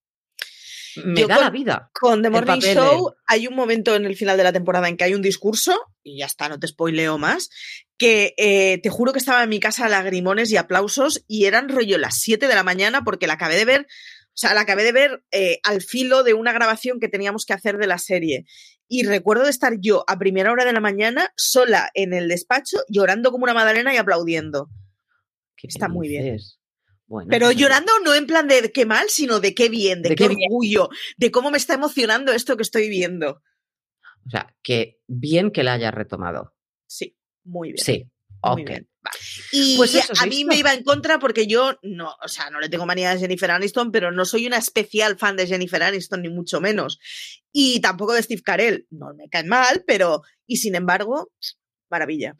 Me 1.05 1.21
Yo 1.23 1.29
da 1.29 1.37
con- 1.37 1.45
la 1.45 1.51
vida. 1.51 1.91
Con 1.93 2.23
The 2.23 2.31
Morning 2.31 2.61
Show 2.61 3.15
hay 3.27 3.47
un 3.47 3.55
momento 3.55 3.95
en 3.95 4.05
el 4.05 4.17
final 4.17 4.37
de 4.37 4.45
la 4.45 4.53
temporada 4.53 4.89
en 4.89 4.97
que 4.97 5.05
hay 5.05 5.15
un 5.15 5.23
discurso, 5.23 5.79
y 6.03 6.19
ya 6.19 6.27
está, 6.27 6.49
no 6.49 6.59
te 6.59 6.67
spoileo 6.69 7.19
más, 7.19 7.51
que 7.97 8.35
eh, 8.37 8.79
te 8.83 8.91
juro 8.91 9.13
que 9.13 9.19
estaba 9.19 9.43
en 9.43 9.49
mi 9.49 9.61
casa 9.61 9.89
lagrimones 9.89 10.51
y 10.51 10.57
aplausos 10.57 11.25
y 11.27 11.47
eran 11.47 11.69
rollo 11.69 11.99
las 11.99 12.19
7 12.21 12.47
de 12.49 12.55
la 12.55 12.63
mañana 12.63 13.03
porque 13.05 13.27
la 13.27 13.35
acabé 13.35 13.57
de 13.57 13.65
ver, 13.65 13.81
o 13.83 14.41
sea, 14.41 14.55
la 14.55 14.61
acabé 14.61 14.85
de 14.85 14.93
ver 14.93 15.25
eh, 15.33 15.59
al 15.65 15.83
filo 15.83 16.23
de 16.23 16.35
una 16.35 16.53
grabación 16.53 17.01
que 17.01 17.09
teníamos 17.09 17.45
que 17.45 17.55
hacer 17.55 17.77
de 17.79 17.87
la 17.89 17.99
serie. 17.99 18.45
Y 18.87 19.05
recuerdo 19.05 19.45
de 19.45 19.51
estar 19.51 19.75
yo 19.81 20.05
a 20.07 20.19
primera 20.19 20.51
hora 20.53 20.65
de 20.65 20.73
la 20.73 20.81
mañana 20.81 21.33
sola 21.37 21.91
en 21.95 22.15
el 22.15 22.29
despacho 22.29 22.79
llorando 22.89 23.31
como 23.33 23.45
una 23.45 23.53
madalena 23.55 23.93
y 23.93 23.97
aplaudiendo. 23.99 24.71
¿Qué 25.57 25.67
Está 25.67 25.89
muy 25.89 26.09
bien. 26.09 26.39
Bueno, 27.09 27.29
Pero 27.31 27.47
pues, 27.47 27.57
llorando 27.57 27.91
no 28.05 28.15
en 28.15 28.27
plan 28.27 28.47
de 28.47 28.71
qué 28.71 28.85
mal, 28.87 29.09
sino 29.09 29.41
de 29.41 29.55
qué 29.55 29.69
bien, 29.69 30.03
de, 30.03 30.11
De 30.11 30.15
qué, 30.15 30.29
qué 30.29 30.35
bien. 30.35 30.51
orgullo, 30.51 30.91
de 31.17 31.31
cómo 31.31 31.51
me 31.51 31.57
está 31.57 31.75
emocionando 31.75 32.33
esto 32.33 32.57
que 32.57 32.63
estoy 32.63 32.89
viendo. 32.89 33.43
O 34.27 34.31
sea, 34.31 34.55
que 34.63 35.01
bien 35.07 35.51
que 35.51 35.63
la 35.63 35.73
haya 35.73 35.91
retomado. 35.91 36.55
Sí, 36.87 37.17
muy 37.45 37.73
bien. 37.73 37.85
Sí. 37.85 38.05
Muy 38.43 38.63
ok. 38.63 38.69
bien. 38.69 38.89
Y 39.53 39.77
Pues 39.79 39.95
eso, 39.95 40.13
a 40.19 40.23
¿has 40.23 40.29
mí 40.29 40.45
me 40.45 40.57
iba 40.57 40.75
en 40.75 40.85
contra 40.85 41.19
porque 41.19 41.47
yo 41.47 41.79
no, 41.83 42.15
o 42.23 42.29
sea, 42.29 42.51
no 42.51 42.61
le 42.61 42.69
tengo 42.69 42.85
manía 42.85 43.11
a 43.13 43.17
Jennifer 43.19 43.51
Aniston, 43.51 43.91
pero 43.91 44.13
no 44.13 44.25
soy 44.27 44.47
una 44.47 44.59
especial 44.59 45.19
fan 45.19 45.35
de 45.37 45.47
Jennifer 45.47 45.83
Aniston, 45.83 46.21
ni 46.23 46.29
mucho 46.29 46.61
menos. 46.61 47.01
Y 47.51 47.81
tampoco 47.81 48.13
de 48.13 48.23
Steve 48.23 48.43
Carell. 48.43 48.87
No 48.91 49.15
me 49.15 49.29
caen 49.31 49.49
mal, 49.49 49.83
pero. 49.87 50.23
Y 50.47 50.59
sin 50.59 50.75
embargo, 50.75 51.33
maravilla. 51.91 52.37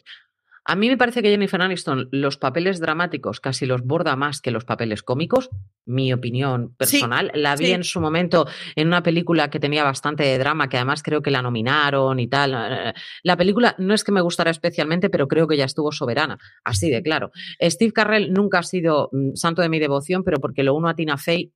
A 0.71 0.77
mí 0.77 0.91
me 0.91 0.99
parece 0.99 1.23
que 1.23 1.31
Jennifer 1.31 1.63
Aniston 1.63 2.11
los 2.13 2.37
papeles 2.37 2.79
dramáticos 2.79 3.41
casi 3.41 3.65
los 3.65 3.85
borda 3.85 4.17
más 4.17 4.43
que 4.43 4.51
los 4.51 4.67
papeles 4.67 5.03
cómicos, 5.03 5.49
mi 5.87 6.13
opinión 6.13 6.75
personal. 6.77 7.31
la 7.35 7.57
vi 7.57 7.67
sí. 7.67 7.73
en 7.73 7.85
su 7.85 8.03
momento 8.03 8.47
en 8.77 8.89
una 8.89 9.03
película 9.03 9.49
que 9.49 9.61
tenía 9.61 9.83
bastante 9.83 10.37
drama, 10.37 10.69
que 10.69 10.77
además 10.77 11.03
creo 11.03 11.23
que 11.23 11.31
la 11.31 11.41
nominaron 11.41 12.21
y 12.21 12.29
tal. 12.29 12.53
Eh, 12.55 12.93
La 13.23 13.39
película 13.39 13.77
no 13.79 13.95
es 13.95 14.05
que 14.05 14.13
me 14.13 14.21
gustara 14.21 14.51
especialmente, 14.51 15.09
pero 15.09 15.27
creo 15.27 15.49
que 15.49 15.57
ya 15.57 15.65
estuvo 15.65 15.91
soberana, 15.91 16.37
así 16.65 16.91
de 16.91 17.03
claro. 17.03 17.31
Steve 17.63 17.93
Carrell 17.93 18.31
nunca 18.35 18.59
ha 18.59 18.63
sido 18.63 19.09
mm, 19.11 19.37
santo 19.37 19.63
de 19.63 19.71
mi 19.71 19.79
devoción, 19.79 20.23
pero 20.23 20.39
porque 20.39 20.65
lo 20.65 20.75
uno 20.75 20.91
a 20.91 20.95
Tina 20.95 21.17
Fey 21.17 21.51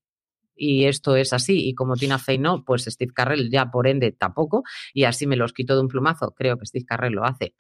y 0.57 0.87
esto 0.87 1.17
es 1.17 1.35
así, 1.35 1.69
y 1.69 1.75
como 1.75 1.97
Tina 1.97 2.19
Fey 2.19 2.39
no, 2.39 2.65
pues 2.65 2.85
Steve 2.85 3.13
Carrell 3.15 3.51
ya 3.51 3.71
por 3.71 3.87
ende 3.87 4.13
tampoco, 4.13 4.63
y 4.95 5.05
así 5.05 5.27
me 5.27 5.37
los 5.37 5.53
quito 5.53 5.75
de 5.75 5.83
un 5.83 5.89
plumazo. 5.89 6.33
Creo 6.35 6.57
que 6.57 6.65
Steve 6.65 6.87
Carrell 6.87 7.13
lo 7.13 7.27
hace. 7.27 7.55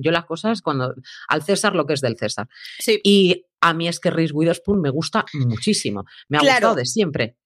Yo 0.00 0.10
las 0.10 0.24
cosas 0.26 0.62
cuando 0.62 0.94
al 1.28 1.42
César 1.42 1.74
lo 1.74 1.86
que 1.86 1.94
es 1.94 2.00
del 2.00 2.16
César. 2.18 2.48
Sí. 2.78 3.00
Y 3.04 3.44
a 3.60 3.72
mí 3.74 3.88
es 3.88 4.00
que 4.00 4.10
Reese 4.10 4.32
Witherspoon 4.34 4.80
me 4.80 4.90
gusta 4.90 5.24
muchísimo. 5.34 6.04
Me 6.28 6.38
ha 6.38 6.40
Claro. 6.40 6.54
gustado 6.68 6.74
de 6.76 6.86
siempre. 6.86 7.36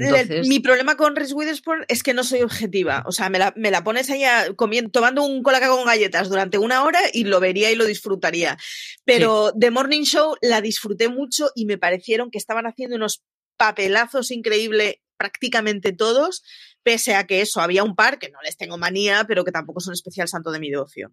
Entonces, 0.00 0.46
Mi 0.46 0.60
problema 0.60 0.96
con 0.96 1.16
Reese 1.16 1.34
Witherspoon 1.34 1.84
es 1.88 2.04
que 2.04 2.14
no 2.14 2.22
soy 2.22 2.42
objetiva. 2.42 3.02
O 3.06 3.10
sea, 3.10 3.30
me 3.30 3.40
la, 3.40 3.52
me 3.56 3.72
la 3.72 3.82
pones 3.82 4.08
ahí 4.10 4.22
a- 4.22 4.54
comiendo, 4.54 4.90
tomando 4.92 5.24
un 5.24 5.42
colaca 5.42 5.68
con 5.68 5.84
galletas 5.84 6.28
durante 6.28 6.56
una 6.56 6.84
hora 6.84 7.00
y 7.12 7.24
lo 7.24 7.40
vería 7.40 7.72
y 7.72 7.74
lo 7.74 7.84
disfrutaría. 7.84 8.56
Pero 9.04 9.52
The 9.58 9.72
Morning 9.72 10.02
Show 10.04 10.36
la 10.40 10.60
disfruté 10.60 11.08
mucho 11.08 11.50
y 11.56 11.66
me 11.66 11.78
parecieron 11.78 12.30
que 12.30 12.38
estaban 12.38 12.66
haciendo 12.66 12.94
unos 12.94 13.24
papelazos 13.56 14.30
increíbles 14.30 14.96
prácticamente 15.16 15.92
todos, 15.92 16.44
pese 16.84 17.16
a 17.16 17.26
que 17.26 17.40
eso, 17.40 17.60
había 17.60 17.82
un 17.82 17.96
par 17.96 18.20
que 18.20 18.30
no 18.30 18.38
les 18.44 18.56
tengo 18.56 18.78
manía, 18.78 19.24
pero 19.26 19.44
que 19.44 19.50
tampoco 19.50 19.80
son 19.80 19.94
especial 19.94 20.28
santo 20.28 20.52
de 20.52 20.60
mi 20.60 20.70
devoción. 20.70 21.12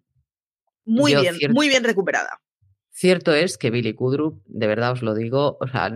Muy 0.86 1.12
Yo 1.12 1.20
bien, 1.20 1.34
cierto- 1.34 1.54
muy 1.54 1.68
bien 1.68 1.84
recuperada. 1.84 2.40
Cierto 2.90 3.34
es 3.34 3.58
que 3.58 3.70
Billy 3.70 3.92
Kudrup, 3.92 4.42
de 4.46 4.66
verdad 4.66 4.92
os 4.92 5.02
lo 5.02 5.14
digo, 5.14 5.58
o 5.60 5.66
sea, 5.68 5.92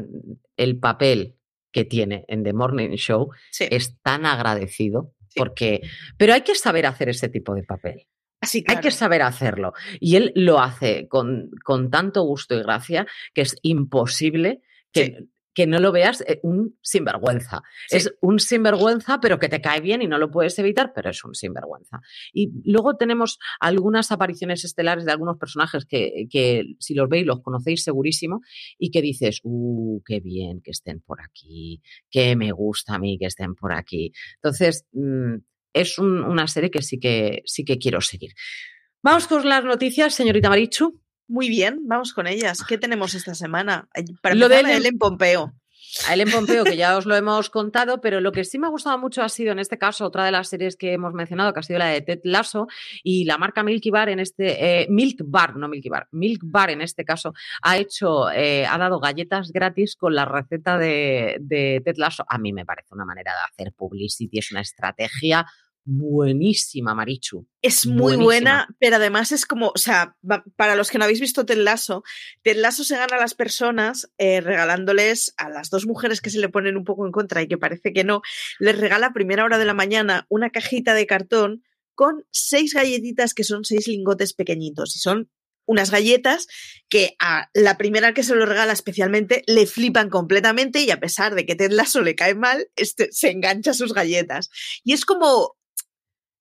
el 0.57 0.79
papel 0.79 1.37
que 1.73 1.85
tiene 1.85 2.25
en 2.29 2.43
The 2.43 2.53
Morning 2.53 2.91
Show 2.97 3.31
Sí. 3.51 3.67
es 3.71 3.99
tan 4.03 4.27
agradecido 4.27 5.15
Sí. 5.29 5.39
porque, 5.39 5.81
pero 6.19 6.35
hay 6.35 6.43
que 6.43 6.55
saber 6.57 6.85
hacer 6.87 7.09
ese 7.09 7.29
tipo 7.29 7.55
de 7.55 7.63
papel. 7.63 8.07
Así 8.43 8.65
Hay 8.69 8.79
que 8.81 8.91
saber 8.91 9.23
hacerlo. 9.23 9.73
Y 10.01 10.17
él 10.17 10.33
lo 10.35 10.59
hace 10.61 11.07
con, 11.09 11.51
con 11.63 11.91
tanto 11.91 12.23
gusto 12.23 12.55
y 12.59 12.63
gracia 12.63 13.07
que 13.35 13.43
es 13.43 13.57
imposible 13.63 14.63
que, 14.93 15.05
Sí. 15.05 15.31
Que 15.55 15.67
no 15.67 15.79
lo 15.81 15.93
veas 15.93 16.21
eh, 16.23 16.39
un 16.43 16.79
sinvergüenza. 16.83 17.63
Sí. 17.89 17.97
Es 17.97 18.15
un 18.21 18.39
sinvergüenza, 18.39 19.21
pero 19.21 19.39
que 19.39 19.49
te 19.49 19.61
cae 19.61 19.81
bien 19.81 20.01
y 20.03 20.07
no 20.07 20.19
lo 20.19 20.31
puedes 20.31 20.59
evitar, 20.59 20.93
pero 20.95 21.11
es 21.11 21.25
un 21.25 21.35
sinvergüenza. 21.35 22.01
Y 22.33 22.51
luego 22.65 22.97
tenemos 22.97 23.39
algunas 23.61 24.13
apariciones 24.13 24.65
estelares 24.65 25.05
de 25.05 25.13
algunos 25.13 25.39
personajes 25.39 25.85
que, 25.87 26.27
que 26.31 26.65
si 26.79 26.95
los 26.95 27.09
veis 27.09 27.27
los 27.27 27.41
conocéis 27.43 27.83
segurísimo 27.83 28.41
y 28.79 28.91
que 28.91 29.03
dices, 29.03 29.41
uh, 29.43 30.01
qué 30.07 30.21
bien 30.21 30.61
que 30.63 30.71
estén 30.71 31.01
por 31.01 31.21
aquí, 31.21 31.83
que 32.11 32.37
me 32.37 32.53
gusta 32.53 32.95
a 32.95 32.99
mí 32.99 33.19
que 33.19 33.27
estén 33.27 33.55
por 33.55 33.73
aquí. 33.73 34.13
Entonces, 34.37 34.87
mm, 34.93 35.35
es 35.73 35.99
un- 35.99 36.23
una 36.23 36.47
serie 36.47 36.71
que 36.71 36.83
sí 36.83 36.99
que 36.99 37.43
sí 37.45 37.65
que 37.65 37.79
quiero 37.79 38.01
seguir. 38.01 38.33
Vamos 39.03 39.27
con 39.27 39.49
las 39.49 39.65
noticias, 39.65 40.15
señorita 40.15 40.49
Marichu. 40.49 41.01
Muy 41.31 41.49
bien, 41.49 41.87
vamos 41.87 42.13
con 42.13 42.27
ellas. 42.27 42.65
¿Qué 42.67 42.77
tenemos 42.77 43.15
esta 43.15 43.37
semana? 43.37 43.89
Para 44.21 44.35
Lo 44.35 44.49
de 44.49 44.59
Ellen 44.59 44.99
Pompeo. 44.99 45.53
A 46.09 46.15
Ellen 46.15 46.29
Pompeo, 46.29 46.65
que 46.65 46.77
ya 46.77 46.97
os 46.97 47.07
lo 47.07 47.15
hemos 47.17 47.51
contado, 47.51 48.01
pero 48.01 48.21
lo 48.21 48.33
que 48.33 48.43
sí 48.43 48.59
me 48.59 48.67
ha 48.67 48.71
gustado 48.71 48.99
mucho 48.99 49.23
ha 49.23 49.29
sido, 49.29 49.53
en 49.53 49.61
este 49.61 49.79
caso, 49.79 50.07
otra 50.07 50.25
de 50.25 50.33
las 50.33 50.49
series 50.49 50.75
que 50.75 50.93
hemos 50.93 51.15
mencionado, 51.15 51.53
que 51.53 51.61
ha 51.61 51.63
sido 51.63 51.79
la 51.79 51.87
de 51.87 52.01
Ted 52.01 52.19
Lasso, 52.25 52.67
y 53.05 53.27
la 53.27 53.39
marca 53.39 53.63
Milky 53.63 53.91
Bar 53.91 54.09
en 54.09 54.19
este, 54.19 54.83
eh, 54.83 54.87
Milk 54.91 55.19
Bar, 55.25 55.55
no 55.55 55.69
Milky 55.69 55.89
Bar, 55.89 56.09
Milk 56.11 56.41
Bar 56.43 56.71
en 56.71 56.81
este 56.81 57.05
caso, 57.05 57.33
ha 57.63 57.79
hecho, 57.79 58.29
eh, 58.33 58.67
ha 58.67 58.77
dado 58.77 58.99
galletas 58.99 59.53
gratis 59.53 59.95
con 59.95 60.17
la 60.17 60.25
receta 60.25 60.79
de, 60.79 61.37
de 61.43 61.81
Ted 61.85 61.95
Lasso. 61.97 62.25
A 62.29 62.39
mí 62.39 62.53
me 62.53 62.67
parece 62.67 62.89
una 62.91 63.05
manera 63.05 63.33
de 63.35 63.39
hacer 63.53 63.73
publicity, 63.73 64.39
es 64.39 64.51
una 64.51 64.63
estrategia 64.63 65.47
buenísima, 65.85 66.95
Marichu. 66.95 67.47
Es 67.63 67.87
muy 67.87 68.17
Buenísima. 68.17 68.25
buena, 68.25 68.69
pero 68.79 68.97
además 68.97 69.33
es 69.33 69.47
como, 69.47 69.69
o 69.69 69.79
sea, 69.79 70.17
para 70.57 70.77
los 70.77 70.91
que 70.91 70.99
no 70.99 71.05
habéis 71.05 71.21
visto 71.21 71.45
Ted 71.45 71.59
Lasso, 71.59 72.03
Ted 72.43 72.57
Lasso 72.57 72.85
se 72.85 72.97
gana 72.97 73.17
a 73.17 73.21
las 73.21 73.35
personas 73.35 74.11
eh, 74.19 74.41
regalándoles 74.41 75.35
a 75.37 75.49
las 75.49 75.71
dos 75.71 75.87
mujeres 75.87 76.21
que 76.21 76.31
se 76.31 76.39
le 76.39 76.49
ponen 76.49 76.77
un 76.77 76.85
poco 76.85 77.07
en 77.07 77.13
contra 77.13 77.43
y 77.43 77.49
que 77.49 77.59
parece 77.59 77.93
que 77.93 78.05
no, 78.05 78.23
les 78.59 78.79
regala 78.79 79.09
a 79.09 79.13
primera 79.13 79.45
hora 79.45 79.59
de 79.59 79.65
la 79.65 79.75
mañana 79.75 80.27
una 80.29 80.51
cajita 80.51 80.95
de 80.95 81.07
cartón 81.07 81.63
con 81.95 82.25
seis 82.31 82.73
galletitas 82.73 83.35
que 83.35 83.45
son 83.45 83.65
seis 83.65 83.87
lingotes 83.87 84.33
pequeñitos 84.33 84.97
y 84.97 85.01
son 85.01 85.31
unas 85.67 85.93
galletas 85.93 86.49
que 86.89 87.15
a 87.21 87.49
la 87.55 87.79
primera 87.79 88.13
que 88.13 88.25
se 88.25 88.35
lo 88.35 88.45
regala 88.45 88.73
especialmente 88.73 89.45
le 89.47 89.67
flipan 89.67 90.11
completamente 90.11 90.81
y 90.83 90.91
a 90.91 90.99
pesar 90.99 91.37
de 91.37 91.47
que 91.47 91.55
Ted 91.55 91.71
Lasso 91.71 92.01
le 92.01 92.17
cae 92.17 92.35
mal, 92.35 92.69
este, 92.75 93.09
se 93.13 93.31
engancha 93.31 93.71
a 93.71 93.75
sus 93.75 93.95
galletas. 93.95 94.51
Y 94.83 94.95
es 94.95 95.05
como, 95.05 95.57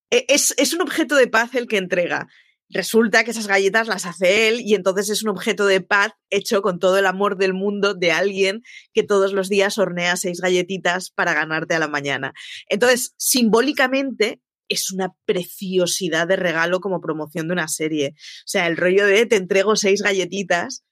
es, 0.10 0.54
es 0.58 0.74
un 0.74 0.82
objeto 0.82 1.15
de 1.15 1.28
paz 1.28 1.56
el 1.56 1.67
que 1.67 1.78
entrega. 1.78 2.28
Resulta 2.72 3.24
que 3.24 3.32
esas 3.32 3.48
galletas 3.48 3.88
las 3.88 4.06
hace 4.06 4.48
él 4.48 4.62
y 4.62 4.76
entonces 4.76 5.10
es 5.10 5.24
un 5.24 5.30
objeto 5.30 5.65
de 5.65 5.82
paz 5.82 6.12
hecho 6.30 6.62
con 6.62 6.78
todo 6.78 7.00
el 7.00 7.08
amor 7.08 7.38
del 7.38 7.54
mundo 7.54 7.95
de 7.95 8.12
alguien 8.12 8.62
que 8.93 9.02
todos 9.02 9.34
los 9.34 9.50
días 9.50 9.80
hornea 9.80 10.15
seis 10.17 10.39
galletitas 10.39 11.10
para 11.10 11.34
ganarte 11.34 11.74
a 11.74 11.80
la 11.80 11.88
mañana. 11.88 12.34
Entonces, 12.67 13.15
simbólicamente, 13.17 14.39
es 14.67 14.91
una 14.91 15.13
preciosidad 15.26 16.28
de 16.28 16.36
regalo 16.36 16.80
como 16.80 17.02
promoción 17.02 17.48
de 17.48 17.54
una 17.54 17.67
serie. 17.67 18.13
O 18.15 18.48
sea, 18.48 18.67
el 18.67 18.78
rollo 18.78 19.08
de 19.08 19.26
te 19.26 19.36
entrego 19.36 19.76
seis 19.76 20.04
galletitas. 20.04 20.84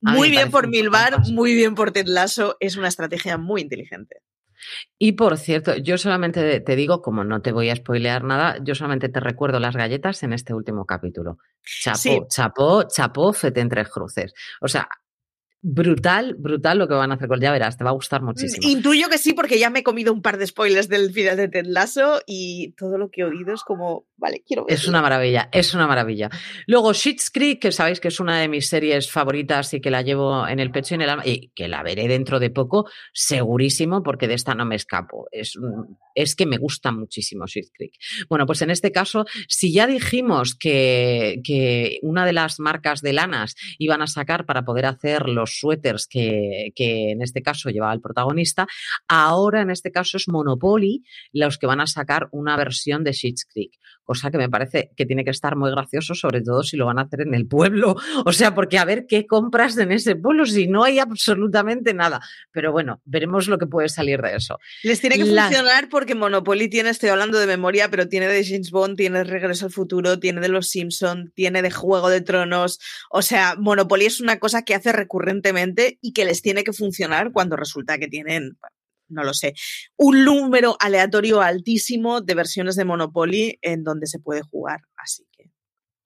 Muy 0.00 0.30
bien 0.30 0.50
por 0.50 0.68
Milbar, 0.68 1.26
muy 1.32 1.54
bien 1.54 1.74
por 1.74 1.90
Ted 1.90 2.06
Lasso. 2.06 2.56
Es 2.60 2.76
una 2.76 2.88
estrategia 2.88 3.36
muy 3.36 3.62
inteligente. 3.62 4.22
Y 4.98 5.12
por 5.12 5.36
cierto, 5.38 5.76
yo 5.76 5.98
solamente 5.98 6.60
te 6.60 6.76
digo, 6.76 7.02
como 7.02 7.24
no 7.24 7.42
te 7.42 7.52
voy 7.52 7.70
a 7.70 7.76
spoilear 7.76 8.24
nada, 8.24 8.58
yo 8.62 8.74
solamente 8.74 9.08
te 9.08 9.20
recuerdo 9.20 9.58
las 9.60 9.76
galletas 9.76 10.22
en 10.22 10.32
este 10.32 10.54
último 10.54 10.84
capítulo. 10.86 11.38
Chapó, 11.82 11.96
Sí. 11.98 12.20
chapó, 12.28 12.82
chapó, 12.88 13.32
fete 13.32 13.60
en 13.60 13.68
tres 13.68 13.88
cruces. 13.88 14.32
O 14.60 14.68
sea, 14.68 14.88
brutal, 15.64 16.34
brutal 16.38 16.78
lo 16.78 16.88
que 16.88 16.94
van 16.94 17.12
a 17.12 17.14
hacer 17.14 17.28
con 17.28 17.40
ya 17.40 17.52
verás, 17.52 17.76
te 17.76 17.84
va 17.84 17.90
a 17.90 17.94
gustar 17.94 18.20
muchísimo. 18.22 18.68
Intuyo 18.68 19.08
que 19.08 19.18
sí, 19.18 19.32
porque 19.32 19.58
ya 19.58 19.70
me 19.70 19.80
he 19.80 19.82
comido 19.84 20.12
un 20.12 20.20
par 20.20 20.36
de 20.36 20.46
spoilers 20.46 20.88
del 20.88 21.12
final 21.12 21.36
de 21.36 21.48
Ted 21.48 21.66
Lasso 21.66 22.20
y 22.26 22.72
todo 22.72 22.98
lo 22.98 23.10
que 23.10 23.20
he 23.20 23.24
oído 23.24 23.54
es 23.54 23.62
como, 23.62 24.04
vale, 24.22 24.42
quiero 24.46 24.64
ver. 24.64 24.74
Es 24.74 24.88
una 24.88 25.02
maravilla, 25.02 25.48
es 25.52 25.74
una 25.74 25.86
maravilla. 25.86 26.30
Luego, 26.66 26.94
Schitt's 26.94 27.30
Creek, 27.30 27.60
que 27.60 27.72
sabéis 27.72 28.00
que 28.00 28.08
es 28.08 28.20
una 28.20 28.38
de 28.38 28.48
mis 28.48 28.68
series 28.68 29.10
favoritas 29.10 29.74
y 29.74 29.80
que 29.80 29.90
la 29.90 30.02
llevo 30.02 30.46
en 30.46 30.60
el 30.60 30.70
pecho 30.70 30.94
y 30.94 30.96
en 30.96 31.02
el 31.02 31.10
alma, 31.10 31.26
y 31.26 31.48
que 31.54 31.68
la 31.68 31.82
veré 31.82 32.08
dentro 32.08 32.40
de 32.40 32.50
poco, 32.50 32.88
segurísimo, 33.12 34.02
porque 34.02 34.28
de 34.28 34.34
esta 34.34 34.54
no 34.54 34.64
me 34.64 34.76
escapo. 34.76 35.26
Es, 35.30 35.58
es 36.14 36.36
que 36.36 36.46
me 36.46 36.56
gusta 36.56 36.92
muchísimo 36.92 37.46
Schitt's 37.46 37.72
Creek. 37.74 37.94
Bueno, 38.28 38.46
pues 38.46 38.62
en 38.62 38.70
este 38.70 38.92
caso, 38.92 39.26
si 39.48 39.72
ya 39.72 39.86
dijimos 39.86 40.54
que, 40.54 41.40
que 41.44 41.98
una 42.02 42.24
de 42.24 42.32
las 42.32 42.60
marcas 42.60 43.02
de 43.02 43.12
lanas 43.12 43.56
iban 43.78 44.02
a 44.02 44.06
sacar 44.06 44.46
para 44.46 44.64
poder 44.64 44.86
hacer 44.86 45.28
los 45.28 45.58
suéteres 45.58 46.06
que, 46.06 46.72
en 46.76 47.22
este 47.22 47.42
caso 47.42 47.70
llevaba 47.70 47.92
el 47.92 48.00
protagonista. 48.00 48.66
Ahora 49.08 49.62
en 49.62 49.70
este 49.70 49.90
caso 49.90 50.16
es 50.16 50.28
Monopoly 50.28 51.02
los 51.32 51.58
que 51.58 51.66
van 51.66 51.80
a 51.80 51.86
sacar 51.86 52.28
una 52.32 52.56
versión 52.56 53.04
de 53.04 53.12
Sheets 53.12 53.46
Creek, 53.46 53.72
cosa 54.12 54.30
que 54.30 54.38
me 54.38 54.48
parece 54.48 54.90
que 54.96 55.06
tiene 55.06 55.24
que 55.24 55.30
estar 55.30 55.56
muy 55.56 55.70
gracioso, 55.70 56.14
sobre 56.14 56.40
todo 56.40 56.62
si 56.62 56.76
lo 56.76 56.86
van 56.86 56.98
a 56.98 57.02
hacer 57.02 57.22
en 57.22 57.34
el 57.34 57.46
pueblo. 57.46 57.96
O 58.24 58.32
sea, 58.32 58.54
porque 58.54 58.78
a 58.78 58.84
ver 58.84 59.06
qué 59.08 59.26
compras 59.26 59.76
en 59.78 59.90
ese 59.90 60.16
pueblo 60.16 60.46
si 60.46 60.66
no 60.66 60.84
hay 60.84 60.98
absolutamente 60.98 61.92
nada. 61.92 62.20
Pero 62.52 62.70
bueno, 62.72 63.00
veremos 63.04 63.48
lo 63.48 63.58
que 63.58 63.66
puede 63.66 63.88
salir 63.88 64.22
de 64.22 64.36
eso. 64.36 64.58
Les 64.82 65.00
tiene 65.00 65.16
que 65.16 65.24
funcionar 65.24 65.88
porque 65.88 66.14
Monopoly 66.14 66.68
tiene, 66.68 66.90
estoy 66.90 67.08
hablando 67.08 67.38
de 67.38 67.46
memoria, 67.46 67.90
pero 67.90 68.08
tiene 68.08 68.28
de 68.28 68.44
James 68.44 68.70
Bond, 68.70 68.96
tiene 68.96 69.24
Regreso 69.24 69.66
al 69.66 69.72
Futuro, 69.72 70.18
tiene 70.18 70.40
de 70.40 70.48
Los 70.48 70.68
Simpson, 70.68 71.32
tiene 71.34 71.62
de 71.62 71.70
Juego 71.70 72.08
de 72.10 72.20
Tronos. 72.20 72.78
O 73.10 73.22
sea, 73.22 73.56
Monopoly 73.58 74.06
es 74.06 74.20
una 74.20 74.38
cosa 74.38 74.62
que 74.62 74.74
hace 74.74 74.92
recurrente 74.92 75.52
y 76.00 76.12
que 76.12 76.24
les 76.24 76.42
tiene 76.42 76.64
que 76.64 76.72
funcionar 76.72 77.32
cuando 77.32 77.56
resulta 77.56 77.98
que 77.98 78.08
tienen, 78.08 78.56
no 79.12 79.24
lo 79.24 79.34
sé, 79.34 79.54
un 79.96 80.24
número 80.24 80.76
aleatorio 80.80 81.40
altísimo 81.40 82.20
de 82.20 82.34
versiones 82.34 82.76
de 82.76 82.84
Monopoly 82.84 83.58
en 83.62 83.84
donde 83.84 84.06
se 84.06 84.18
puede 84.18 84.42
jugar. 84.42 84.80
Así 84.96 85.26
que. 85.32 85.50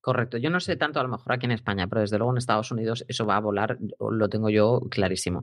Correcto. 0.07 0.37
Yo 0.37 0.51
no 0.51 0.61
sé 0.61 0.77
tanto 0.77 1.01
a 1.01 1.03
lo 1.03 1.09
mejor 1.09 1.33
aquí 1.33 1.47
en 1.47 1.51
España, 1.51 1.89
pero 1.89 2.01
desde 2.01 2.17
luego 2.17 2.33
en 2.33 2.39
Estados 2.39 2.71
Unidos 2.71 3.05
eso 3.09 3.27
va 3.27 3.39
a 3.39 3.41
volar, 3.41 3.77
lo 3.99 4.29
tengo 4.29 4.49
yo 4.51 4.83
clarísimo. 4.89 5.43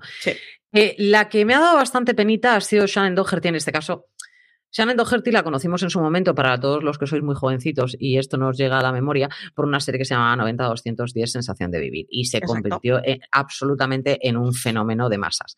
Eh, 0.71 0.95
la 0.99 1.27
que 1.27 1.43
me 1.43 1.53
ha 1.53 1.59
dado 1.59 1.75
bastante 1.75 2.13
penita 2.13 2.55
ha 2.55 2.61
sido 2.61 2.87
Shannon 2.87 3.13
Doherty 3.13 3.49
en 3.49 3.55
este 3.55 3.73
caso. 3.73 4.07
Shannon 4.71 4.95
Doherty 4.95 5.31
la 5.31 5.43
conocimos 5.43 5.83
en 5.83 5.89
su 5.89 5.99
momento 5.99 6.33
para 6.33 6.57
todos 6.59 6.81
los 6.81 6.97
que 6.97 7.07
sois 7.07 7.21
muy 7.21 7.35
jovencitos 7.35 7.95
y 7.99 8.17
esto 8.17 8.37
nos 8.37 8.57
llega 8.57 8.79
a 8.79 8.81
la 8.81 8.93
memoria 8.93 9.29
por 9.53 9.65
una 9.65 9.79
serie 9.79 9.99
que 9.99 10.05
se 10.05 10.15
llamaba 10.15 10.43
90-210 10.45 11.25
Sensación 11.27 11.69
de 11.69 11.79
Vivir 11.79 12.07
y 12.09 12.25
se 12.25 12.39
convirtió 12.39 13.01
absolutamente 13.31 14.27
en 14.27 14.37
un 14.37 14.53
fenómeno 14.53 15.09
de 15.09 15.17
masas. 15.17 15.57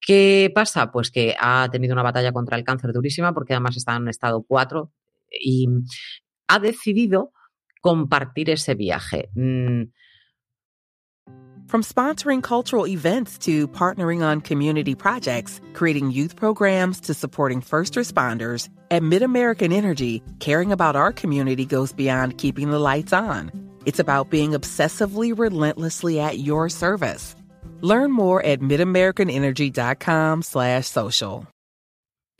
¿Qué 0.00 0.50
pasa? 0.54 0.90
Pues 0.90 1.10
que 1.10 1.34
ha 1.38 1.68
tenido 1.70 1.92
una 1.92 2.02
batalla 2.02 2.32
contra 2.32 2.56
el 2.56 2.64
cáncer 2.64 2.92
durísima 2.92 3.32
porque 3.32 3.52
además 3.52 3.76
está 3.76 3.96
en 3.96 4.08
estado 4.08 4.42
4 4.42 4.90
y 5.30 5.68
ha 6.48 6.58
decidido 6.58 7.32
compartir 7.80 8.50
ese 8.50 8.74
viaje. 8.74 9.30
Mm, 9.34 9.84
From 11.70 11.84
sponsoring 11.84 12.42
cultural 12.42 12.88
events 12.88 13.38
to 13.46 13.68
partnering 13.68 14.24
on 14.24 14.40
community 14.40 14.96
projects, 14.96 15.60
creating 15.72 16.10
youth 16.10 16.34
programs 16.34 16.98
to 17.02 17.14
supporting 17.14 17.60
first 17.60 17.94
responders, 17.94 18.68
at 18.90 19.02
MidAmerican 19.02 19.72
Energy, 19.72 20.20
caring 20.40 20.72
about 20.72 20.96
our 20.96 21.12
community 21.12 21.64
goes 21.64 21.92
beyond 21.92 22.38
keeping 22.38 22.70
the 22.72 22.80
lights 22.80 23.12
on. 23.12 23.52
It's 23.86 24.00
about 24.00 24.30
being 24.30 24.50
obsessively 24.50 25.32
relentlessly 25.32 26.18
at 26.18 26.38
your 26.38 26.68
service. 26.68 27.36
Learn 27.82 28.12
more 28.12 28.44
at 28.44 28.60
midamericanenergy.com/social. 28.60 31.46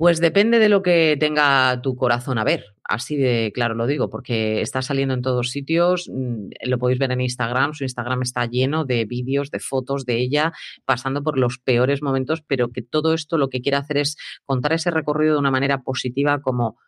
Pues 0.01 0.19
depende 0.19 0.59
de 0.59 0.71
lo 0.71 0.83
que 0.83 1.19
tenga 1.21 1.79
tu 1.83 1.95
corazón 1.95 2.39
a 2.39 2.45
ver. 2.45 2.65
Así 2.85 3.17
de 3.17 3.53
claro 3.55 3.75
lo 3.75 3.87
digo, 3.87 4.09
porque 4.09 4.63
está 4.63 4.81
saliendo 4.81 5.13
en 5.13 5.21
todos 5.21 5.51
sitios. 5.51 6.09
Mm, 6.11 6.53
lo 6.65 6.79
podéis 6.79 6.99
ver 6.99 7.13
en 7.13 7.21
Instagram. 7.21 7.75
Su 7.75 7.85
Instagram 7.85 8.23
está 8.23 8.47
lleno 8.47 8.87
de 8.87 9.05
vídeos, 9.05 9.51
de 9.51 9.61
fotos 9.61 10.07
de 10.07 10.17
ella 10.17 10.55
pasando 10.87 11.23
por 11.23 11.39
los 11.39 11.59
peores 11.59 12.03
momentos, 12.03 12.43
pero 12.47 12.71
que 12.71 12.81
todo 12.81 13.13
esto 13.13 13.37
lo 13.37 13.51
que 13.51 13.61
quiere 13.61 13.77
hacer 13.77 13.99
es 13.99 14.17
contar 14.47 14.73
ese 14.73 14.91
recorrido 14.91 15.35
de 15.35 15.41
una 15.41 15.51
manera 15.51 15.83
positiva, 15.83 16.41
como 16.41 16.79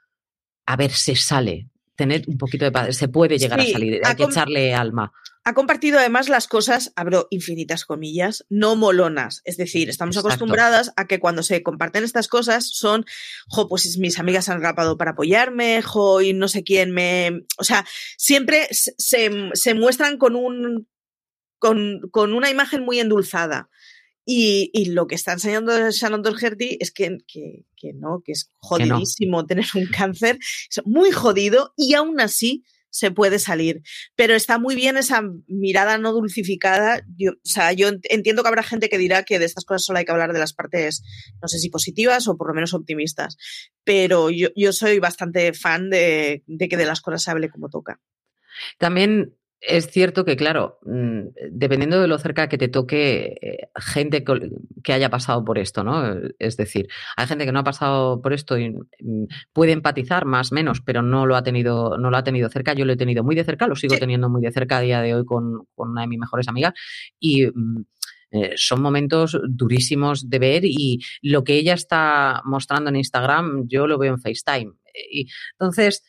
a 0.64 0.76
ver, 0.76 0.92
se 0.92 1.14
sale, 1.14 1.68
tener 1.94 2.24
un 2.28 2.38
poquito 2.38 2.70
de 2.70 2.92
se 2.94 3.08
puede 3.08 3.36
llegar 3.36 3.60
a 3.60 3.66
salir, 3.66 4.00
hay 4.02 4.16
que 4.16 4.24
echarle 4.24 4.74
alma. 4.74 5.12
Ha 5.44 5.54
compartido 5.54 5.98
además 5.98 6.28
las 6.28 6.46
cosas, 6.46 6.92
abro 6.94 7.26
infinitas 7.30 7.84
comillas, 7.84 8.44
no 8.48 8.76
molonas. 8.76 9.42
Es 9.44 9.56
decir, 9.56 9.88
estamos 9.88 10.16
acostumbradas 10.16 10.92
a 10.96 11.08
que 11.08 11.18
cuando 11.18 11.42
se 11.42 11.64
comparten 11.64 12.04
estas 12.04 12.28
cosas 12.28 12.68
son, 12.68 13.04
jo, 13.48 13.68
pues 13.68 13.98
mis 13.98 14.20
amigas 14.20 14.48
han 14.48 14.62
rapado 14.62 14.96
para 14.96 15.12
apoyarme, 15.12 15.82
jo, 15.82 16.22
y 16.22 16.32
no 16.32 16.46
sé 16.46 16.62
quién 16.62 16.92
me. 16.92 17.44
O 17.58 17.64
sea, 17.64 17.84
siempre 18.16 18.68
se, 18.70 19.30
se 19.54 19.74
muestran 19.74 20.16
con 20.16 20.36
un. 20.36 20.88
Con, 21.58 22.00
con 22.10 22.34
una 22.34 22.50
imagen 22.50 22.84
muy 22.84 22.98
endulzada. 22.98 23.68
Y, 24.24 24.70
y, 24.72 24.86
lo 24.86 25.06
que 25.06 25.14
está 25.14 25.32
enseñando 25.32 25.72
Shannon 25.90 26.22
Doherty 26.22 26.76
es 26.80 26.92
que, 26.92 27.18
que, 27.26 27.64
que 27.76 27.92
no, 27.92 28.22
que 28.24 28.32
es 28.32 28.48
jodidísimo 28.58 29.46
tener 29.46 29.66
un 29.74 29.86
cáncer, 29.86 30.38
es 30.70 30.80
muy 30.84 31.10
jodido 31.10 31.72
y 31.76 31.94
aún 31.94 32.20
así 32.20 32.64
se 32.92 33.10
puede 33.10 33.38
salir. 33.38 33.82
Pero 34.14 34.34
está 34.34 34.58
muy 34.58 34.76
bien 34.76 34.96
esa 34.96 35.22
mirada 35.48 35.98
no 35.98 36.12
dulcificada. 36.12 37.04
Yo, 37.16 37.32
o 37.32 37.34
sea, 37.42 37.72
yo 37.72 37.88
entiendo 38.04 38.42
que 38.42 38.48
habrá 38.48 38.62
gente 38.62 38.88
que 38.88 38.98
dirá 38.98 39.24
que 39.24 39.38
de 39.38 39.46
estas 39.46 39.64
cosas 39.64 39.84
solo 39.84 39.98
hay 39.98 40.04
que 40.04 40.12
hablar 40.12 40.32
de 40.32 40.38
las 40.38 40.52
partes, 40.52 41.02
no 41.40 41.48
sé 41.48 41.58
si 41.58 41.70
positivas 41.70 42.28
o 42.28 42.36
por 42.36 42.48
lo 42.48 42.54
menos 42.54 42.74
optimistas. 42.74 43.36
Pero 43.82 44.30
yo, 44.30 44.50
yo 44.54 44.72
soy 44.72 44.98
bastante 44.98 45.52
fan 45.54 45.90
de, 45.90 46.44
de 46.46 46.68
que 46.68 46.76
de 46.76 46.86
las 46.86 47.00
cosas 47.00 47.22
se 47.22 47.30
hable 47.30 47.50
como 47.50 47.70
toca. 47.70 48.00
También 48.78 49.34
es 49.64 49.86
cierto 49.86 50.24
que, 50.24 50.36
claro, 50.36 50.80
mm, 50.82 51.20
dependiendo 51.52 52.00
de 52.00 52.08
lo 52.08 52.18
cerca 52.18 52.48
que 52.48 52.58
te 52.58 52.66
toque 52.66 53.38
eh, 53.40 53.68
gente 53.76 54.24
que 54.82 54.92
haya 54.92 55.08
pasado 55.08 55.44
por 55.44 55.58
esto, 55.58 55.84
¿no? 55.84 56.16
Es 56.40 56.56
decir, 56.56 56.88
hay 57.16 57.28
gente 57.28 57.44
que 57.44 57.52
no 57.52 57.60
ha 57.60 57.64
pasado 57.64 58.20
por 58.20 58.32
esto 58.32 58.58
y 58.58 58.70
mm, 58.70 59.26
puede 59.52 59.70
empatizar 59.70 60.24
más 60.24 60.50
o 60.50 60.56
menos, 60.56 60.80
pero 60.80 61.02
no 61.02 61.26
lo 61.26 61.36
ha 61.36 61.44
tenido, 61.44 61.96
no 61.96 62.10
lo 62.10 62.16
ha 62.16 62.24
tenido 62.24 62.48
cerca. 62.48 62.74
Yo 62.74 62.84
lo 62.84 62.92
he 62.92 62.96
tenido 62.96 63.22
muy 63.22 63.36
de 63.36 63.44
cerca, 63.44 63.68
lo 63.68 63.76
sigo 63.76 63.96
teniendo 63.98 64.28
muy 64.28 64.42
de 64.42 64.50
cerca 64.50 64.78
a 64.78 64.80
día 64.80 65.00
de 65.00 65.14
hoy 65.14 65.24
con, 65.24 65.68
una 65.76 66.00
de 66.02 66.08
mis 66.08 66.18
mejores 66.18 66.48
amigas. 66.48 66.74
Y 67.20 67.46
mm, 67.46 67.84
eh, 68.32 68.54
son 68.56 68.82
momentos 68.82 69.38
durísimos 69.48 70.28
de 70.28 70.38
ver 70.40 70.64
y 70.64 70.98
lo 71.22 71.44
que 71.44 71.54
ella 71.54 71.74
está 71.74 72.42
mostrando 72.44 72.90
en 72.90 72.96
Instagram, 72.96 73.68
yo 73.68 73.86
lo 73.86 73.96
veo 73.96 74.14
en 74.14 74.20
FaceTime. 74.20 74.72
Y 75.10 75.28
entonces, 75.52 76.02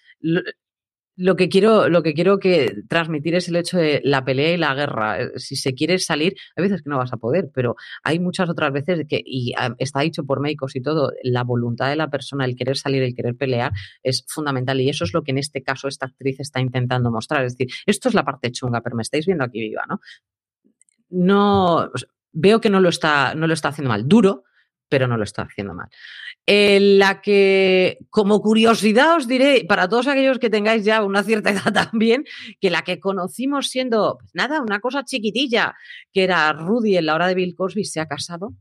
lo 1.15 1.36
que 1.36 1.47
quiero, 1.47 1.89
lo 1.89 2.02
que 2.02 2.13
quiero 2.13 2.39
que 2.39 2.84
transmitir 2.88 3.36
es 3.36 3.47
el 3.47 3.56
hecho 3.56 3.78
de 3.78 4.02
la 4.04 4.26
pelea 4.26 4.54
y 4.54 4.58
la 4.58 4.73
guerra. 4.73 5.21
Eh, 5.21 5.32
si 5.39 5.56
se 5.56 5.76
quiere 5.76 5.99
salir, 5.99 6.36
hay 6.56 6.63
veces 6.63 6.82
que 6.82 6.89
no 6.89 6.97
vas 6.97 7.13
a 7.13 7.17
poder, 7.17 7.49
pero 7.54 7.76
hay 8.04 8.19
muchas 8.19 8.49
otras 8.49 8.73
veces 8.73 9.06
que, 9.08 9.21
y 9.23 9.54
ah, 9.58 9.76
está 9.78 10.02
dicho 10.02 10.23
por 10.23 10.39
médicos 10.39 10.76
y 10.76 10.82
todo, 10.82 11.12
la 11.23 11.43
voluntad 11.43 11.89
de 11.89 11.95
la 11.95 12.10
persona, 12.10 12.45
el 12.45 12.56
querer 12.56 12.78
salir, 12.78 13.04
el 13.04 13.15
querer 13.15 13.36
pelear, 13.36 13.71
es 14.02 14.26
fundamental. 14.28 14.82
Y 14.82 14.89
eso 14.89 15.04
es 15.04 15.13
lo 15.13 15.23
que 15.23 15.32
en 15.32 15.38
este 15.38 15.62
caso 15.62 15.88
esta 15.88 16.08
actriz 16.08 16.39
está 16.39 16.60
intentando 16.60 17.12
mostrar. 17.12 17.45
Es 17.45 17.58
decir, 17.58 17.73
esto 17.86 18.10
es 18.10 18.15
la 18.15 18.26
parte 18.26 18.52
chunga, 18.52 18.82
pero 18.82 18.95
me 18.95 19.04
estáis 19.04 19.26
viendo 19.26 19.43
aquí 19.43 19.60
viva, 19.60 19.86
¿no? 19.88 19.99
No, 21.10 21.91
veo 22.32 22.60
que 22.60 22.69
no 22.71 22.80
lo 22.80 22.89
está, 22.89 23.36
no 23.36 23.45
lo 23.45 23.54
está 23.54 23.69
haciendo 23.69 23.89
mal. 23.89 24.08
Duro, 24.08 24.45
pero 24.93 25.08
no 25.08 25.17
lo 25.17 25.23
está 25.23 25.41
haciendo 25.41 25.73
mal. 25.73 25.89
En 26.45 26.99
la 26.99 27.19
que, 27.19 27.97
como 28.12 28.43
curiosidad, 28.43 29.15
os 29.17 29.27
diré, 29.27 29.65
para 29.67 29.89
todos 29.89 30.06
aquellos 30.08 30.38
que 30.38 30.51
tengáis 30.51 30.86
ya 30.86 31.03
una 31.03 31.23
cierta 31.23 31.49
edad 31.49 31.73
también, 31.73 32.25
que 32.62 32.69
la 32.69 32.84
que 32.84 32.99
conocimos 32.99 33.69
siendo, 33.69 34.17
pues 34.19 34.29
nada, 34.36 34.62
una 34.62 34.79
cosa 34.79 35.03
chiquitilla, 35.03 35.73
que 36.12 36.25
era 36.25 36.53
Rudy 36.53 36.95
en 36.95 37.08
la 37.08 37.15
hora 37.15 37.25
de 37.25 37.34
Bill 37.34 37.56
Cosby, 37.56 37.86
se 37.86 38.01
ha 38.01 38.06
casado. 38.06 38.53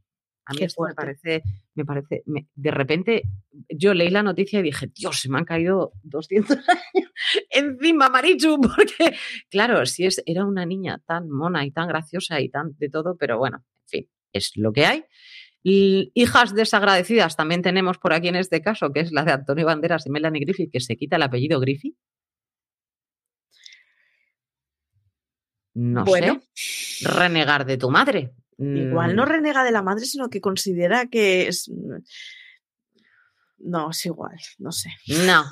A 0.47 0.55
mí 0.55 0.63
esto 0.63 0.85
me 0.85 0.95
parece, 0.95 1.43
me 1.75 1.85
parece, 1.85 2.23
de 2.25 2.71
repente 2.71 3.25
yo 3.69 3.93
leí 3.93 4.09
la 4.09 4.23
noticia 4.23 4.61
y 4.61 4.63
dije, 4.63 4.91
Dios, 4.95 5.21
se 5.21 5.29
me 5.29 5.37
han 5.37 5.45
caído 5.45 5.93
200 6.03 6.57
años 6.67 7.13
encima, 7.51 8.09
Marichu, 8.09 8.59
porque, 8.75 9.19
claro, 9.51 9.85
si 9.85 10.07
es, 10.07 10.23
era 10.25 10.47
una 10.47 10.65
niña 10.65 11.03
tan 11.07 11.29
mona 11.29 11.67
y 11.67 11.73
tan 11.73 11.89
graciosa 11.89 12.41
y 12.41 12.49
tan 12.49 12.75
de 12.79 12.89
todo, 12.89 13.19
pero 13.19 13.37
bueno, 13.37 13.67
en 13.83 13.89
fin, 13.89 14.11
es 14.33 14.53
lo 14.57 14.73
que 14.73 14.87
hay. 14.87 15.05
Hijas 15.65 16.55
desagradecidas 16.55 17.37
también 17.37 17.63
tenemos 17.63 17.99
por 17.99 18.13
aquí 18.13 18.29
en 18.29 18.37
este 18.37 18.63
caso, 18.63 18.93
que 18.93 19.01
es 19.01 19.13
la 19.13 19.25
de 19.25 19.33
Antonio 19.33 19.67
Banderas 19.67 20.07
y 20.07 20.11
Melanie 20.11 20.45
Griffith, 20.45 20.73
que 20.73 20.81
se 20.81 20.97
quita 20.97 21.17
el 21.17 21.23
apellido 21.23 21.61
Griffith. 21.61 21.97
No 25.75 26.05
sé. 26.05 26.41
Renegar 27.03 27.65
de 27.65 27.79
tu 27.79 27.91
madre. 27.91 28.35
Igual 28.59 29.17
no 29.17 29.25
mm. 29.25 29.27
renega 29.27 29.65
de 29.65 29.73
la 29.73 29.83
madre, 29.83 30.05
sino 30.05 30.29
que 30.29 30.41
considera 30.41 31.07
que 31.07 31.49
es. 31.49 31.71
No, 33.59 33.91
es 33.91 34.07
igual, 34.07 34.37
no 34.59 34.73
sé. 34.73 34.91
No. 35.27 35.45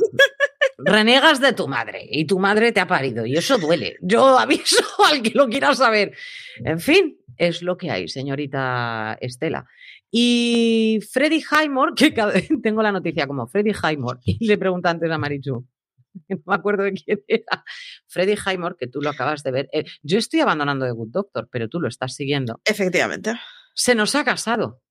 Renegas 0.79 1.41
de 1.41 1.53
tu 1.53 1.69
madre 1.69 2.07
y 2.11 2.25
tu 2.25 2.39
madre 2.39 2.73
te 2.73 2.81
ha 2.81 2.87
parido 2.87 3.27
y 3.27 3.37
eso 3.37 3.59
duele. 3.59 3.97
Yo 4.01 4.39
aviso 4.39 4.83
al 5.11 5.23
que 5.23 5.31
lo 5.31 5.49
quiera 5.49 5.75
saber. 5.75 6.17
En 6.65 6.81
fin, 6.81 7.19
es 7.37 7.63
lo 7.63 7.77
que 7.77 7.91
hay, 7.91 8.09
señorita 8.09 9.17
Estela. 9.21 9.67
Y 10.11 11.01
Freddy 11.11 11.43
Highmore, 11.43 11.93
que 11.97 12.13
tengo 12.63 12.83
la 12.83 12.93
noticia 12.93 13.27
como 13.27 13.47
Freddy 13.47 13.73
Highmore, 13.73 14.21
y 14.25 14.47
le 14.47 14.59
pregunto 14.59 14.89
antes 14.89 15.11
a 15.11 15.19
Marichu, 15.19 15.67
no 16.29 16.43
me 16.45 16.55
acuerdo 16.55 16.85
de 16.85 16.93
quién 16.93 17.23
era, 17.29 17.65
Freddy 18.09 18.35
Highmore, 18.35 18.77
que 18.79 18.89
tú 18.89 19.01
lo 19.01 19.11
acabas 19.11 19.43
de 19.43 19.51
ver. 19.51 19.69
Eh, 19.73 19.85
yo 20.03 20.19
estoy 20.19 20.41
abandonando 20.41 20.87
The 20.87 20.93
Good 20.93 21.11
Doctor, 21.11 21.49
pero 21.51 21.69
tú 21.69 21.81
lo 21.81 21.89
estás 21.89 22.15
siguiendo. 22.15 22.61
Efectivamente. 22.65 23.35
Se 23.75 23.95
nos 23.95 24.15
ha 24.15 24.25
casado 24.25 24.83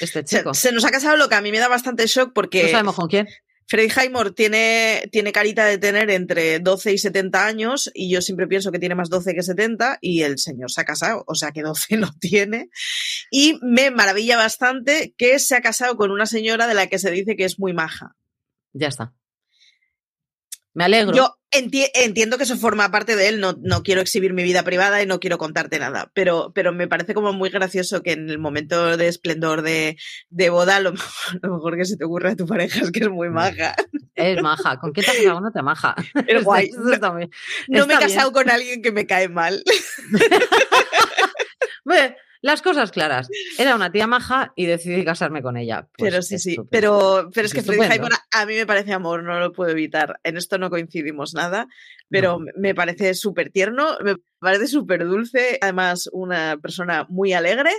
este 0.00 0.24
chico. 0.24 0.54
Se, 0.54 0.72
nos 0.72 0.84
ha 0.84 0.90
casado 0.90 1.16
lo 1.16 1.28
que 1.28 1.34
a 1.34 1.42
mí 1.42 1.50
me 1.50 1.58
da 1.58 1.68
bastante 1.68 2.06
shock 2.06 2.32
porque... 2.32 2.64
No 2.64 2.68
sabemos 2.70 2.94
con 2.96 3.08
quién. 3.08 3.26
Freddy 3.68 3.88
Highmore 3.88 4.30
tiene, 4.30 5.08
tiene 5.10 5.32
carita 5.32 5.64
de 5.64 5.78
tener 5.78 6.10
entre 6.10 6.60
12 6.60 6.92
y 6.92 6.98
70 6.98 7.46
años 7.46 7.90
y 7.94 8.10
yo 8.10 8.20
siempre 8.22 8.46
pienso 8.46 8.70
que 8.70 8.78
tiene 8.78 8.94
más 8.94 9.10
12 9.10 9.34
que 9.34 9.42
70 9.42 9.98
y 10.00 10.22
el 10.22 10.38
señor 10.38 10.70
se 10.70 10.80
ha 10.80 10.84
casado, 10.84 11.24
o 11.26 11.34
sea 11.34 11.50
que 11.52 11.62
12 11.62 11.96
no 11.96 12.10
tiene. 12.20 12.70
Y 13.30 13.58
me 13.62 13.90
maravilla 13.90 14.36
bastante 14.36 15.14
que 15.18 15.38
se 15.38 15.56
ha 15.56 15.60
casado 15.60 15.96
con 15.96 16.10
una 16.10 16.26
señora 16.26 16.66
de 16.66 16.74
la 16.74 16.86
que 16.86 16.98
se 16.98 17.10
dice 17.10 17.36
que 17.36 17.44
es 17.44 17.58
muy 17.58 17.72
maja. 17.72 18.16
Ya 18.72 18.88
está. 18.88 19.14
Me 20.76 20.84
alegro. 20.84 21.14
Yo 21.14 21.38
entiendo 21.50 22.36
que 22.36 22.42
eso 22.42 22.58
forma 22.58 22.90
parte 22.90 23.16
de 23.16 23.28
él, 23.28 23.40
no, 23.40 23.54
no, 23.62 23.82
quiero 23.82 24.02
exhibir 24.02 24.34
mi 24.34 24.42
vida 24.42 24.62
privada 24.62 25.02
y 25.02 25.06
no 25.06 25.20
quiero 25.20 25.38
contarte 25.38 25.78
nada, 25.78 26.10
pero, 26.12 26.52
pero 26.54 26.70
me 26.74 26.86
parece 26.86 27.14
como 27.14 27.32
muy 27.32 27.48
gracioso 27.48 28.02
que 28.02 28.12
en 28.12 28.28
el 28.28 28.38
momento 28.38 28.98
de 28.98 29.08
esplendor 29.08 29.62
de, 29.62 29.96
de 30.28 30.50
boda, 30.50 30.78
lo, 30.80 30.92
lo, 31.42 31.54
mejor 31.54 31.78
que 31.78 31.86
se 31.86 31.96
te 31.96 32.04
ocurre 32.04 32.32
a 32.32 32.36
tu 32.36 32.46
pareja 32.46 32.80
es 32.80 32.90
que 32.90 33.00
es 33.00 33.08
muy 33.08 33.30
maja. 33.30 33.74
Es 34.14 34.42
maja. 34.42 34.78
¿Con 34.78 34.92
quién 34.92 35.06
te 35.06 35.12
has 35.12 35.16
casado? 35.16 35.40
No 35.40 35.50
te 35.50 35.62
maja. 35.62 35.94
Es 36.26 36.44
guay. 36.44 36.70
No, 36.70 36.98
no 37.68 37.86
me 37.86 37.94
he 37.94 37.98
casado 37.98 38.32
con 38.32 38.50
alguien 38.50 38.82
que 38.82 38.92
me 38.92 39.06
cae 39.06 39.30
mal. 39.30 39.64
Las 42.46 42.62
cosas 42.62 42.92
claras. 42.92 43.28
Era 43.58 43.74
una 43.74 43.90
tía 43.90 44.06
maja 44.06 44.52
y 44.54 44.66
decidí 44.66 45.04
casarme 45.04 45.42
con 45.42 45.56
ella. 45.56 45.88
Pues 45.98 46.12
pero 46.12 46.22
sí, 46.22 46.38
sí. 46.38 46.56
Pero, 46.70 47.28
pero 47.34 47.44
es 47.44 47.52
que 47.52 47.60
Freddy 47.60 47.92
Highmore 47.92 48.14
a 48.30 48.46
mí 48.46 48.54
me 48.54 48.66
parece 48.66 48.92
amor, 48.92 49.24
no 49.24 49.40
lo 49.40 49.50
puedo 49.50 49.72
evitar. 49.72 50.20
En 50.22 50.36
esto 50.36 50.56
no 50.56 50.70
coincidimos 50.70 51.34
nada, 51.34 51.66
pero 52.08 52.38
no. 52.38 52.46
me 52.56 52.72
parece 52.72 53.14
súper 53.14 53.50
tierno, 53.50 53.98
me 54.04 54.14
parece 54.38 54.68
súper 54.68 55.04
dulce. 55.06 55.58
Además, 55.60 56.08
una 56.12 56.56
persona 56.62 57.04
muy 57.08 57.32
alegre 57.32 57.72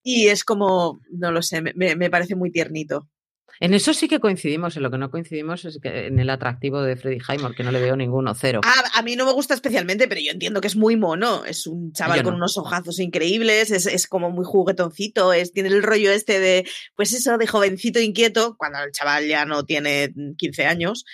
y 0.00 0.28
es 0.28 0.44
como, 0.44 1.00
no 1.10 1.32
lo 1.32 1.42
sé, 1.42 1.60
me, 1.60 1.96
me 1.96 2.08
parece 2.08 2.36
muy 2.36 2.52
tiernito. 2.52 3.08
En 3.60 3.74
eso 3.74 3.94
sí 3.94 4.08
que 4.08 4.20
coincidimos, 4.20 4.76
en 4.76 4.82
lo 4.82 4.90
que 4.90 4.98
no 4.98 5.10
coincidimos 5.10 5.64
es 5.64 5.78
que 5.80 6.06
en 6.06 6.18
el 6.18 6.30
atractivo 6.30 6.82
de 6.82 6.96
Freddy 6.96 7.18
Highmore, 7.18 7.54
que 7.54 7.62
no 7.62 7.70
le 7.70 7.80
veo 7.80 7.96
ninguno, 7.96 8.34
cero. 8.34 8.60
Ah, 8.64 8.90
a 8.94 9.02
mí 9.02 9.16
no 9.16 9.24
me 9.24 9.32
gusta 9.32 9.54
especialmente, 9.54 10.08
pero 10.08 10.20
yo 10.20 10.32
entiendo 10.32 10.60
que 10.60 10.66
es 10.66 10.76
muy 10.76 10.96
mono. 10.96 11.44
Es 11.44 11.66
un 11.66 11.92
chaval 11.92 12.22
con 12.22 12.34
unos 12.34 12.58
ojazos 12.58 12.98
increíbles, 12.98 13.70
es, 13.70 13.86
es, 13.86 14.06
como 14.06 14.30
muy 14.30 14.44
juguetoncito, 14.44 15.32
es, 15.32 15.52
tiene 15.52 15.68
el 15.68 15.82
rollo 15.82 16.10
este 16.10 16.40
de, 16.40 16.68
pues 16.96 17.12
eso, 17.12 17.38
de 17.38 17.46
jovencito 17.46 18.00
inquieto, 18.00 18.56
cuando 18.56 18.80
el 18.82 18.92
chaval 18.92 19.26
ya 19.26 19.44
no 19.44 19.64
tiene 19.64 20.12
15 20.36 20.66
años, 20.66 21.04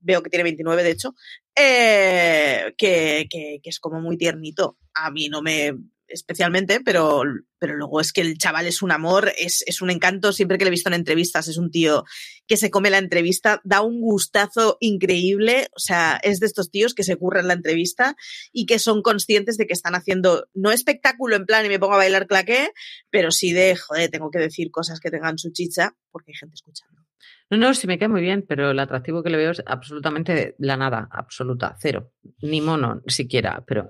veo 0.00 0.22
que 0.22 0.30
tiene 0.30 0.44
29 0.44 0.82
de 0.82 0.90
hecho, 0.90 1.14
eh, 1.54 2.74
que, 2.76 3.26
que, 3.30 3.60
que 3.62 3.70
es 3.70 3.80
como 3.80 4.00
muy 4.00 4.16
tiernito. 4.16 4.76
A 4.94 5.10
mí 5.10 5.28
no 5.28 5.42
me, 5.42 5.74
especialmente, 6.08 6.80
pero, 6.80 7.22
pero 7.58 7.74
luego 7.76 8.00
es 8.00 8.12
que 8.12 8.20
el 8.20 8.38
chaval 8.38 8.66
es 8.66 8.82
un 8.82 8.92
amor, 8.92 9.32
es, 9.38 9.62
es, 9.66 9.82
un 9.82 9.90
encanto, 9.90 10.32
siempre 10.32 10.58
que 10.58 10.64
le 10.64 10.68
he 10.68 10.70
visto 10.70 10.88
en 10.88 10.94
entrevistas, 10.94 11.48
es 11.48 11.56
un 11.56 11.70
tío 11.70 12.04
que 12.46 12.56
se 12.56 12.70
come 12.70 12.90
la 12.90 12.98
entrevista, 12.98 13.60
da 13.64 13.80
un 13.80 14.00
gustazo 14.00 14.76
increíble, 14.80 15.68
o 15.74 15.80
sea, 15.80 16.20
es 16.22 16.40
de 16.40 16.46
estos 16.46 16.70
tíos 16.70 16.94
que 16.94 17.04
se 17.04 17.16
curran 17.16 17.48
la 17.48 17.54
entrevista 17.54 18.16
y 18.52 18.66
que 18.66 18.78
son 18.78 19.02
conscientes 19.02 19.56
de 19.56 19.66
que 19.66 19.72
están 19.72 19.94
haciendo, 19.94 20.48
no 20.54 20.70
espectáculo 20.70 21.36
en 21.36 21.46
plan 21.46 21.66
y 21.66 21.68
me 21.68 21.78
pongo 21.78 21.94
a 21.94 21.98
bailar 21.98 22.26
claqué, 22.26 22.70
pero 23.10 23.30
sí 23.30 23.52
de, 23.52 23.76
joder, 23.76 24.10
tengo 24.10 24.30
que 24.30 24.38
decir 24.38 24.70
cosas 24.70 25.00
que 25.00 25.10
tengan 25.10 25.38
su 25.38 25.50
chicha, 25.50 25.96
porque 26.10 26.32
hay 26.32 26.36
gente 26.38 26.54
escuchando. 26.54 27.02
No, 27.50 27.56
no, 27.58 27.74
sí 27.74 27.86
me 27.86 27.98
cae 27.98 28.08
muy 28.08 28.22
bien, 28.22 28.44
pero 28.46 28.70
el 28.70 28.78
atractivo 28.78 29.22
que 29.22 29.30
le 29.30 29.36
veo 29.36 29.52
es 29.52 29.62
absolutamente 29.66 30.56
la 30.58 30.76
nada, 30.76 31.08
absoluta, 31.10 31.76
cero, 31.80 32.12
ni 32.42 32.60
mono 32.60 33.02
siquiera, 33.06 33.62
pero 33.66 33.88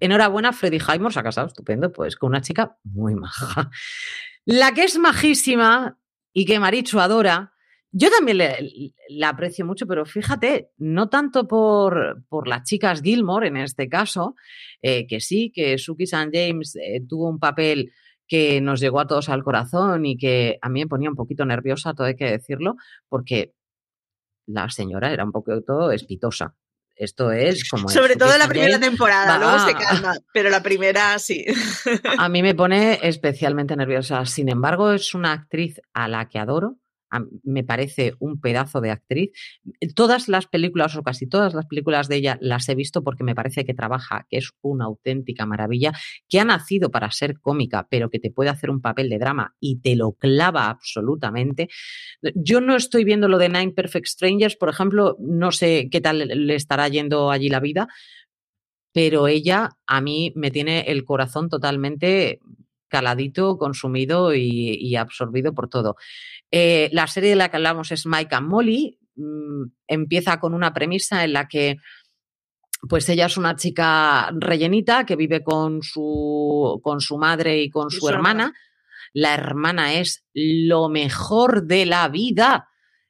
enhorabuena, 0.00 0.52
Freddy 0.52 0.78
Highmore 0.78 1.12
se 1.12 1.20
ha 1.20 1.22
casado, 1.22 1.46
estupendo, 1.46 1.92
pues 1.92 2.16
con 2.16 2.28
una 2.28 2.40
chica 2.40 2.76
muy 2.84 3.14
maja. 3.14 3.70
La 4.44 4.72
que 4.72 4.84
es 4.84 4.98
majísima 4.98 5.98
y 6.32 6.44
que 6.44 6.60
Marichu 6.60 7.00
adora, 7.00 7.52
yo 7.90 8.10
también 8.10 8.38
le, 8.38 8.92
la 9.08 9.30
aprecio 9.30 9.64
mucho, 9.64 9.86
pero 9.86 10.04
fíjate, 10.04 10.70
no 10.76 11.08
tanto 11.08 11.48
por, 11.48 12.24
por 12.28 12.46
las 12.46 12.64
chicas 12.64 13.00
Gilmore 13.02 13.48
en 13.48 13.56
este 13.56 13.88
caso, 13.88 14.34
eh, 14.82 15.06
que 15.06 15.20
sí, 15.20 15.50
que 15.54 15.78
Suki 15.78 16.04
St. 16.04 16.30
James 16.32 16.76
eh, 16.76 17.00
tuvo 17.08 17.28
un 17.28 17.38
papel 17.38 17.92
que 18.28 18.60
nos 18.60 18.80
llegó 18.80 19.00
a 19.00 19.06
todos 19.06 19.28
al 19.28 19.42
corazón 19.42 20.04
y 20.04 20.16
que 20.16 20.58
a 20.60 20.68
mí 20.68 20.80
me 20.80 20.88
ponía 20.88 21.08
un 21.08 21.16
poquito 21.16 21.44
nerviosa, 21.44 21.94
todo 21.94 22.06
hay 22.06 22.16
que 22.16 22.30
decirlo, 22.30 22.76
porque 23.08 23.54
la 24.46 24.68
señora 24.68 25.12
era 25.12 25.24
un 25.24 25.32
poquito 25.32 25.90
espitosa. 25.90 26.54
Esto 26.96 27.30
es 27.30 27.68
como. 27.70 27.88
Sobre 27.88 28.16
todo 28.16 28.36
la 28.38 28.48
primera 28.48 28.80
temporada, 28.80 29.38
luego 29.38 29.58
se 29.66 29.74
calma, 29.74 30.16
pero 30.32 30.50
la 30.50 30.62
primera 30.62 31.18
sí. 31.18 31.44
A 32.18 32.28
mí 32.28 32.42
me 32.42 32.54
pone 32.56 32.98
especialmente 33.02 33.76
nerviosa. 33.76 34.24
Sin 34.24 34.48
embargo, 34.48 34.92
es 34.92 35.14
una 35.14 35.32
actriz 35.32 35.80
a 35.92 36.08
la 36.08 36.28
que 36.28 36.38
adoro. 36.38 36.76
Me 37.42 37.64
parece 37.64 38.14
un 38.18 38.40
pedazo 38.40 38.80
de 38.80 38.90
actriz. 38.90 39.30
Todas 39.94 40.28
las 40.28 40.46
películas, 40.46 40.96
o 40.96 41.02
casi 41.02 41.26
todas 41.26 41.54
las 41.54 41.66
películas 41.66 42.08
de 42.08 42.16
ella, 42.16 42.38
las 42.40 42.68
he 42.68 42.74
visto 42.74 43.02
porque 43.02 43.24
me 43.24 43.34
parece 43.34 43.64
que 43.64 43.74
trabaja, 43.74 44.26
que 44.28 44.38
es 44.38 44.50
una 44.62 44.86
auténtica 44.86 45.46
maravilla, 45.46 45.92
que 46.28 46.40
ha 46.40 46.44
nacido 46.44 46.90
para 46.90 47.10
ser 47.10 47.38
cómica, 47.40 47.86
pero 47.90 48.10
que 48.10 48.18
te 48.18 48.30
puede 48.30 48.50
hacer 48.50 48.70
un 48.70 48.80
papel 48.80 49.08
de 49.08 49.18
drama 49.18 49.54
y 49.60 49.80
te 49.80 49.96
lo 49.96 50.12
clava 50.12 50.68
absolutamente. 50.68 51.68
Yo 52.34 52.60
no 52.60 52.76
estoy 52.76 53.04
viendo 53.04 53.28
lo 53.28 53.38
de 53.38 53.48
Nine 53.48 53.72
Perfect 53.72 54.06
Strangers, 54.06 54.56
por 54.56 54.68
ejemplo, 54.68 55.16
no 55.20 55.52
sé 55.52 55.88
qué 55.90 56.00
tal 56.00 56.18
le 56.18 56.54
estará 56.54 56.88
yendo 56.88 57.30
allí 57.30 57.48
la 57.48 57.60
vida, 57.60 57.88
pero 58.92 59.28
ella 59.28 59.76
a 59.86 60.00
mí 60.00 60.32
me 60.36 60.50
tiene 60.50 60.80
el 60.88 61.04
corazón 61.04 61.48
totalmente 61.50 62.40
caladito, 62.88 63.58
consumido 63.58 64.34
y, 64.34 64.76
y 64.80 64.96
absorbido 64.96 65.54
por 65.54 65.68
todo. 65.68 65.96
Eh, 66.50 66.88
la 66.92 67.06
serie 67.06 67.30
de 67.30 67.36
la 67.36 67.50
que 67.50 67.56
hablamos 67.56 67.92
es 67.92 68.06
Mike 68.06 68.34
and 68.34 68.48
Molly. 68.48 68.98
Mm, 69.16 69.64
empieza 69.86 70.38
con 70.38 70.54
una 70.54 70.72
premisa 70.72 71.24
en 71.24 71.32
la 71.32 71.48
que 71.48 71.76
pues 72.88 73.08
ella 73.08 73.26
es 73.26 73.36
una 73.36 73.56
chica 73.56 74.30
rellenita 74.38 75.06
que 75.06 75.16
vive 75.16 75.42
con 75.42 75.82
su, 75.82 76.80
con 76.82 77.00
su 77.00 77.16
madre 77.18 77.62
y 77.62 77.70
con 77.70 77.88
y 77.90 77.96
su, 77.96 78.08
hermana. 78.08 78.44
hermana. 78.44 78.58
La 79.12 79.34
hermana 79.34 79.94
es 79.94 80.26
lo 80.34 80.88
mejor 80.88 81.66
de 81.66 81.86
la 81.86 82.08
vida. 82.08 82.68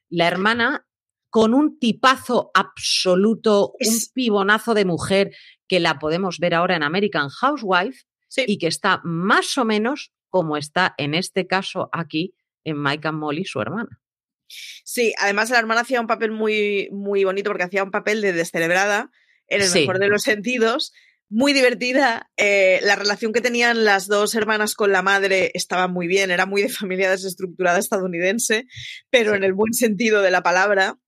La 0.09 0.27
hermana 0.27 0.87
con 1.29 1.53
un 1.53 1.77
tipazo 1.79 2.49
absoluto, 2.53 3.73
es... 3.79 3.89
un 3.89 3.99
pibonazo 4.13 4.73
de 4.73 4.85
mujer 4.85 5.31
que 5.67 5.79
la 5.79 5.99
podemos 5.99 6.39
ver 6.39 6.55
ahora 6.55 6.75
en 6.77 6.83
American 6.83 7.29
Housewife 7.29 8.05
sí. 8.27 8.43
y 8.47 8.57
que 8.57 8.67
está 8.67 9.01
más 9.03 9.57
o 9.57 9.65
menos 9.65 10.13
como 10.29 10.57
está 10.57 10.93
en 10.97 11.13
este 11.13 11.47
caso 11.47 11.89
aquí 11.93 12.35
en 12.63 12.81
Mike 12.81 13.07
and 13.07 13.17
Molly, 13.17 13.45
su 13.45 13.61
hermana. 13.61 14.01
Sí, 14.47 15.13
además 15.17 15.49
la 15.49 15.59
hermana 15.59 15.81
hacía 15.81 16.01
un 16.01 16.07
papel 16.07 16.31
muy, 16.31 16.89
muy 16.91 17.23
bonito 17.23 17.49
porque 17.49 17.63
hacía 17.63 17.83
un 17.83 17.91
papel 17.91 18.21
de 18.21 18.33
descerebrada, 18.33 19.11
en 19.47 19.61
el 19.61 19.67
sí. 19.67 19.79
mejor 19.79 19.99
de 19.99 20.09
los 20.09 20.23
sentidos, 20.23 20.93
muy 21.29 21.53
divertida. 21.53 22.29
Eh, 22.37 22.79
la 22.83 22.95
relación 22.95 23.33
que 23.33 23.41
tenían 23.41 23.85
las 23.85 24.07
dos 24.07 24.35
hermanas 24.35 24.75
con 24.75 24.91
la 24.91 25.01
madre 25.01 25.51
estaba 25.53 25.87
muy 25.87 26.07
bien, 26.07 26.31
era 26.31 26.45
muy 26.45 26.61
de 26.61 26.69
familia 26.69 27.11
desestructurada 27.11 27.79
estadounidense, 27.79 28.65
pero 29.09 29.31
sí. 29.31 29.37
en 29.37 29.43
el 29.43 29.53
buen 29.53 29.73
sentido 29.73 30.21
de 30.21 30.31
la 30.31 30.43
palabra. 30.43 30.99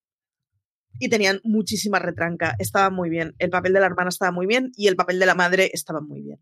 Y 1.02 1.08
tenían 1.08 1.40
muchísima 1.44 1.98
retranca, 1.98 2.56
estaba 2.58 2.90
muy 2.90 3.08
bien. 3.08 3.34
El 3.38 3.48
papel 3.48 3.72
de 3.72 3.80
la 3.80 3.86
hermana 3.86 4.10
estaba 4.10 4.32
muy 4.32 4.46
bien 4.46 4.70
y 4.76 4.88
el 4.88 4.96
papel 4.96 5.18
de 5.18 5.24
la 5.24 5.34
madre 5.34 5.70
estaba 5.72 6.02
muy 6.02 6.20
bien. 6.20 6.40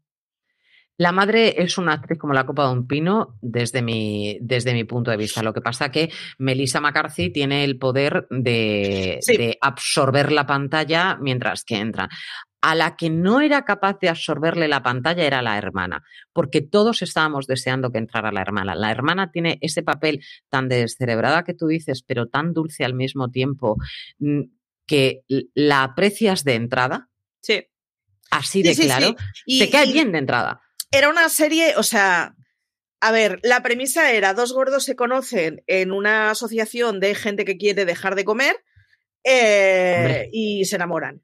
La 0.98 1.12
madre 1.12 1.62
es 1.62 1.78
una 1.78 1.92
actriz 1.92 2.18
como 2.18 2.34
la 2.34 2.44
copa 2.44 2.66
de 2.66 2.72
un 2.72 2.88
pino 2.88 3.38
desde 3.40 3.82
mi, 3.82 4.36
desde 4.40 4.74
mi 4.74 4.82
punto 4.82 5.12
de 5.12 5.16
vista. 5.16 5.44
Lo 5.44 5.54
que 5.54 5.60
pasa 5.60 5.92
que 5.92 6.10
Melissa 6.38 6.80
McCarthy 6.80 7.30
tiene 7.30 7.62
el 7.62 7.78
poder 7.78 8.26
de, 8.30 9.18
sí. 9.20 9.36
de 9.36 9.56
absorber 9.60 10.32
la 10.32 10.44
pantalla 10.44 11.16
mientras 11.20 11.62
que 11.62 11.76
entra. 11.76 12.08
A 12.60 12.74
la 12.74 12.96
que 12.96 13.10
no 13.10 13.40
era 13.40 13.64
capaz 13.64 14.00
de 14.00 14.08
absorberle 14.08 14.66
la 14.66 14.82
pantalla 14.82 15.22
era 15.22 15.40
la 15.40 15.56
hermana, 15.56 16.02
porque 16.32 16.62
todos 16.62 17.00
estábamos 17.02 17.46
deseando 17.46 17.92
que 17.92 17.98
entrara 17.98 18.32
la 18.32 18.40
hermana. 18.42 18.74
La 18.74 18.90
hermana 18.90 19.30
tiene 19.30 19.58
ese 19.60 19.84
papel 19.84 20.24
tan 20.48 20.68
descerebrada 20.68 21.44
que 21.44 21.54
tú 21.54 21.68
dices, 21.68 22.02
pero 22.02 22.26
tan 22.26 22.52
dulce 22.52 22.84
al 22.84 22.94
mismo 22.94 23.30
tiempo, 23.30 23.76
mm, 24.18 24.40
que 24.84 25.22
la 25.54 25.84
aprecias 25.84 26.42
de 26.42 26.56
entrada. 26.56 27.08
Sí. 27.40 27.64
Así 28.32 28.64
de 28.64 28.74
sí, 28.74 28.86
claro. 28.86 29.14
Sí, 29.32 29.42
y, 29.46 29.58
Te 29.60 29.70
cae 29.70 29.86
y... 29.86 29.92
bien 29.92 30.10
de 30.10 30.18
entrada 30.18 30.60
era 30.90 31.08
una 31.08 31.28
serie, 31.28 31.74
o 31.76 31.82
sea, 31.82 32.34
a 33.00 33.12
ver, 33.12 33.40
la 33.42 33.62
premisa 33.62 34.12
era 34.12 34.34
dos 34.34 34.52
gordos 34.52 34.84
se 34.84 34.96
conocen 34.96 35.62
en 35.66 35.92
una 35.92 36.30
asociación 36.30 37.00
de 37.00 37.14
gente 37.14 37.44
que 37.44 37.56
quiere 37.56 37.84
dejar 37.84 38.14
de 38.14 38.24
comer 38.24 38.56
eh, 39.24 40.28
y 40.32 40.64
se 40.64 40.76
enamoran. 40.76 41.22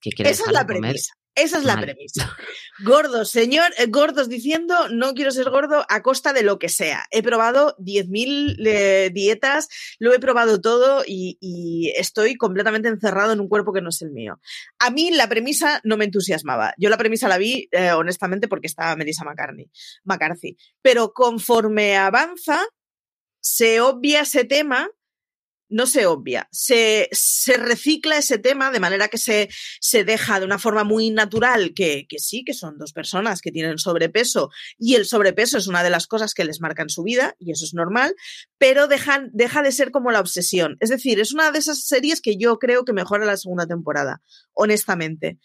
Que 0.00 0.10
Esa 0.18 0.44
es 0.46 0.52
la 0.52 0.66
premisa. 0.66 1.14
Esa 1.34 1.58
es 1.58 1.64
la 1.64 1.80
premisa. 1.80 2.36
Gordos, 2.84 3.30
señor, 3.30 3.72
eh, 3.78 3.86
gordos 3.86 4.28
diciendo 4.28 4.88
no 4.90 5.14
quiero 5.14 5.30
ser 5.30 5.50
gordo 5.50 5.84
a 5.88 6.02
costa 6.02 6.32
de 6.32 6.42
lo 6.42 6.58
que 6.58 6.68
sea. 6.68 7.06
He 7.10 7.22
probado 7.22 7.76
10.000 7.78 8.56
eh, 8.66 9.10
dietas, 9.12 9.68
lo 9.98 10.12
he 10.12 10.18
probado 10.18 10.60
todo 10.60 11.02
y, 11.06 11.38
y 11.40 11.92
estoy 11.96 12.36
completamente 12.36 12.88
encerrado 12.88 13.32
en 13.32 13.40
un 13.40 13.48
cuerpo 13.48 13.72
que 13.72 13.80
no 13.80 13.90
es 13.90 14.02
el 14.02 14.10
mío. 14.10 14.40
A 14.78 14.90
mí 14.90 15.10
la 15.10 15.28
premisa 15.28 15.80
no 15.84 15.96
me 15.96 16.04
entusiasmaba. 16.04 16.74
Yo 16.78 16.90
la 16.90 16.98
premisa 16.98 17.28
la 17.28 17.38
vi, 17.38 17.68
eh, 17.70 17.92
honestamente, 17.92 18.48
porque 18.48 18.66
estaba 18.66 18.96
Melissa 18.96 19.24
McCartney, 19.24 19.70
McCarthy. 20.04 20.56
Pero 20.82 21.12
conforme 21.12 21.96
avanza, 21.96 22.60
se 23.40 23.80
obvia 23.80 24.22
ese 24.22 24.44
tema 24.44 24.90
no 25.70 25.86
se 25.86 26.06
obvia, 26.06 26.48
se, 26.50 27.08
se, 27.12 27.56
recicla 27.56 28.18
ese 28.18 28.38
tema 28.38 28.70
de 28.70 28.80
manera 28.80 29.08
que 29.08 29.18
se, 29.18 29.48
se 29.80 30.04
deja 30.04 30.40
de 30.40 30.46
una 30.46 30.58
forma 30.58 30.84
muy 30.84 31.10
natural 31.10 31.72
que, 31.74 32.06
que, 32.08 32.18
sí, 32.18 32.44
que 32.44 32.54
son 32.54 32.76
dos 32.76 32.92
personas 32.92 33.40
que 33.40 33.52
tienen 33.52 33.78
sobrepeso 33.78 34.50
y 34.78 34.96
el 34.96 35.06
sobrepeso 35.06 35.56
es 35.56 35.68
una 35.68 35.82
de 35.82 35.90
las 35.90 36.06
cosas 36.06 36.34
que 36.34 36.44
les 36.44 36.60
marcan 36.60 36.88
su 36.88 37.02
vida 37.02 37.36
y 37.38 37.52
eso 37.52 37.64
es 37.64 37.72
normal, 37.72 38.14
pero 38.58 38.88
dejan, 38.88 39.30
deja 39.32 39.62
de 39.62 39.72
ser 39.72 39.90
como 39.90 40.10
la 40.10 40.20
obsesión. 40.20 40.76
Es 40.80 40.90
decir, 40.90 41.20
es 41.20 41.32
una 41.32 41.50
de 41.50 41.58
esas 41.58 41.86
series 41.86 42.20
que 42.20 42.36
yo 42.36 42.58
creo 42.58 42.84
que 42.84 42.92
mejora 42.92 43.24
la 43.24 43.36
segunda 43.36 43.66
temporada, 43.66 44.20
honestamente. 44.52 45.38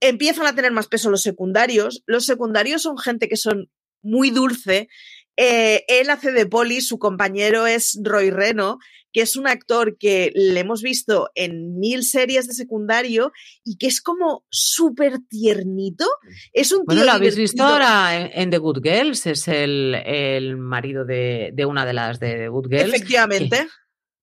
Empiezan 0.00 0.46
a 0.46 0.54
tener 0.54 0.72
más 0.72 0.88
peso 0.88 1.10
los 1.10 1.22
secundarios. 1.22 2.02
Los 2.06 2.26
secundarios 2.26 2.82
son 2.82 2.98
gente 2.98 3.28
que 3.28 3.36
son 3.36 3.70
muy 4.02 4.30
dulce. 4.30 4.88
Eh, 5.36 5.84
él 5.88 6.10
hace 6.10 6.32
de 6.32 6.46
Poli, 6.46 6.80
su 6.80 6.98
compañero 6.98 7.66
es 7.66 7.98
Roy 8.02 8.30
Reno, 8.30 8.78
que 9.12 9.22
es 9.22 9.36
un 9.36 9.46
actor 9.46 9.96
que 9.98 10.30
le 10.34 10.60
hemos 10.60 10.82
visto 10.82 11.30
en 11.34 11.78
mil 11.78 12.04
series 12.04 12.46
de 12.46 12.54
secundario 12.54 13.32
y 13.64 13.78
que 13.78 13.86
es 13.86 14.02
como 14.02 14.44
súper 14.50 15.20
tiernito. 15.28 16.06
Es 16.52 16.70
un 16.72 16.80
tío 16.80 16.84
bueno, 16.86 17.04
lo 17.04 17.12
habéis 17.12 17.36
visto 17.36 17.62
ahora 17.62 18.14
en, 18.14 18.30
en, 18.34 18.50
The 18.50 18.58
Good 18.58 18.82
Girls, 18.82 19.26
es 19.26 19.48
el, 19.48 19.94
el 19.94 20.58
marido 20.58 21.04
de, 21.04 21.50
de, 21.54 21.64
una 21.64 21.86
de 21.86 21.94
las 21.94 22.20
de 22.20 22.34
The 22.34 22.48
Good 22.48 22.68
Girls. 22.68 22.94
Efectivamente. 22.94 23.56
Que, 23.56 23.68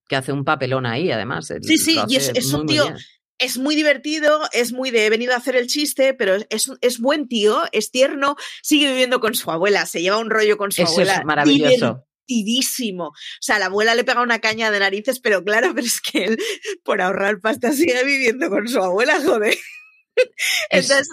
que 0.10 0.16
hace 0.16 0.32
un 0.32 0.46
papelón 0.46 0.86
ahí, 0.86 1.10
además. 1.10 1.52
Sí, 1.62 1.78
sí, 1.78 2.00
y 2.08 2.16
es, 2.16 2.32
es 2.36 2.54
un 2.54 2.68
tío 2.68 2.86
es 3.44 3.58
muy 3.58 3.76
divertido, 3.76 4.42
es 4.52 4.72
muy 4.72 4.90
de 4.90 5.06
he 5.06 5.10
venido 5.10 5.34
a 5.34 5.38
hacer 5.38 5.56
el 5.56 5.68
chiste, 5.68 6.14
pero 6.14 6.36
es, 6.50 6.72
es, 6.82 7.00
buen 7.00 7.28
tío, 7.28 7.62
es 7.72 7.92
tierno, 7.92 8.36
sigue 8.62 8.88
viviendo 8.88 9.20
con 9.20 9.36
su 9.36 9.52
abuela, 9.52 9.86
se 9.86 10.02
lleva 10.02 10.18
un 10.18 10.30
rollo 10.30 10.58
con 10.58 10.72
su 10.72 10.82
Eso 10.82 10.94
abuela. 10.94 11.16
Es 11.16 11.26
maravilloso. 11.26 12.06
Divertidísimo. 12.26 13.08
O 13.08 13.42
sea, 13.42 13.60
la 13.60 13.66
abuela 13.66 13.96
le 13.96 14.06
pega 14.06 14.22
una 14.22 14.40
caña 14.40 14.72
de 14.72 14.80
narices, 14.80 15.20
pero 15.20 15.44
claro, 15.44 15.74
pero 15.76 15.86
es 15.86 16.00
que 16.00 16.26
él, 16.26 16.38
por 16.84 17.02
ahorrar 17.02 17.40
pasta, 17.42 17.72
sigue 17.74 18.04
viviendo 18.06 18.50
con 18.50 18.68
su 18.68 18.80
abuela, 18.80 19.22
joder. 19.22 19.58
Es, 20.70 20.90
Entonces, 20.90 21.10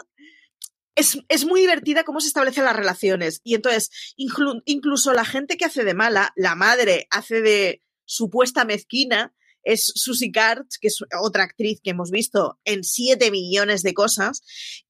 es, 0.95 1.19
es, 1.29 1.45
muy 1.45 1.61
divertida 1.61 2.05
cómo 2.05 2.21
se 2.21 2.29
establecen 2.29 2.65
las 2.65 2.77
relaciones. 2.77 3.41
Y 3.43 3.55
entonces, 3.55 3.91
inclu 4.17 4.63
incluso 4.67 5.13
la 5.15 5.25
gente 5.25 5.57
que 5.57 5.65
hace 5.65 5.85
de 5.85 5.95
mala, 5.95 6.33
la 6.37 6.55
madre 6.55 7.07
hace 7.11 7.41
de 7.41 7.83
supuesta 8.05 8.65
mezquina, 8.65 9.35
es 9.63 9.93
Susie 9.95 10.33
Karts, 10.33 10.79
que 10.79 10.89
es 10.89 10.99
otra 11.21 11.45
actriz 11.45 11.81
que 11.83 11.91
hemos 11.91 12.11
visto 12.11 12.59
en 12.65 12.85
siete 12.85 13.31
millones 13.31 13.83
de 13.83 13.95
cosas, 13.95 14.43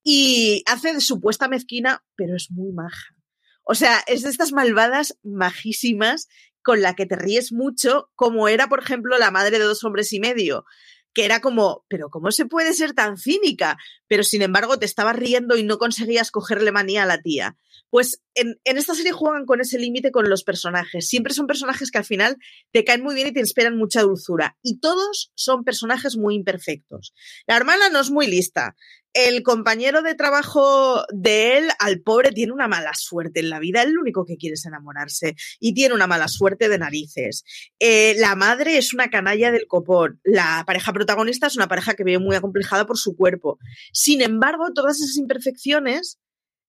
y 0.03 0.63
hace 0.65 0.93
de 0.93 1.01
supuesta 1.01 1.47
mezquina, 1.47 2.03
pero 2.15 2.35
es 2.35 2.51
muy 2.51 2.71
maja. 2.71 3.15
O 3.63 3.75
sea, 3.75 4.03
es 4.07 4.23
de 4.23 4.29
estas 4.29 4.51
malvadas 4.51 5.17
majísimas 5.23 6.27
con 6.63 6.81
la 6.81 6.95
que 6.95 7.05
te 7.05 7.15
ríes 7.15 7.51
mucho, 7.51 8.09
como 8.15 8.47
era, 8.47 8.67
por 8.67 8.81
ejemplo, 8.81 9.17
la 9.17 9.31
madre 9.31 9.57
de 9.59 9.65
dos 9.65 9.83
hombres 9.83 10.13
y 10.13 10.19
medio, 10.19 10.65
que 11.13 11.25
era 11.25 11.41
como, 11.41 11.85
pero 11.87 12.09
¿cómo 12.09 12.31
se 12.31 12.45
puede 12.45 12.73
ser 12.73 12.93
tan 12.93 13.17
cínica? 13.17 13.77
Pero 14.07 14.23
sin 14.23 14.41
embargo 14.41 14.79
te 14.79 14.85
estabas 14.85 15.15
riendo 15.15 15.57
y 15.57 15.63
no 15.63 15.77
conseguías 15.77 16.31
cogerle 16.31 16.71
manía 16.71 17.03
a 17.03 17.05
la 17.05 17.21
tía. 17.21 17.55
Pues 17.89 18.21
en, 18.35 18.59
en 18.63 18.77
esta 18.77 18.95
serie 18.95 19.11
juegan 19.11 19.45
con 19.45 19.59
ese 19.59 19.77
límite 19.77 20.11
con 20.11 20.29
los 20.29 20.43
personajes. 20.43 21.09
Siempre 21.09 21.33
son 21.33 21.47
personajes 21.47 21.91
que 21.91 21.97
al 21.97 22.05
final 22.05 22.37
te 22.71 22.85
caen 22.85 23.03
muy 23.03 23.15
bien 23.15 23.27
y 23.27 23.33
te 23.33 23.41
esperan 23.41 23.77
mucha 23.77 24.01
dulzura. 24.01 24.57
Y 24.61 24.79
todos 24.79 25.31
son 25.35 25.65
personajes 25.65 26.15
muy 26.15 26.35
imperfectos. 26.35 27.13
La 27.47 27.57
hermana 27.57 27.89
no 27.89 27.99
es 27.99 28.09
muy 28.09 28.27
lista. 28.27 28.75
El 29.13 29.43
compañero 29.43 30.01
de 30.01 30.15
trabajo 30.15 31.03
de 31.11 31.57
él, 31.57 31.69
al 31.79 31.99
pobre, 31.99 32.31
tiene 32.31 32.53
una 32.53 32.69
mala 32.69 32.93
suerte 32.93 33.41
en 33.41 33.49
la 33.49 33.59
vida. 33.59 33.83
Lo 33.85 33.99
único 33.99 34.25
que 34.25 34.37
quiere 34.37 34.53
es 34.53 34.65
enamorarse 34.65 35.35
y 35.59 35.73
tiene 35.73 35.93
una 35.93 36.07
mala 36.07 36.29
suerte 36.29 36.69
de 36.69 36.77
narices. 36.77 37.43
Eh, 37.79 38.15
la 38.19 38.35
madre 38.35 38.77
es 38.77 38.93
una 38.93 39.09
canalla 39.09 39.51
del 39.51 39.67
copón. 39.67 40.21
La 40.23 40.63
pareja 40.65 40.93
protagonista 40.93 41.47
es 41.47 41.57
una 41.57 41.67
pareja 41.67 41.93
que 41.93 42.05
vive 42.05 42.19
muy 42.19 42.37
acomplejada 42.37 42.85
por 42.85 42.97
su 42.97 43.15
cuerpo. 43.17 43.59
Sin 43.91 44.21
embargo, 44.21 44.71
todas 44.73 45.01
esas 45.01 45.17
imperfecciones 45.17 46.19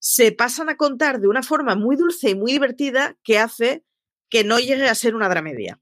se 0.01 0.32
pasan 0.32 0.68
a 0.68 0.76
contar 0.76 1.20
de 1.20 1.28
una 1.28 1.45
forma 1.45 1.76
muy 1.76 1.95
dulce 1.95 2.30
y 2.30 2.34
muy 2.34 2.51
divertida 2.53 3.16
que 3.22 3.38
hace 3.38 3.84
que 4.28 4.45
no 4.45 4.59
llegue 4.59 4.88
a 4.88 4.95
ser 4.95 5.14
una 5.14 5.28
dramedia. 5.28 5.81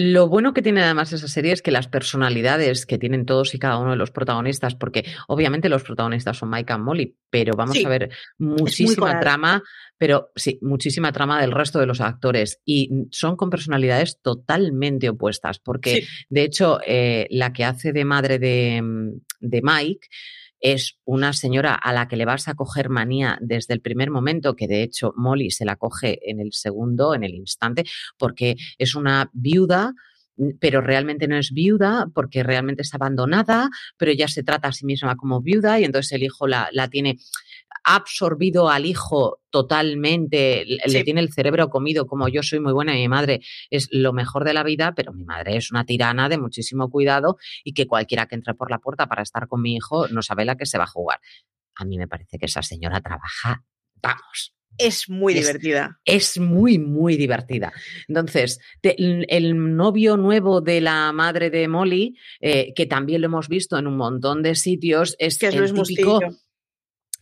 Lo 0.00 0.28
bueno 0.28 0.54
que 0.54 0.62
tiene 0.62 0.80
además 0.80 1.12
esa 1.12 1.26
serie 1.26 1.50
es 1.50 1.60
que 1.60 1.72
las 1.72 1.88
personalidades 1.88 2.86
que 2.86 2.98
tienen 2.98 3.26
todos 3.26 3.52
y 3.56 3.58
cada 3.58 3.78
uno 3.78 3.90
de 3.90 3.96
los 3.96 4.12
protagonistas, 4.12 4.76
porque 4.76 5.04
obviamente 5.26 5.68
los 5.68 5.82
protagonistas 5.82 6.36
son 6.36 6.50
Mike 6.50 6.72
y 6.72 6.78
Molly, 6.78 7.16
pero 7.30 7.54
vamos 7.56 7.76
Sí, 7.76 7.84
a 7.84 7.88
ver 7.88 8.08
muchísima 8.38 9.18
trama, 9.18 9.60
pero 9.96 10.30
sí, 10.36 10.60
muchísima 10.62 11.10
trama 11.10 11.40
del 11.40 11.50
resto 11.50 11.80
de 11.80 11.86
los 11.86 12.00
actores 12.00 12.60
y 12.64 13.08
son 13.10 13.34
con 13.34 13.50
personalidades 13.50 14.20
totalmente 14.22 15.08
opuestas, 15.08 15.58
porque 15.58 15.96
Sí. 16.02 16.06
de 16.28 16.42
hecho 16.44 16.78
eh, 16.86 17.26
la 17.30 17.52
que 17.52 17.64
hace 17.64 17.92
de 17.92 18.04
madre 18.04 18.38
de, 18.38 18.80
mm, 18.80 19.10
de 19.40 19.62
Mike 19.64 20.06
es 20.60 20.98
una 21.04 21.32
señora 21.32 21.74
a 21.74 21.92
la 21.92 22.08
que 22.08 22.16
le 22.16 22.24
vas 22.24 22.48
a 22.48 22.54
coger 22.54 22.88
manía 22.88 23.38
desde 23.40 23.74
el 23.74 23.80
primer 23.80 24.10
momento, 24.10 24.56
que 24.56 24.66
de 24.66 24.82
hecho 24.82 25.12
Molly 25.16 25.50
se 25.50 25.64
la 25.64 25.76
coge 25.76 26.18
en 26.30 26.40
el 26.40 26.52
segundo, 26.52 27.14
en 27.14 27.24
el 27.24 27.34
instante, 27.34 27.84
porque 28.16 28.56
es 28.78 28.94
una 28.94 29.30
viuda 29.32 29.94
pero 30.60 30.80
realmente 30.80 31.26
no 31.26 31.36
es 31.36 31.52
viuda 31.52 32.06
porque 32.14 32.42
realmente 32.42 32.82
es 32.82 32.94
abandonada, 32.94 33.70
pero 33.96 34.12
ella 34.12 34.28
se 34.28 34.42
trata 34.42 34.68
a 34.68 34.72
sí 34.72 34.86
misma 34.86 35.16
como 35.16 35.42
viuda 35.42 35.80
y 35.80 35.84
entonces 35.84 36.12
el 36.12 36.22
hijo 36.22 36.46
la, 36.46 36.68
la 36.72 36.88
tiene 36.88 37.18
absorbido 37.96 38.68
al 38.70 38.86
hijo 38.86 39.40
totalmente, 39.50 40.64
le 40.86 41.04
tiene 41.04 41.20
el 41.20 41.32
cerebro 41.32 41.70
comido 41.70 42.06
como 42.06 42.28
yo 42.28 42.42
soy 42.42 42.60
muy 42.60 42.72
buena 42.72 42.94
y 42.96 43.00
mi 43.02 43.08
madre 43.08 43.40
es 43.70 43.88
lo 43.92 44.12
mejor 44.12 44.44
de 44.44 44.52
la 44.54 44.62
vida, 44.62 44.92
pero 44.94 45.12
mi 45.12 45.24
madre 45.24 45.56
es 45.56 45.70
una 45.70 45.84
tirana 45.84 46.28
de 46.28 46.38
muchísimo 46.38 46.90
cuidado 46.90 47.38
y 47.64 47.72
que 47.72 47.86
cualquiera 47.86 48.26
que 48.26 48.34
entre 48.34 48.54
por 48.54 48.70
la 48.70 48.78
puerta 48.78 49.06
para 49.06 49.22
estar 49.22 49.48
con 49.48 49.62
mi 49.62 49.74
hijo 49.76 50.08
no 50.08 50.22
sabe 50.22 50.44
la 50.44 50.56
que 50.56 50.66
se 50.66 50.78
va 50.78 50.84
a 50.84 50.88
jugar. 50.88 51.20
A 51.76 51.84
mí 51.84 51.96
me 51.96 52.08
parece 52.08 52.38
que 52.38 52.46
esa 52.46 52.62
señora 52.62 53.00
trabaja, 53.00 53.64
vamos, 54.02 54.54
Es 54.76 55.08
muy 55.08 55.32
Es- 55.34 55.40
divertida. 55.46 55.98
es 56.04 56.38
muy, 56.38 56.78
muy 56.78 57.16
divertida. 57.16 57.72
Entonces, 58.06 58.60
te- 58.80 59.00
el, 59.02 59.26
el 59.28 59.76
novio 59.76 60.16
nuevo 60.16 60.60
de 60.60 60.80
la 60.80 61.10
madre 61.12 61.50
de 61.50 61.66
Molly, 61.68 62.16
eh, 62.40 62.72
que 62.74 62.86
también 62.86 63.22
lo 63.22 63.26
hemos 63.26 63.48
visto 63.48 63.76
en 63.78 63.86
un 63.88 63.96
montón 63.96 64.42
de 64.42 64.54
sitios, 64.54 65.16
es, 65.18 65.38
Que 65.38 65.48
es 65.48 65.54
el 65.54 65.60
Luis 65.60 65.72
típico. 65.88 66.20
Mustillo. 66.20 66.38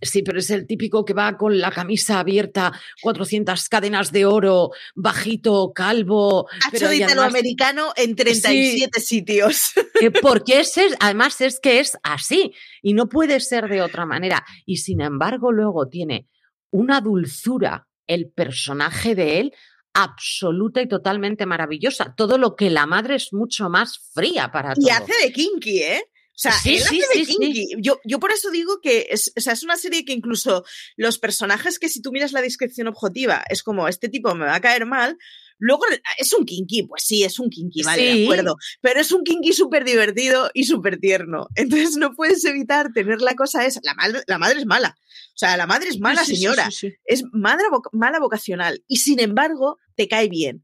Sí, 0.01 0.23
pero 0.23 0.39
es 0.39 0.51
el 0.51 0.67
típico 0.67 1.05
que 1.05 1.15
va 1.15 1.39
con 1.39 1.59
la 1.59 1.71
camisa 1.71 2.19
abierta, 2.21 2.73
400 3.01 3.69
cadenas 3.71 4.13
de 4.13 4.27
oro, 4.27 4.71
bajito, 4.95 5.73
calvo. 5.75 6.49
Ha 6.51 6.71
pero 6.71 6.87
hecho 6.87 6.89
de 6.89 6.97
y 6.97 7.03
italoamericano 7.03 7.93
en 7.97 8.15
37 8.15 9.01
sitios. 9.01 9.73
eh, 10.01 10.11
porque 10.23 10.61
es, 10.61 10.75
además 11.01 11.41
es 11.41 11.61
que 11.61 11.81
es 11.81 11.97
así 12.03 12.53
y 12.83 12.93
no 12.93 13.09
puede 13.09 13.41
ser 13.41 13.69
de 13.69 13.81
otra 13.81 14.05
manera. 14.05 14.45
Y 14.67 14.79
sin 14.79 15.01
embargo, 15.01 15.51
luego 15.51 15.89
tiene 15.89 16.29
una 16.71 17.01
dulzura 17.01 17.89
el 18.07 18.31
personaje 18.31 19.15
de 19.15 19.41
él 19.41 19.55
absoluta 19.95 20.83
y 20.83 20.89
totalmente 20.89 21.47
maravillosa. 21.47 22.15
Todo 22.15 22.37
lo 22.37 22.55
que 22.55 22.69
la 22.69 22.85
madre 22.85 23.15
es 23.15 23.33
mucho 23.33 23.71
más 23.71 23.99
fría 24.13 24.53
para 24.53 24.75
Y 24.77 24.89
todo. 24.89 24.93
hace 24.93 25.13
de 25.23 25.33
kinky, 25.33 25.79
¿eh? 25.79 26.03
O 26.37 26.39
sea, 26.39 26.53
Sí, 26.53 26.77
él 26.77 26.83
sí, 26.83 27.01
hace 27.03 27.19
de 27.19 27.25
sí, 27.25 27.37
kinky. 27.39 27.67
Yo, 27.81 27.99
yo 28.05 28.21
por 28.21 28.31
eso 28.31 28.51
digo 28.51 28.81
que 28.83 29.07
es, 29.11 29.33
o 29.37 29.41
sea, 29.41 29.55
es 29.55 29.63
una 29.63 29.77
serie 29.77 30.05
que 30.05 30.13
incluso 30.13 30.65
los 30.97 31.19
personajes 31.19 31.79
que 31.79 31.89
si 31.89 32.03
tú 32.03 32.13
miras 32.13 32.33
la 32.33 32.43
descripción 32.43 32.89
objetiva 32.89 33.43
es 33.49 33.63
como, 33.63 33.89
este 33.89 34.09
tipo 34.11 34.35
me 34.35 34.45
va 34.45 34.55
a 34.55 34.61
caer 34.61 34.85
mal, 34.85 35.17
luego 35.59 35.85
es 36.19 36.33
un 36.35 36.45
kinky, 36.45 36.83
pues 36.83 37.05
sí, 37.07 37.25
es 37.25 37.39
un 37.39 37.49
kinky, 37.49 37.83
vale, 37.83 38.15
de 38.15 38.25
acuerdo, 38.25 38.57
pero 38.83 39.01
es 39.01 39.11
un 39.13 39.25
kinky 39.25 39.55
súper 39.55 39.85
divertido 39.87 40.51
y 40.53 40.65
súper 40.65 40.99
tierno. 40.99 41.49
Entonces 41.55 41.97
no 41.97 42.13
puedes 42.15 42.45
evitar 42.45 42.93
tener 42.93 43.23
la 43.23 43.35
cosa 43.35 43.65
esa. 43.65 43.81
La 43.83 43.95
madre, 43.95 44.21
la 44.27 44.37
madre 44.37 44.59
es 44.59 44.67
mala. 44.67 44.95
O 45.35 45.39
sea, 45.39 45.57
la 45.57 45.67
madre 45.67 45.89
es 45.89 45.99
mala, 45.99 46.25
Sí, 46.25 46.37
señora. 46.37 46.71
sí. 46.71 46.93
Es 47.07 47.23
madre 47.33 47.65
mala 47.93 48.19
vocacional 48.21 48.83
y 48.89 48.99
sin 48.99 49.21
embargo 49.21 49.79
te 49.95 50.09
cae 50.09 50.29
bien. 50.29 50.63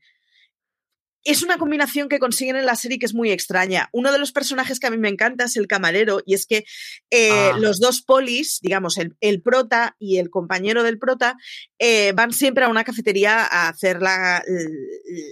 Es 1.24 1.42
una 1.42 1.56
combinación 1.58 2.08
que 2.08 2.18
consiguen 2.18 2.56
en 2.56 2.66
la 2.66 2.74
serie 2.76 2.98
que 2.98 3.06
es 3.06 3.14
muy 3.14 3.30
extraña. 3.30 3.88
Uno 3.92 4.10
de 4.12 4.18
los 4.18 4.32
personajes 4.32 4.80
que 4.80 4.88
a 4.88 4.90
mí 4.90 4.96
me 4.98 5.08
encanta 5.08 5.44
es 5.44 5.56
el 5.56 5.66
camarero, 5.68 6.20
y 6.26 6.34
es 6.34 6.46
que 6.46 6.64
eh, 7.10 7.30
Ah. 7.30 7.56
los 7.58 7.78
dos 7.80 8.02
polis, 8.02 8.58
digamos, 8.60 8.98
el, 8.98 9.14
el 9.20 9.40
prota 9.40 9.94
y 9.98 10.18
el 10.18 10.30
compañero 10.30 10.82
del 10.82 10.98
prota, 10.98 11.36
eh, 11.78 12.12
van 12.12 12.32
siempre 12.32 12.64
a 12.64 12.68
una 12.68 12.84
cafetería 12.84 13.40
a 13.44 13.68
hacer 13.68 14.02
la- 14.02 14.42
el, 14.46 14.66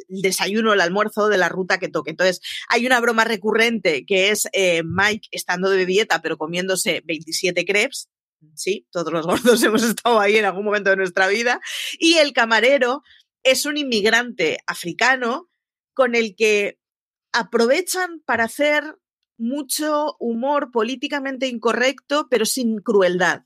el 0.08 0.22
desayuno, 0.22 0.72
el 0.72 0.80
almuerzo 0.80 1.28
de 1.28 1.38
la 1.38 1.48
ruta 1.48 1.78
que 1.78 1.88
toque. 1.88 2.10
Entonces, 2.10 2.40
hay 2.68 2.86
una 2.86 3.00
broma 3.00 3.24
recurrente 3.24 4.04
que 4.06 4.30
es 4.30 4.44
eh, 4.52 4.82
Mike 4.84 5.28
estando 5.32 5.70
de 5.70 5.86
dieta, 5.86 6.22
pero 6.22 6.38
comiéndose 6.38 7.02
27 7.04 7.64
crepes. 7.64 8.08
Sí, 8.54 8.86
todos 8.90 9.12
los 9.12 9.26
gordos 9.26 9.62
hemos 9.64 9.82
estado 9.82 10.18
ahí 10.18 10.36
en 10.36 10.44
algún 10.46 10.64
momento 10.64 10.88
de 10.90 10.96
nuestra 10.96 11.26
vida. 11.28 11.60
Y 11.98 12.14
el 12.14 12.32
camarero 12.32 13.02
es 13.42 13.66
un 13.66 13.76
inmigrante 13.76 14.58
africano 14.66 15.49
con 15.94 16.14
el 16.14 16.34
que 16.36 16.78
aprovechan 17.32 18.20
para 18.24 18.44
hacer 18.44 18.96
mucho 19.38 20.16
humor 20.18 20.70
políticamente 20.70 21.46
incorrecto, 21.46 22.28
pero 22.30 22.44
sin 22.44 22.78
crueldad. 22.78 23.42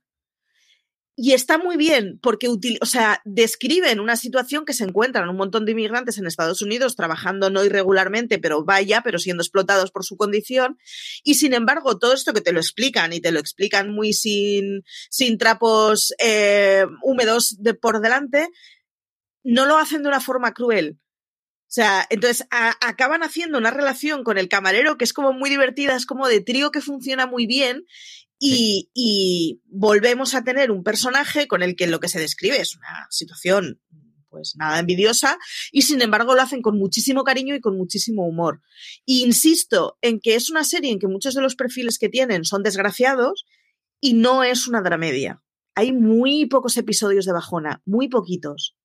Y 1.17 1.33
está 1.33 1.59
muy 1.59 1.77
bien 1.77 2.19
porque 2.21 2.49
util- 2.49 2.79
o 2.81 2.87
sea, 2.87 3.21
describen 3.25 4.01
una 4.01 4.17
situación 4.17 4.65
que 4.65 4.73
se 4.73 4.83
encuentran 4.83 5.29
un 5.29 5.37
montón 5.37 5.65
de 5.65 5.71
inmigrantes 5.71 6.19
en 6.19 6.27
Estados 6.27 6.61
Unidos 6.61 6.97
trabajando 6.97 7.51
no 7.51 7.65
irregularmente, 7.65 8.41
pero 8.41 8.65
vaya, 8.65 9.01
pero 9.05 9.21
siendo 9.21 9.45
explotados 9.45 9.93
por 9.93 10.05
su 10.05 10.17
condición. 10.17 10.77
Y 11.23 11.35
sin 11.35 11.55
embargo, 11.55 11.99
todo 12.01 12.15
esto 12.15 12.33
que 12.33 12.41
te 12.41 12.53
lo 12.53 12.59
explican 12.59 13.13
y 13.13 13.21
te 13.21 13.31
lo 13.31 13.39
explican 13.39 13.95
muy 13.95 14.13
sin, 14.13 14.83
sin 15.09 15.39
trapos 15.39 16.13
eh, 16.19 16.85
húmedos 17.05 17.59
de 17.61 17.75
por 17.75 18.01
delante, 18.01 18.49
no 19.45 19.67
lo 19.67 19.77
hacen 19.79 20.03
de 20.03 20.09
una 20.09 20.21
forma 20.21 20.53
cruel. 20.53 20.99
O 21.75 21.81
sea, 21.83 22.07
entonces 22.09 22.47
acaban 22.51 23.25
haciendo 23.25 23.59
una 23.59 23.73
relación 23.73 24.23
con 24.23 24.39
el 24.39 24.49
camarero 24.49 24.97
que 24.97 25.03
es 25.03 25.13
como 25.13 25.33
muy 25.33 25.51
divertida, 25.51 25.97
es 25.97 26.07
como 26.07 26.29
de 26.29 26.41
trío 26.41 26.71
que 26.71 26.81
funciona 26.81 27.27
muy 27.27 27.47
bien 27.47 27.85
y, 28.39 29.61
volvemos 29.65 30.37
a 30.37 30.45
tener 30.45 30.71
un 30.71 30.85
personaje 30.85 31.49
con 31.49 31.65
el 31.65 31.75
que 31.75 31.89
lo 31.89 31.99
que 31.99 32.09
se 32.09 32.21
describe 32.21 32.61
es 32.61 32.77
una 32.77 33.09
situación 33.11 33.81
pues 34.29 34.55
nada 34.57 34.79
envidiosa 34.79 35.37
y 35.73 35.83
sin 35.83 36.01
embargo 36.01 36.37
lo 36.37 36.43
hacen 36.43 36.63
con 36.63 36.79
muchísimo 36.79 37.25
cariño 37.25 37.57
y 37.57 37.61
con 37.61 37.77
muchísimo 37.77 38.25
humor. 38.25 38.63
Insisto 39.05 39.99
en 40.01 40.21
que 40.21 40.37
es 40.37 40.51
una 40.51 40.63
serie 40.63 40.93
en 40.93 41.01
que 41.01 41.09
muchos 41.09 41.35
de 41.35 41.43
los 41.43 41.57
perfiles 41.57 41.99
que 41.99 42.09
tienen 42.09 42.45
son 42.45 42.63
desgraciados 42.63 43.47
y 44.01 44.15
no 44.15 44.45
es 44.45 44.69
una 44.69 44.81
dramedia. 44.81 45.43
Hay 45.75 45.91
muy 45.91 46.47
pocos 46.47 46.77
episodios 46.77 47.25
de 47.25 47.33
bajona, 47.33 47.83
muy 47.85 48.09
poquitos. 48.09 48.77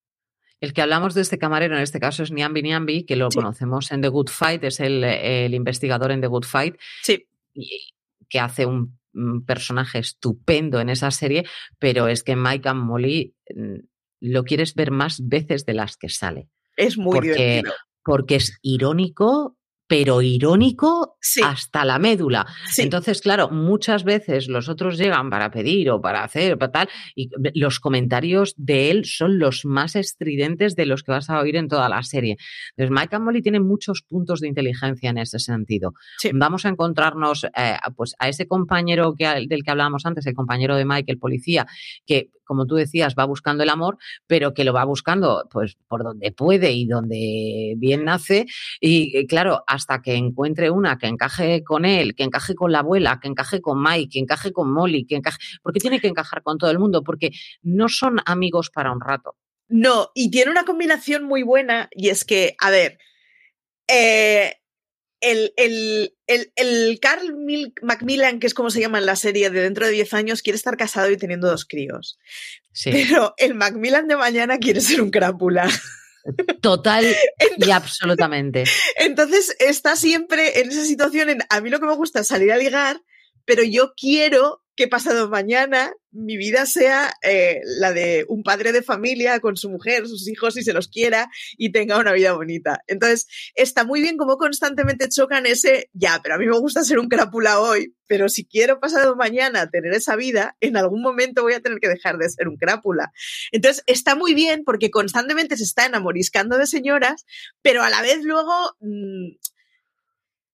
El 0.61 0.73
que 0.73 0.81
hablamos 0.81 1.13
de 1.13 1.21
este 1.21 1.37
camarero, 1.37 1.75
en 1.75 1.81
este 1.81 1.99
caso 1.99 2.23
es 2.23 2.31
Niambi 2.31 2.61
Niambi, 2.61 3.05
que 3.05 3.15
lo 3.15 3.31
Sí. 3.31 3.37
conocemos 3.37 3.91
en 3.91 4.01
The 4.01 4.09
Good 4.09 4.29
Fight, 4.29 4.63
es 4.65 4.79
el, 4.79 5.03
el 5.03 5.53
investigador 5.53 6.11
en 6.11 6.21
The 6.21 6.27
Good 6.27 6.43
Fight, 6.45 6.75
Sí, 7.01 7.27
y- 7.53 7.93
que 8.29 8.39
hace 8.39 8.65
un, 8.65 8.99
un 9.13 9.45
personaje 9.45 9.99
estupendo 9.99 10.79
en 10.81 10.89
esa 10.89 11.11
serie, 11.11 11.45
pero 11.79 12.07
es 12.07 12.23
que 12.23 12.35
Mike 12.35 12.67
and 12.69 12.83
Molly 12.83 13.35
mm, 13.55 13.75
lo 14.21 14.43
quieres 14.43 14.75
ver 14.75 14.91
más 14.91 15.27
veces 15.27 15.65
de 15.65 15.73
las 15.73 15.95
que 15.97 16.09
sale, 16.09 16.49
es 16.75 16.97
muy 16.97 17.13
Porque 17.15 17.29
divertido. 17.31 17.73
porque 18.03 18.35
es 18.35 18.59
irónico, 18.61 19.57
pero 19.89 20.21
irónico 20.21 21.17
Sí. 21.19 21.41
hasta 21.43 21.83
la 21.83 21.97
médula. 21.97 22.45
Sí. 22.69 22.83
Entonces, 22.83 23.21
claro, 23.21 23.49
muchas 23.49 24.03
veces 24.03 24.47
los 24.47 24.69
otros 24.69 24.99
llegan 24.99 25.31
para 25.31 25.49
pedir 25.49 25.89
o 25.89 25.99
para 25.99 26.23
hacer, 26.23 26.59
para 26.59 26.71
tal, 26.71 26.89
y 27.15 27.29
los 27.59 27.79
comentarios 27.79 28.53
de 28.55 28.91
él 28.91 29.05
son 29.05 29.39
los 29.39 29.65
más 29.65 29.95
estridentes 29.95 30.75
de 30.75 30.85
los 30.85 31.01
que 31.01 31.11
vas 31.11 31.31
a 31.31 31.39
oír 31.39 31.55
en 31.55 31.67
toda 31.67 31.89
la 31.89 32.03
serie. 32.03 32.37
Entonces, 32.77 32.95
Mike 32.95 33.17
Molly 33.17 33.41
tiene 33.41 33.59
muchos 33.59 34.03
puntos 34.03 34.41
de 34.41 34.47
inteligencia 34.47 35.09
en 35.09 35.17
ese 35.17 35.39
sentido. 35.39 35.93
Sí. 36.19 36.29
Vamos 36.35 36.67
a 36.67 36.69
encontrarnos 36.69 37.45
eh, 37.45 37.77
pues, 37.95 38.13
a 38.19 38.29
ese 38.29 38.47
compañero 38.47 39.15
que, 39.17 39.25
del 39.47 39.63
que 39.63 39.71
hablábamos 39.71 40.05
antes, 40.05 40.23
el 40.27 40.35
compañero 40.35 40.75
de 40.75 40.85
Mike, 40.85 41.11
el 41.11 41.17
policía, 41.17 41.65
que, 42.05 42.29
como 42.49 42.65
tú 42.65 42.73
decías, 42.73 43.13
va 43.13 43.25
buscando 43.25 43.61
el 43.61 43.69
amor, 43.69 43.99
pero 44.25 44.55
que 44.55 44.63
lo 44.63 44.73
va 44.73 44.83
buscando 44.83 45.47
pues, 45.51 45.77
por 45.87 46.03
donde 46.03 46.31
puede 46.31 46.71
y 46.71 46.87
donde 46.87 47.75
bien 47.77 48.05
nace. 48.05 48.47
Y 48.81 49.15
eh, 49.15 49.27
claro, 49.27 49.63
hasta 49.67 50.01
que 50.01 50.15
encuentre 50.15 50.71
una 50.71 50.97
que 50.97 51.05
encaje 51.05 51.63
con 51.63 51.85
él, 51.85 52.15
que 52.15 52.23
encaje 52.23 52.55
con 52.55 52.71
la 52.71 52.79
abuela, 52.79 53.19
que 53.21 53.27
encaje 53.27 53.61
con 53.61 53.83
Mike, 53.83 54.09
que 54.13 54.19
encaje 54.19 54.51
con 54.51 54.73
Molly, 54.73 55.05
que 55.05 55.15
encaje. 55.17 55.37
Porque 55.61 55.79
tiene 55.79 55.99
que 55.99 56.07
encajar 56.07 56.41
con 56.41 56.57
todo 56.57 56.71
el 56.71 56.79
mundo, 56.79 57.03
porque 57.03 57.29
no 57.61 57.87
son 57.87 58.17
amigos 58.25 58.71
para 58.71 58.91
un 58.91 58.99
rato. 58.99 59.35
No, 59.67 60.09
y 60.15 60.31
tiene 60.31 60.49
una 60.49 60.65
combinación 60.65 61.25
muy 61.25 61.43
buena, 61.43 61.87
y 61.91 62.09
es 62.09 62.25
que, 62.25 62.55
a 62.59 62.71
ver, 62.71 62.97
eh, 63.87 64.58
el, 65.21 65.53
el, 65.57 66.15
el, 66.27 66.51
el 66.55 66.99
Carl 67.01 67.35
Mil- 67.35 67.73
Macmillan, 67.81 68.39
que 68.39 68.47
es 68.47 68.53
como 68.53 68.69
se 68.69 68.79
llama 68.79 68.99
en 68.99 69.05
la 69.05 69.15
serie 69.15 69.49
de 69.49 69.61
dentro 69.61 69.85
de 69.85 69.91
10 69.91 70.13
años, 70.13 70.41
quiere 70.41 70.55
estar 70.57 70.77
casado 70.77 71.09
y 71.11 71.17
teniendo 71.17 71.47
dos 71.49 71.65
críos. 71.65 72.17
Sí, 72.71 72.91
Pero 72.91 73.33
el 73.37 73.55
Macmillan 73.55 74.07
de 74.07 74.15
mañana 74.15 74.57
quiere 74.59 74.79
ser 74.81 75.01
un 75.01 75.11
crápula. 75.11 75.69
total 76.61 77.05
y 77.57 77.71
absolutamente. 77.71 78.63
Entonces 78.97 79.55
está 79.59 79.95
siempre 79.95 80.61
en 80.61 80.69
esa 80.69 80.85
situación 80.85 81.29
en, 81.29 81.39
a 81.49 81.61
mí 81.61 81.69
lo 81.69 81.79
que 81.79 81.85
me 81.87 81.95
gusta 81.95 82.21
es 82.21 82.27
salir 82.27 82.51
a 82.51 82.57
ligar, 82.57 83.01
pero 83.45 83.63
yo 83.63 83.93
quiero 83.95 84.63
que 84.79 84.87
pasado 84.87 85.27
mañana 85.29 85.91
mi 86.09 86.37
vida 86.37 86.65
sea 86.65 87.11
eh, 87.21 87.59
la 87.65 87.91
de 87.91 88.25
un 88.29 88.43
padre 88.43 88.71
de 88.71 88.81
familia 88.81 89.41
con 89.41 89.57
su 89.57 89.69
mujer, 89.69 90.07
sus 90.07 90.25
hijos, 90.29 90.55
y 90.55 90.63
se 90.63 90.71
los 90.71 90.87
quiera 90.87 91.29
y 91.57 91.73
tenga 91.73 91.99
una 91.99 92.13
vida 92.13 92.31
bonita. 92.31 92.81
Entonces 92.87 93.27
está 93.55 93.83
muy 93.83 94.01
bien 94.01 94.15
como 94.15 94.37
constantemente 94.37 95.09
chocan 95.09 95.45
ese, 95.45 95.89
ya, 95.91 96.21
pero 96.23 96.35
a 96.35 96.37
mí 96.37 96.47
me 96.47 96.57
gusta 96.57 96.85
ser 96.85 96.97
un 96.97 97.09
crápula 97.09 97.59
hoy, 97.59 97.93
pero 98.07 98.29
si 98.29 98.45
quiero 98.45 98.79
pasado 98.79 99.17
mañana 99.17 99.69
tener 99.69 99.91
esa 99.91 100.15
vida, 100.15 100.55
en 100.61 100.77
algún 100.77 101.01
momento 101.01 101.43
voy 101.43 101.55
a 101.55 101.59
tener 101.59 101.79
que 101.79 101.89
dejar 101.89 102.17
de 102.17 102.29
ser 102.29 102.47
un 102.47 102.55
crápula. 102.55 103.11
Entonces 103.51 103.83
está 103.85 104.15
muy 104.15 104.33
bien 104.33 104.63
porque 104.63 104.91
constantemente 104.91 105.57
se 105.57 105.65
está 105.65 105.87
enamoriscando 105.87 106.57
de 106.57 106.67
señoras, 106.67 107.25
pero 107.61 107.83
a 107.83 107.89
la 107.89 108.01
vez 108.01 108.23
luego 108.23 108.53
mm, 108.79 109.31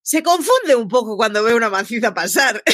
se 0.05 0.21
confunde 0.21 0.75
un 0.75 0.87
poco 0.87 1.17
cuando 1.17 1.43
ve 1.43 1.55
una 1.55 1.69
maciza 1.69 2.13
pasar. 2.13 2.63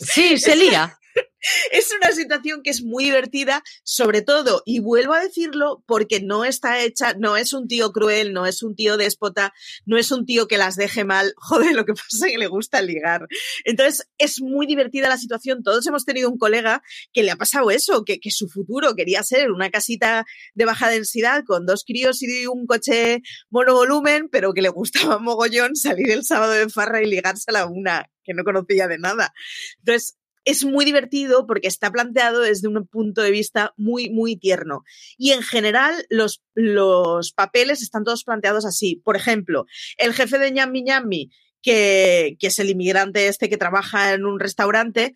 Sí, 0.00 0.38
se 0.38 0.56
lía. 0.56 0.98
es 1.72 1.90
una 1.92 2.12
situación 2.12 2.62
que 2.62 2.70
es 2.70 2.82
muy 2.82 3.04
divertida, 3.04 3.62
sobre 3.82 4.22
todo, 4.22 4.62
y 4.64 4.80
vuelvo 4.80 5.14
a 5.14 5.20
decirlo, 5.20 5.82
porque 5.86 6.20
no 6.20 6.44
está 6.44 6.80
hecha, 6.80 7.14
no 7.14 7.36
es 7.36 7.52
un 7.52 7.68
tío 7.68 7.92
cruel, 7.92 8.32
no 8.32 8.46
es 8.46 8.62
un 8.62 8.74
tío 8.74 8.96
déspota, 8.96 9.52
no 9.86 9.98
es 9.98 10.10
un 10.10 10.26
tío 10.26 10.48
que 10.48 10.58
las 10.58 10.76
deje 10.76 11.04
mal. 11.04 11.32
Joder, 11.36 11.74
lo 11.74 11.84
que 11.84 11.94
pasa 11.94 12.26
es 12.26 12.32
que 12.32 12.38
le 12.38 12.46
gusta 12.46 12.82
ligar. 12.82 13.26
Entonces, 13.64 14.08
es 14.18 14.40
muy 14.40 14.66
divertida 14.66 15.08
la 15.08 15.18
situación. 15.18 15.62
Todos 15.62 15.86
hemos 15.86 16.04
tenido 16.04 16.30
un 16.30 16.38
colega 16.38 16.82
que 17.12 17.22
le 17.22 17.30
ha 17.30 17.36
pasado 17.36 17.70
eso, 17.70 18.04
que, 18.04 18.18
su 18.30 18.48
futuro 18.48 18.94
quería 18.94 19.24
ser 19.24 19.50
una 19.50 19.70
casita 19.70 20.24
de 20.54 20.64
baja 20.64 20.88
densidad 20.88 21.42
con 21.44 21.66
dos 21.66 21.82
críos 21.84 22.22
y 22.22 22.46
un 22.46 22.64
coche 22.64 23.22
monovolumen, 23.50 24.28
pero 24.28 24.52
que 24.52 24.62
le 24.62 24.68
gustaba 24.68 25.18
mogollón 25.18 25.74
salir 25.74 26.10
el 26.12 26.24
sábado 26.24 26.52
de 26.52 26.68
farra 26.68 27.02
y 27.02 27.06
ligarse 27.06 27.44
a 27.48 27.52
la 27.52 27.66
una 27.66 28.08
que 28.24 28.34
no 28.34 28.44
conocía 28.44 28.86
de 28.86 28.98
nada. 28.98 29.32
Entonces, 29.78 30.16
es 30.44 30.64
muy 30.64 30.84
divertido 30.84 31.46
porque 31.46 31.68
está 31.68 31.90
planteado 31.90 32.40
desde 32.40 32.68
un 32.68 32.86
punto 32.86 33.22
de 33.22 33.30
vista 33.30 33.74
muy, 33.76 34.10
muy 34.10 34.36
tierno. 34.36 34.82
Y 35.18 35.32
en 35.32 35.42
general, 35.42 36.06
los, 36.08 36.42
los 36.54 37.32
papeles 37.32 37.82
están 37.82 38.04
todos 38.04 38.24
planteados 38.24 38.64
así. 38.64 38.96
Por 39.04 39.16
ejemplo, 39.16 39.66
el 39.98 40.14
jefe 40.14 40.38
de 40.38 40.50
Ñammi 40.50 40.82
Ñammi, 40.82 41.30
que, 41.62 42.36
que 42.38 42.46
es 42.46 42.58
el 42.58 42.70
inmigrante 42.70 43.28
este 43.28 43.48
que 43.48 43.58
trabaja 43.58 44.14
en 44.14 44.24
un 44.24 44.40
restaurante, 44.40 45.14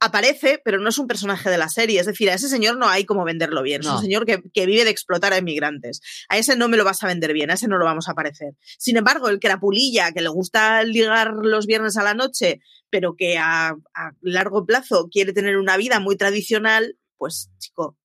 aparece, 0.00 0.60
pero 0.64 0.78
no 0.78 0.88
es 0.90 0.98
un 0.98 1.06
personaje 1.06 1.48
de 1.50 1.58
la 1.58 1.68
serie. 1.68 1.98
Es 2.00 2.06
decir, 2.06 2.28
a 2.30 2.34
ese 2.34 2.48
señor 2.48 2.76
no 2.76 2.88
hay 2.88 3.04
como 3.04 3.24
venderlo 3.24 3.62
bien. 3.62 3.80
Es 3.80 3.86
un 3.96 4.02
señor 4.02 4.26
que, 4.26 4.42
que 4.52 4.66
vive 4.66 4.84
de 4.84 4.90
explotar 4.90 5.32
a 5.32 5.38
inmigrantes. 5.38 6.00
A 6.28 6.36
ese 6.36 6.54
no 6.56 6.68
me 6.68 6.76
lo 6.76 6.84
vas 6.84 7.02
a 7.02 7.06
vender 7.06 7.32
bien, 7.32 7.50
a 7.50 7.54
ese 7.54 7.66
no 7.68 7.78
lo 7.78 7.84
vamos 7.84 8.08
a 8.08 8.12
aparecer. 8.12 8.54
Sin 8.78 8.96
embargo, 8.96 9.28
el 9.28 9.40
crapulilla, 9.40 10.12
que 10.12 10.20
le 10.20 10.28
gusta 10.28 10.82
ligar 10.84 11.32
los 11.34 11.66
viernes 11.66 11.96
a 11.96 12.02
la 12.02 12.14
noche, 12.14 12.60
pero 12.90 13.16
que 13.16 13.38
a, 13.38 13.70
a 13.94 14.10
largo 14.20 14.64
plazo 14.66 15.08
quiere 15.10 15.32
tener 15.32 15.56
una 15.56 15.76
vida 15.76 15.98
muy 15.98 16.16
tradicional, 16.16 16.96
pues 17.16 17.50
chico, 17.58 17.98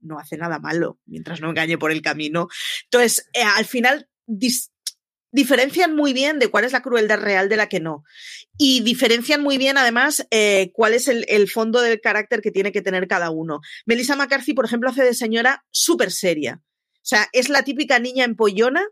no 0.00 0.18
hace 0.18 0.36
nada 0.36 0.58
malo 0.58 0.98
mientras 1.06 1.40
no 1.40 1.50
engañe 1.50 1.78
por 1.78 1.92
el 1.92 2.02
camino. 2.02 2.48
Entonces, 2.84 3.28
eh, 3.34 3.42
al 3.42 3.66
final 3.66 4.08
dis- 4.26 4.71
diferencian 5.32 5.96
muy 5.96 6.12
bien 6.12 6.38
de 6.38 6.48
cuál 6.48 6.64
es 6.64 6.72
la 6.72 6.82
crueldad 6.82 7.18
real 7.18 7.48
de 7.48 7.56
la 7.56 7.68
que 7.68 7.80
no. 7.80 8.04
Y 8.58 8.80
diferencian 8.82 9.42
muy 9.42 9.58
bien, 9.58 9.78
además, 9.78 10.26
eh, 10.30 10.70
cuál 10.74 10.94
es 10.94 11.08
el, 11.08 11.24
el 11.28 11.48
fondo 11.48 11.80
del 11.80 12.00
carácter 12.00 12.42
que 12.42 12.52
tiene 12.52 12.70
que 12.70 12.82
tener 12.82 13.08
cada 13.08 13.30
uno. 13.30 13.60
Melissa 13.86 14.14
McCarthy, 14.14 14.54
por 14.54 14.66
ejemplo, 14.66 14.90
hace 14.90 15.02
de 15.02 15.14
señora 15.14 15.64
súper 15.70 16.12
seria. 16.12 16.60
O 16.62 17.04
sea, 17.04 17.28
es 17.32 17.48
la 17.48 17.64
típica 17.64 17.98
niña 17.98 18.24
empollona 18.24 18.86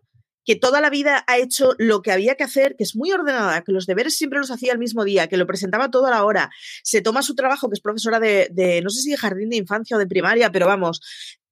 que 0.45 0.57
toda 0.57 0.81
la 0.81 0.91
vida 0.91 1.25
ha 1.27 1.39
hecho 1.39 1.75
lo 1.79 2.03
que 2.03 2.13
había 2.13 2.35
que 2.35 2.45
hacer, 2.45 2.75
que 2.77 2.85
es 2.85 2.97
muy 2.97 3.13
ordenada, 3.13 3.63
que 3.63 3.73
los 3.73 3.87
deberes 3.87 4.17
siempre 4.17 4.39
los 4.39 4.51
hacía 4.51 4.73
el 4.73 4.79
mismo 4.79 5.05
día, 5.05 5.29
que 5.29 5.37
lo 5.37 5.47
presentaba 5.47 5.91
toda 5.91 6.11
la 6.11 6.25
hora, 6.25 6.51
se 6.83 7.03
toma 7.03 7.23
su 7.23 7.35
trabajo, 7.35 7.69
que 7.69 7.75
es 7.75 7.81
profesora 7.81 8.19
de, 8.19 8.49
de, 8.51 8.81
no 8.83 8.91
sé 8.91 9.03
si 9.03 9.11
de 9.11 9.17
jardín 9.17 9.51
de 9.51 9.57
infancia 9.57 9.97
o 9.97 10.01
de 10.01 10.07
primaria, 10.07 10.51
pero 10.51 10.67
vamos, 10.67 11.03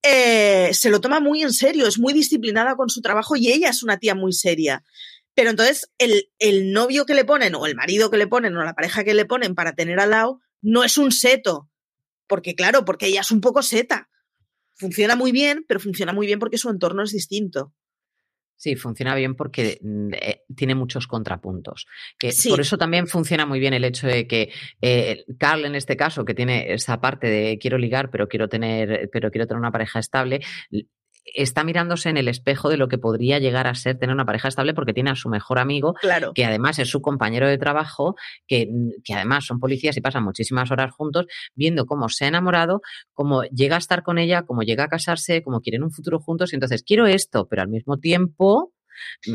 eh, 0.02 0.70
se 0.72 0.90
lo 0.90 1.00
toma 1.00 1.20
muy 1.20 1.42
en 1.42 1.52
serio, 1.52 1.86
es 1.86 1.98
muy 1.98 2.12
disciplinada 2.12 2.76
con 2.76 2.88
su 2.88 3.00
trabajo 3.00 3.36
y 3.36 3.50
ella 3.50 3.70
es 3.70 3.82
una 3.82 3.98
tía 3.98 4.14
muy 4.14 4.32
seria. 4.32 4.84
Pero 5.34 5.50
entonces 5.50 5.90
el, 5.98 6.30
el 6.38 6.72
novio 6.72 7.06
que 7.06 7.14
le 7.14 7.24
ponen 7.24 7.54
o 7.54 7.66
el 7.66 7.76
marido 7.76 8.10
que 8.10 8.16
le 8.16 8.26
ponen 8.26 8.56
o 8.56 8.64
la 8.64 8.74
pareja 8.74 9.04
que 9.04 9.14
le 9.14 9.24
ponen 9.24 9.54
para 9.54 9.74
tener 9.74 10.00
al 10.00 10.10
lado 10.10 10.40
no 10.60 10.84
es 10.84 10.98
un 10.98 11.12
seto. 11.12 11.70
Porque 12.26 12.54
claro, 12.54 12.84
porque 12.84 13.06
ella 13.06 13.20
es 13.20 13.30
un 13.30 13.40
poco 13.40 13.62
seta. 13.62 14.08
Funciona 14.74 15.16
muy 15.16 15.32
bien, 15.32 15.64
pero 15.66 15.80
funciona 15.80 16.12
muy 16.12 16.26
bien 16.26 16.38
porque 16.38 16.58
su 16.58 16.70
entorno 16.70 17.02
es 17.02 17.12
distinto. 17.12 17.72
Sí, 18.58 18.74
funciona 18.74 19.14
bien 19.14 19.36
porque 19.36 19.78
mm, 19.80 20.14
eh, 20.14 20.42
tiene 20.56 20.74
muchos 20.74 21.06
contrapuntos. 21.06 21.86
Que 22.18 22.32
Por 22.48 22.60
eso 22.60 22.76
también 22.76 23.06
funciona 23.06 23.46
muy 23.46 23.60
bien 23.60 23.72
el 23.72 23.84
hecho 23.84 24.08
de 24.08 24.26
que 24.26 24.50
eh, 24.82 25.24
Carl, 25.38 25.64
en 25.64 25.76
este 25.76 25.96
caso, 25.96 26.24
que 26.24 26.34
tiene 26.34 26.72
esa 26.72 27.00
parte 27.00 27.28
de 27.28 27.58
quiero 27.58 27.78
ligar, 27.78 28.10
pero 28.10 28.26
quiero 28.26 28.48
tener, 28.48 29.08
pero 29.12 29.30
quiero 29.30 29.46
tener 29.46 29.60
una 29.60 29.70
pareja 29.70 30.00
estable, 30.00 30.40
está 31.34 31.64
mirándose 31.64 32.08
en 32.08 32.16
el 32.16 32.28
espejo 32.28 32.68
de 32.68 32.76
lo 32.76 32.88
que 32.88 32.98
podría 32.98 33.38
llegar 33.38 33.66
a 33.66 33.74
ser 33.74 33.98
tener 33.98 34.14
una 34.14 34.24
pareja 34.24 34.48
estable 34.48 34.74
porque 34.74 34.92
tiene 34.92 35.10
a 35.10 35.16
su 35.16 35.28
mejor 35.28 35.58
amigo, 35.58 35.94
que 36.34 36.44
además 36.44 36.78
es 36.78 36.88
su 36.88 37.00
compañero 37.00 37.48
de 37.48 37.58
trabajo, 37.58 38.16
que, 38.46 38.68
que, 39.04 39.14
además 39.14 39.46
son 39.46 39.60
policías 39.60 39.96
y 39.96 40.00
pasan 40.00 40.24
muchísimas 40.24 40.70
horas 40.70 40.92
juntos, 40.94 41.26
viendo 41.54 41.86
cómo 41.86 42.08
se 42.08 42.24
ha 42.24 42.28
enamorado, 42.28 42.80
cómo 43.12 43.42
llega 43.44 43.76
a 43.76 43.78
estar 43.78 44.02
con 44.02 44.18
ella, 44.18 44.42
cómo 44.42 44.62
llega 44.62 44.84
a 44.84 44.88
casarse, 44.88 45.42
cómo 45.42 45.60
quieren 45.60 45.82
un 45.82 45.90
futuro 45.90 46.18
juntos. 46.20 46.52
Y 46.52 46.56
entonces 46.56 46.82
quiero 46.82 47.06
esto, 47.06 47.46
pero 47.48 47.62
al 47.62 47.68
mismo 47.68 47.98
tiempo 47.98 48.72
Mm, 48.77 48.77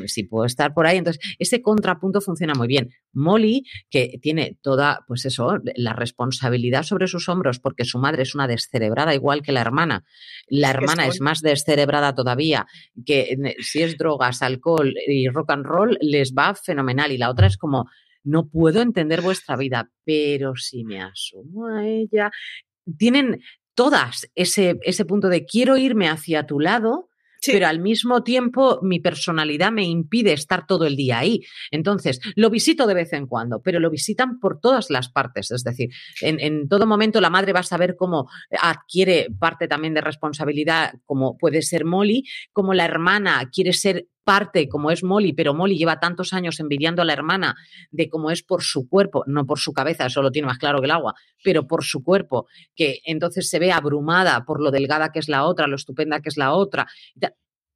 si 0.06 0.24
puedo 0.24 0.46
estar 0.46 0.74
por 0.74 0.86
ahí. 0.86 0.98
Entonces, 0.98 1.24
ese 1.40 1.62
contrapunto 1.62 2.22
funciona 2.22 2.54
muy 2.54 2.68
bien. 2.68 2.90
Molly, 3.14 3.64
que 3.90 4.20
tiene 4.22 4.58
toda, 4.62 5.04
pues 5.08 5.26
eso, 5.26 5.60
la 5.76 5.94
responsabilidad 5.94 6.84
sobre 6.84 7.08
sus 7.08 7.30
hombros, 7.30 7.60
porque 7.60 7.86
su 7.86 8.00
madre 8.00 8.24
es 8.24 8.36
una 8.36 8.48
descerebrada 8.48 9.14
igual 9.14 9.42
que 9.42 9.52
la 9.52 9.62
hermana. 9.62 10.04
La 10.48 10.70
hermana 10.70 11.08
es 11.08 11.22
más 11.22 11.42
descerebrada 11.42 12.16
todavía, 12.16 12.66
que 13.06 13.38
si 13.60 13.82
es 13.82 13.98
drogas, 13.98 14.42
alcohol 14.42 14.94
y 15.08 15.28
rock 15.30 15.52
and 15.52 15.66
roll, 15.66 15.98
les 16.02 16.34
va 16.34 16.56
fenomenal. 16.56 17.12
Y 17.12 17.18
la 17.18 17.30
otra 17.30 17.48
es 17.48 17.58
como, 17.58 17.88
no 18.24 18.48
puedo 18.48 18.82
entender 18.82 19.22
vuestra 19.22 19.56
vida, 19.56 19.90
pero 20.06 20.56
si 20.56 20.84
me 20.84 21.02
asumo 21.02 21.68
a 21.68 21.86
ella. 21.88 22.32
Tienen 22.98 23.42
todas 23.76 24.30
ese, 24.36 24.78
ese 24.84 25.06
punto 25.06 25.30
de 25.30 25.46
quiero 25.46 25.78
irme 25.78 26.10
hacia 26.10 26.46
tu 26.46 26.60
lado, 26.60 27.10
pero 27.46 27.68
al 27.68 27.80
mismo 27.80 28.24
tiempo 28.24 28.80
mi 28.82 29.00
personalidad 29.00 29.72
me 29.72 29.84
impide 29.84 30.34
estar 30.34 30.66
todo 30.66 30.86
el 30.86 30.96
día 30.96 31.20
ahí. 31.20 31.42
Entonces, 31.72 32.20
lo 32.36 32.50
visito 32.50 32.88
de 32.88 32.94
vez 32.94 33.14
en 33.14 33.28
cuando, 33.28 33.62
pero 33.62 33.80
lo 33.80 33.90
visitan 33.90 34.40
por 34.40 34.60
todas 34.60 34.90
las 34.90 35.10
partes. 35.10 35.52
Es 35.52 35.64
decir, 35.64 35.90
en, 36.22 36.68
todo 36.68 36.86
momento 36.86 37.22
la 37.22 37.30
madre 37.30 37.54
va 37.54 37.62
a 37.62 37.64
saber 37.64 37.96
cómo 37.96 38.30
adquiere 38.60 39.28
parte 39.40 39.68
también 39.68 39.94
de 39.94 40.02
responsabilidad, 40.02 40.94
como 41.06 41.38
puede 41.38 41.62
ser 41.62 41.86
Molly, 41.86 42.24
como 42.52 42.74
la 42.74 42.86
hermana 42.86 43.50
quiere 43.52 43.74
ser 43.74 44.08
parte 44.24 44.68
como 44.68 44.92
es 44.92 45.04
Molly, 45.04 45.34
pero 45.34 45.54
Molly 45.54 45.78
lleva 45.78 46.00
tantos 46.00 46.34
años 46.34 46.60
envidiando 46.60 47.02
a 47.02 47.06
la 47.06 47.14
hermana 47.14 47.56
de 47.92 48.10
cómo 48.10 48.32
es 48.32 48.44
por 48.44 48.64
su 48.64 48.88
cuerpo, 48.88 49.24
no 49.28 49.46
por 49.46 49.60
su 49.60 49.74
cabeza, 49.74 50.06
eso 50.06 50.22
lo 50.22 50.32
tiene 50.32 50.48
más 50.48 50.58
claro 50.58 50.80
que 50.80 50.86
el 50.86 50.92
agua, 50.92 51.14
pero 51.44 51.68
por 51.68 51.84
su 51.84 52.04
cuerpo, 52.04 52.48
que 52.76 53.00
entonces 53.06 53.50
se 53.50 53.60
ve 53.60 53.72
abrumada 53.72 54.44
por 54.46 54.62
lo 54.62 54.72
delgada 54.72 55.12
que 55.12 55.20
es 55.20 55.30
la 55.30 55.46
otra, 55.46 55.68
lo 55.68 55.76
estupenda 55.76 56.22
que 56.22 56.30
es 56.30 56.38
la 56.38 56.54
otra. 56.54 56.88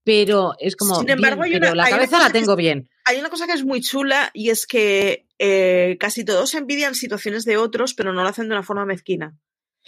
Pero 0.03 0.53
es 0.59 0.77
como, 0.77 0.95
Sin 0.95 1.09
embargo, 1.09 1.43
la 1.45 1.89
cabeza 1.89 2.19
la 2.19 2.31
tengo 2.31 2.55
bien. 2.55 2.89
Hay 3.03 3.19
una 3.19 3.29
cosa 3.29 3.45
que 3.45 3.53
es 3.53 3.65
muy 3.65 3.81
chula 3.81 4.31
y 4.33 4.51
es 4.51 4.65
que 4.65 5.27
eh, 5.37 5.97
casi 5.99 6.23
todos 6.23 6.53
envidian 6.55 6.95
situaciones 6.95 7.43
de 7.43 7.57
otros, 7.57 7.93
pero 7.93 8.13
no 8.13 8.23
lo 8.23 8.29
hacen 8.29 8.47
de 8.47 8.55
una 8.55 8.63
forma 8.63 8.85
mezquina. 8.85 9.35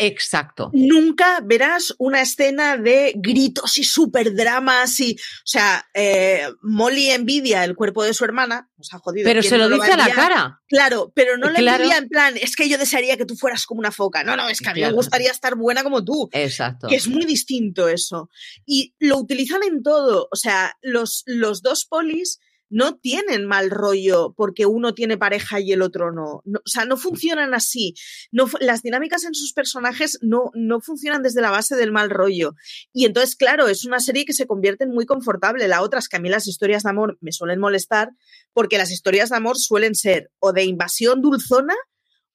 Exacto. 0.01 0.71
Nunca 0.73 1.41
verás 1.43 1.93
una 1.97 2.21
escena 2.21 2.77
de 2.77 3.13
gritos 3.17 3.77
y 3.77 3.83
super 3.83 4.33
dramas 4.33 4.97
y, 5.01 5.15
o 5.15 5.45
sea, 5.45 5.85
eh, 5.93 6.47
Molly 6.61 7.09
envidia 7.09 7.65
el 7.65 7.75
cuerpo 7.75 8.05
de 8.05 8.13
su 8.13 8.23
hermana, 8.23 8.69
nos 8.77 8.93
ha 8.93 8.99
jodido. 8.99 9.25
Pero 9.25 9.43
se 9.43 9.57
lo 9.57 9.67
dice 9.67 9.91
a 9.91 9.97
la 9.97 10.09
cara. 10.09 10.61
Claro, 10.69 11.11
pero 11.13 11.37
no 11.37 11.49
le 11.49 11.59
envidia 11.59 11.97
en 11.97 12.07
plan, 12.07 12.35
es 12.37 12.55
que 12.55 12.69
yo 12.69 12.77
desearía 12.77 13.17
que 13.17 13.25
tú 13.25 13.35
fueras 13.35 13.65
como 13.65 13.79
una 13.79 13.91
foca. 13.91 14.23
No, 14.23 14.37
no, 14.37 14.47
es 14.47 14.61
que 14.61 14.69
a 14.69 14.73
mí 14.73 14.81
me 14.81 14.93
gustaría 14.93 15.31
estar 15.31 15.55
buena 15.55 15.83
como 15.83 16.05
tú. 16.05 16.29
Exacto. 16.31 16.87
Que 16.87 16.95
es 16.95 17.09
muy 17.09 17.25
distinto 17.25 17.89
eso. 17.89 18.29
Y 18.65 18.95
lo 18.99 19.17
utilizan 19.17 19.63
en 19.63 19.83
todo. 19.83 20.29
O 20.31 20.35
sea, 20.37 20.77
los, 20.81 21.23
los 21.25 21.61
dos 21.61 21.85
polis 21.85 22.39
no 22.69 22.97
tienen 22.97 23.45
mal 23.45 23.69
rollo 23.69 24.33
porque 24.37 24.65
uno 24.65 24.93
tiene 24.93 25.17
pareja 25.17 25.59
y 25.59 25.71
el 25.71 25.81
otro 25.81 26.11
no. 26.11 26.43
o 26.45 26.61
sea, 26.65 26.85
no 26.85 26.97
funcionan 26.97 27.53
así. 27.53 27.95
No, 28.31 28.49
las 28.59 28.81
dinámicas 28.81 29.23
en 29.23 29.33
sus 29.33 29.53
personajes 29.53 30.19
no, 30.21 30.51
no 30.53 30.81
funcionan 30.81 31.23
desde 31.23 31.41
la 31.41 31.51
base 31.51 31.75
del 31.75 31.91
mal 31.91 32.09
rollo. 32.09 32.55
Y 32.93 33.05
entonces, 33.05 33.35
claro, 33.35 33.67
es 33.67 33.85
una 33.85 33.99
serie 33.99 34.25
que 34.25 34.33
se 34.33 34.47
convierte 34.47 34.83
en 34.83 34.91
muy 34.91 35.05
confortable. 35.05 35.67
La 35.67 35.81
otra 35.81 35.99
es 35.99 36.07
que 36.07 36.17
a 36.17 36.19
mí 36.19 36.29
las 36.29 36.47
historias 36.47 36.83
de 36.83 36.89
amor 36.89 37.17
me 37.21 37.31
suelen 37.31 37.59
molestar 37.59 38.11
porque 38.53 38.77
las 38.77 38.91
historias 38.91 39.29
de 39.29 39.37
amor 39.37 39.57
suelen 39.57 39.95
ser 39.95 40.31
o 40.39 40.53
de 40.53 40.63
invasión 40.63 41.21
dulzona 41.21 41.75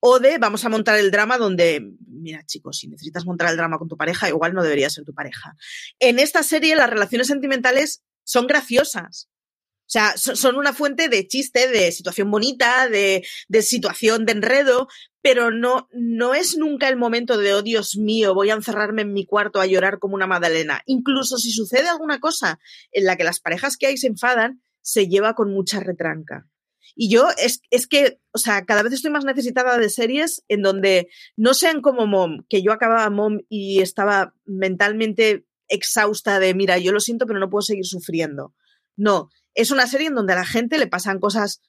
o 0.06 0.18
de 0.18 0.36
vamos 0.36 0.64
a 0.66 0.68
montar 0.68 0.98
el 0.98 1.10
drama 1.10 1.38
donde, 1.38 1.80
mira 2.06 2.44
chicos, 2.44 2.76
si 2.76 2.88
necesitas 2.88 3.24
montar 3.24 3.50
el 3.50 3.56
drama 3.56 3.78
con 3.78 3.88
tu 3.88 3.96
pareja, 3.96 4.28
igual 4.28 4.52
no 4.52 4.62
debería 4.62 4.90
ser 4.90 5.04
tu 5.04 5.14
pareja. 5.14 5.56
En 5.98 6.18
esta 6.18 6.42
serie 6.42 6.76
las 6.76 6.90
relaciones 6.90 7.26
sentimentales 7.26 8.02
son 8.22 8.46
graciosas. 8.46 9.30
O 9.86 9.90
sea, 9.94 10.16
son 10.16 10.56
una 10.56 10.72
fuente 10.72 11.08
de 11.08 11.26
chiste, 11.26 11.68
de 11.68 11.92
situación 11.92 12.30
bonita, 12.30 12.88
de, 12.88 13.22
situación 13.60 14.24
de 14.24 14.32
enredo, 14.32 14.88
pero 15.20 15.50
no, 15.50 15.88
no 15.92 16.34
es 16.34 16.56
nunca 16.56 16.88
el 16.88 16.96
momento 16.96 17.36
de, 17.36 17.52
oh 17.52 17.62
Dios 17.62 17.96
mío, 17.96 18.34
voy 18.34 18.50
a 18.50 18.54
encerrarme 18.54 19.02
en 19.02 19.12
mi 19.12 19.26
cuarto 19.26 19.60
a 19.60 19.66
llorar 19.66 19.98
como 19.98 20.14
una 20.14 20.26
Madalena. 20.26 20.82
Incluso 20.86 21.36
si 21.36 21.50
sucede 21.50 21.88
alguna 21.88 22.18
cosa 22.18 22.58
en 22.92 23.04
la 23.04 23.16
que 23.16 23.24
las 23.24 23.40
parejas 23.40 23.76
que 23.76 23.86
hay 23.86 23.98
se 23.98 24.06
enfadan, 24.06 24.62
se 24.80 25.06
lleva 25.06 25.34
con 25.34 25.52
mucha 25.52 25.80
retranca. 25.80 26.46
Y 26.96 27.10
yo 27.10 27.28
es, 27.36 27.60
es 27.70 27.86
que, 27.86 28.20
o 28.32 28.38
sea, 28.38 28.64
cada 28.64 28.82
vez 28.82 28.92
estoy 28.92 29.10
más 29.10 29.24
necesitada 29.24 29.76
de 29.78 29.90
series 29.90 30.44
en 30.48 30.62
donde 30.62 31.08
no 31.36 31.52
sean 31.54 31.82
como 31.82 32.06
Mom, 32.06 32.44
que 32.48 32.62
yo 32.62 32.72
acababa 32.72 33.10
Mom 33.10 33.40
y 33.48 33.80
estaba 33.80 34.34
mentalmente 34.44 35.46
exhausta 35.68 36.38
de, 36.38 36.54
mira, 36.54 36.78
yo 36.78 36.92
lo 36.92 37.00
siento, 37.00 37.26
pero 37.26 37.38
no 37.38 37.50
puedo 37.50 37.62
seguir 37.62 37.86
sufriendo. 37.86 38.54
No, 38.96 39.28
es 39.54 39.70
una 39.70 39.86
serie 39.86 40.08
en 40.08 40.14
donde 40.14 40.32
a 40.32 40.36
la 40.36 40.46
gente 40.46 40.78
le 40.78 40.86
pasan 40.86 41.20
cosas 41.20 41.62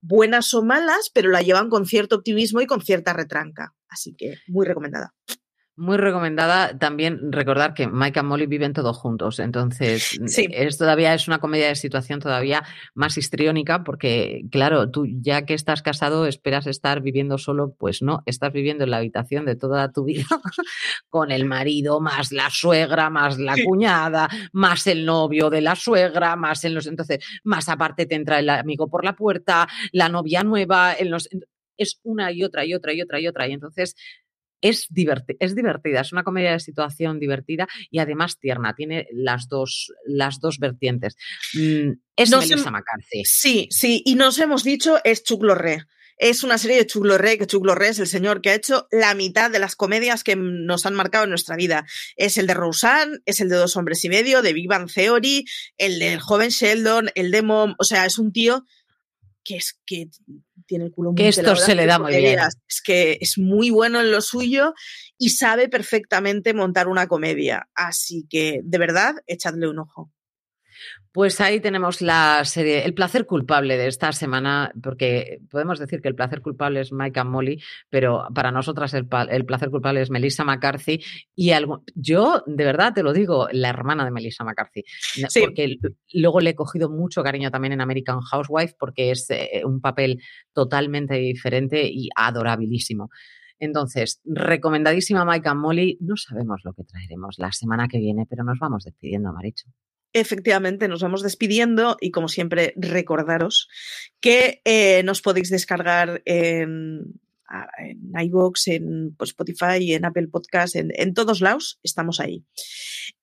buenas 0.00 0.52
o 0.54 0.62
malas, 0.62 1.10
pero 1.12 1.30
la 1.30 1.42
llevan 1.42 1.68
con 1.68 1.86
cierto 1.86 2.16
optimismo 2.16 2.60
y 2.60 2.66
con 2.66 2.82
cierta 2.82 3.12
retranca. 3.12 3.74
Así 3.88 4.14
que 4.14 4.36
muy 4.46 4.66
recomendada. 4.66 5.14
Muy 5.78 5.98
recomendada. 5.98 6.78
También 6.78 7.32
recordar 7.32 7.74
que 7.74 7.86
Mike 7.86 8.20
y 8.20 8.22
Molly 8.22 8.46
viven 8.46 8.72
todos 8.72 8.96
juntos. 8.96 9.38
Entonces, 9.38 10.18
es 10.24 10.78
todavía 10.78 11.12
es 11.12 11.28
una 11.28 11.38
comedia 11.38 11.68
de 11.68 11.74
situación 11.74 12.18
todavía 12.18 12.64
más 12.94 13.18
histriónica, 13.18 13.84
porque, 13.84 14.46
claro, 14.50 14.90
tú 14.90 15.04
ya 15.06 15.44
que 15.44 15.52
estás 15.52 15.82
casado, 15.82 16.26
esperas 16.26 16.66
estar 16.66 17.02
viviendo 17.02 17.36
solo. 17.36 17.74
Pues 17.78 18.00
no, 18.00 18.22
estás 18.24 18.54
viviendo 18.54 18.84
en 18.84 18.90
la 18.90 18.96
habitación 18.96 19.44
de 19.44 19.54
toda 19.54 19.92
tu 19.92 20.04
vida 20.04 20.24
con 21.10 21.30
el 21.30 21.44
marido, 21.44 22.00
más 22.00 22.32
la 22.32 22.48
suegra, 22.48 23.10
más 23.10 23.38
la 23.38 23.54
cuñada, 23.62 24.30
más 24.52 24.86
el 24.86 25.04
novio 25.04 25.50
de 25.50 25.60
la 25.60 25.76
suegra, 25.76 26.36
más 26.36 26.64
en 26.64 26.74
los. 26.74 26.86
Entonces, 26.86 27.18
más 27.44 27.68
aparte 27.68 28.06
te 28.06 28.14
entra 28.14 28.38
el 28.38 28.48
amigo 28.48 28.88
por 28.88 29.04
la 29.04 29.14
puerta, 29.14 29.68
la 29.92 30.08
novia 30.08 30.42
nueva, 30.42 30.94
en 30.98 31.10
los. 31.10 31.28
Es 31.76 32.00
una 32.04 32.32
y 32.32 32.42
otra 32.42 32.64
y 32.64 32.72
otra 32.72 32.94
y 32.94 33.02
otra 33.02 33.20
y 33.20 33.26
otra. 33.28 33.46
Y 33.46 33.52
entonces 33.52 33.94
es, 34.60 34.88
es 35.38 35.54
divertida, 35.54 36.00
es 36.00 36.12
una 36.12 36.24
comedia 36.24 36.52
de 36.52 36.60
situación 36.60 37.18
divertida 37.18 37.66
y 37.90 37.98
además 37.98 38.38
tierna, 38.38 38.74
tiene 38.74 39.06
las 39.12 39.48
dos, 39.48 39.92
las 40.06 40.40
dos 40.40 40.58
vertientes. 40.58 41.16
Mm, 41.54 41.92
es 42.16 42.30
Melissa 42.30 42.70
McCarthy. 42.70 43.24
Sí, 43.24 43.68
sí, 43.70 44.02
y 44.04 44.14
nos 44.14 44.38
hemos 44.38 44.64
dicho, 44.64 44.98
es 45.04 45.22
Chuck 45.22 45.42
Lorre. 45.42 45.84
Es 46.18 46.44
una 46.44 46.56
serie 46.56 46.78
de 46.78 46.86
Chuck 46.86 47.04
Lorre, 47.04 47.36
que 47.36 47.46
Chuck 47.46 47.66
Lorre 47.66 47.88
es 47.88 47.98
el 47.98 48.06
señor 48.06 48.40
que 48.40 48.48
ha 48.48 48.54
hecho 48.54 48.88
la 48.90 49.14
mitad 49.14 49.50
de 49.50 49.58
las 49.58 49.76
comedias 49.76 50.24
que 50.24 50.34
nos 50.34 50.86
han 50.86 50.94
marcado 50.94 51.24
en 51.24 51.30
nuestra 51.30 51.56
vida. 51.56 51.84
Es 52.16 52.38
el 52.38 52.46
de 52.46 52.54
Roseanne, 52.54 53.18
es 53.26 53.40
el 53.40 53.50
de 53.50 53.56
Dos 53.56 53.76
Hombres 53.76 54.02
y 54.04 54.08
Medio, 54.08 54.40
de 54.40 54.54
Big 54.54 54.66
Bang 54.66 54.90
Theory, 54.90 55.44
el 55.76 55.98
del 55.98 56.18
joven 56.18 56.48
Sheldon, 56.48 57.10
el 57.14 57.30
de 57.30 57.42
Mom, 57.42 57.74
o 57.78 57.84
sea, 57.84 58.06
es 58.06 58.18
un 58.18 58.32
tío 58.32 58.64
que 59.46 59.56
es 59.56 59.80
que 59.86 60.08
tiene 60.66 60.86
el 60.86 60.90
culo 60.90 61.10
muy 61.10 61.16
Que 61.16 61.28
esto 61.28 61.54
se 61.54 61.74
le 61.74 61.86
da 61.86 61.98
muy 61.98 62.16
bien. 62.16 62.40
Es 62.68 62.82
que 62.82 63.18
es 63.20 63.38
muy 63.38 63.70
bueno 63.70 64.00
en 64.00 64.10
lo 64.10 64.20
suyo 64.20 64.74
y 65.16 65.30
sabe 65.30 65.68
perfectamente 65.68 66.52
montar 66.52 66.88
una 66.88 67.06
comedia. 67.06 67.68
Así 67.74 68.26
que, 68.28 68.60
de 68.64 68.78
verdad, 68.78 69.14
echadle 69.26 69.68
un 69.68 69.78
ojo. 69.78 70.12
Pues 71.16 71.40
ahí 71.40 71.60
tenemos 71.60 72.02
la 72.02 72.44
serie, 72.44 72.84
el 72.84 72.92
placer 72.92 73.24
culpable 73.24 73.78
de 73.78 73.86
esta 73.86 74.12
semana, 74.12 74.70
porque 74.82 75.40
podemos 75.50 75.78
decir 75.78 76.02
que 76.02 76.08
el 76.08 76.14
placer 76.14 76.42
culpable 76.42 76.82
es 76.82 76.92
Mike 76.92 77.18
and 77.18 77.30
Molly, 77.30 77.62
pero 77.88 78.26
para 78.34 78.52
nosotras 78.52 78.92
el, 78.92 79.06
placer 79.06 79.70
culpable 79.70 80.02
es 80.02 80.10
Melissa 80.10 80.44
McCarthy 80.44 81.02
y 81.34 81.52
algo, 81.52 81.84
yo 81.94 82.42
de 82.46 82.64
verdad 82.66 82.92
te 82.92 83.02
lo 83.02 83.14
digo, 83.14 83.48
la 83.50 83.70
hermana 83.70 84.04
de 84.04 84.10
Melissa 84.10 84.44
McCarthy, 84.44 84.84
porque 85.40 85.78
luego 86.12 86.40
le 86.40 86.50
he 86.50 86.54
cogido 86.54 86.90
mucho 86.90 87.22
cariño 87.22 87.50
también 87.50 87.72
en 87.72 87.80
American 87.80 88.20
Housewife 88.20 88.74
porque 88.78 89.10
es 89.12 89.30
eh, 89.30 89.62
un 89.64 89.80
papel 89.80 90.20
totalmente 90.52 91.14
diferente 91.14 91.88
y 91.90 92.10
adorabilísimo. 92.14 93.08
Entonces, 93.58 94.20
recomendadísima 94.26 95.24
Mike 95.24 95.48
and 95.48 95.62
Molly. 95.62 95.96
No 96.02 96.18
sabemos 96.18 96.60
lo 96.62 96.74
que 96.74 96.84
traeremos 96.84 97.36
la 97.38 97.52
semana 97.52 97.88
que 97.88 97.96
viene, 97.96 98.26
pero 98.28 98.44
nos 98.44 98.58
vamos 98.58 98.84
despidiendo, 98.84 99.32
Maricho. 99.32 99.70
Efectivamente, 100.16 100.88
nos 100.88 101.02
vamos 101.02 101.22
despidiendo 101.22 101.98
y 102.00 102.10
como 102.10 102.28
siempre 102.28 102.72
recordaros 102.74 103.68
que 104.18 104.62
eh, 104.64 105.02
nos 105.02 105.20
podéis 105.20 105.50
descargar 105.50 106.22
en, 106.24 107.20
en 107.76 108.12
iVoox, 108.18 108.68
en 108.68 109.14
pues, 109.14 109.32
Spotify, 109.32 109.92
en 109.92 110.06
Apple 110.06 110.28
Podcast, 110.28 110.74
en, 110.76 111.12
todos 111.12 111.42
lados, 111.42 111.78
estamos 111.82 112.18
ahí. 112.18 112.46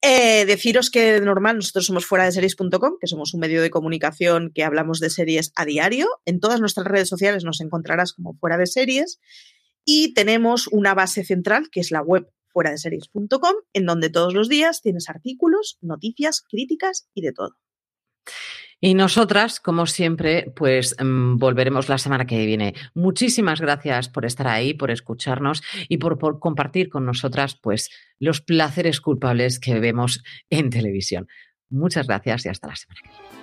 Eh, 0.03 0.45
deciros 0.45 0.91
que 0.91 1.13
de 1.13 1.21
normal 1.21 1.55
nosotros 1.55 1.87
somos 1.87 2.05
fuera 2.05 2.25
de 2.25 2.31
series.com, 2.31 2.97
que 3.01 3.07
somos 3.07 3.33
un 3.33 3.39
medio 3.39 3.63
de 3.63 3.71
comunicación 3.71 4.51
que 4.53 4.63
hablamos 4.63 4.99
de 4.99 5.09
series 5.09 5.51
a 5.55 5.65
diario. 5.65 6.07
En 6.25 6.39
todas 6.39 6.59
nuestras 6.59 6.85
redes 6.85 7.09
sociales 7.09 7.43
nos 7.43 7.59
encontrarás 7.59 8.13
como 8.13 8.35
fuera 8.35 8.59
de 8.59 8.67
series. 8.67 9.19
Y 9.83 10.13
tenemos 10.13 10.67
una 10.67 10.93
base 10.93 11.25
central, 11.25 11.69
que 11.71 11.79
es 11.79 11.89
la 11.89 12.03
web 12.03 12.29
fuera 12.53 12.71
de 12.71 12.77
series.com, 12.77 13.55
en 13.73 13.85
donde 13.85 14.09
todos 14.09 14.33
los 14.33 14.47
días 14.47 14.81
tienes 14.81 15.09
artículos, 15.09 15.77
noticias, 15.81 16.41
críticas 16.47 17.09
y 17.13 17.21
de 17.21 17.33
todo. 17.33 17.57
Y 18.79 18.95
nosotras, 18.95 19.61
como 19.61 19.85
siempre, 19.85 20.51
pues 20.55 20.95
mm, 21.01 21.37
volveremos 21.37 21.87
la 21.87 21.97
semana 21.97 22.25
que 22.25 22.45
viene. 22.45 22.73
Muchísimas 22.93 23.61
gracias 23.61 24.09
por 24.09 24.25
estar 24.25 24.47
ahí, 24.47 24.73
por 24.73 24.91
escucharnos 24.91 25.63
y 25.87 25.99
por, 25.99 26.17
por 26.17 26.39
compartir 26.39 26.89
con 26.89 27.05
nosotras, 27.05 27.57
pues, 27.61 27.89
los 28.19 28.41
placeres 28.41 28.99
culpables 28.99 29.59
que 29.59 29.79
vemos 29.79 30.21
en 30.49 30.69
televisión. 30.69 31.27
Muchas 31.69 32.07
gracias 32.07 32.45
y 32.45 32.49
hasta 32.49 32.67
la 32.67 32.75
semana 32.75 32.99
que 33.03 33.09
viene. 33.09 33.42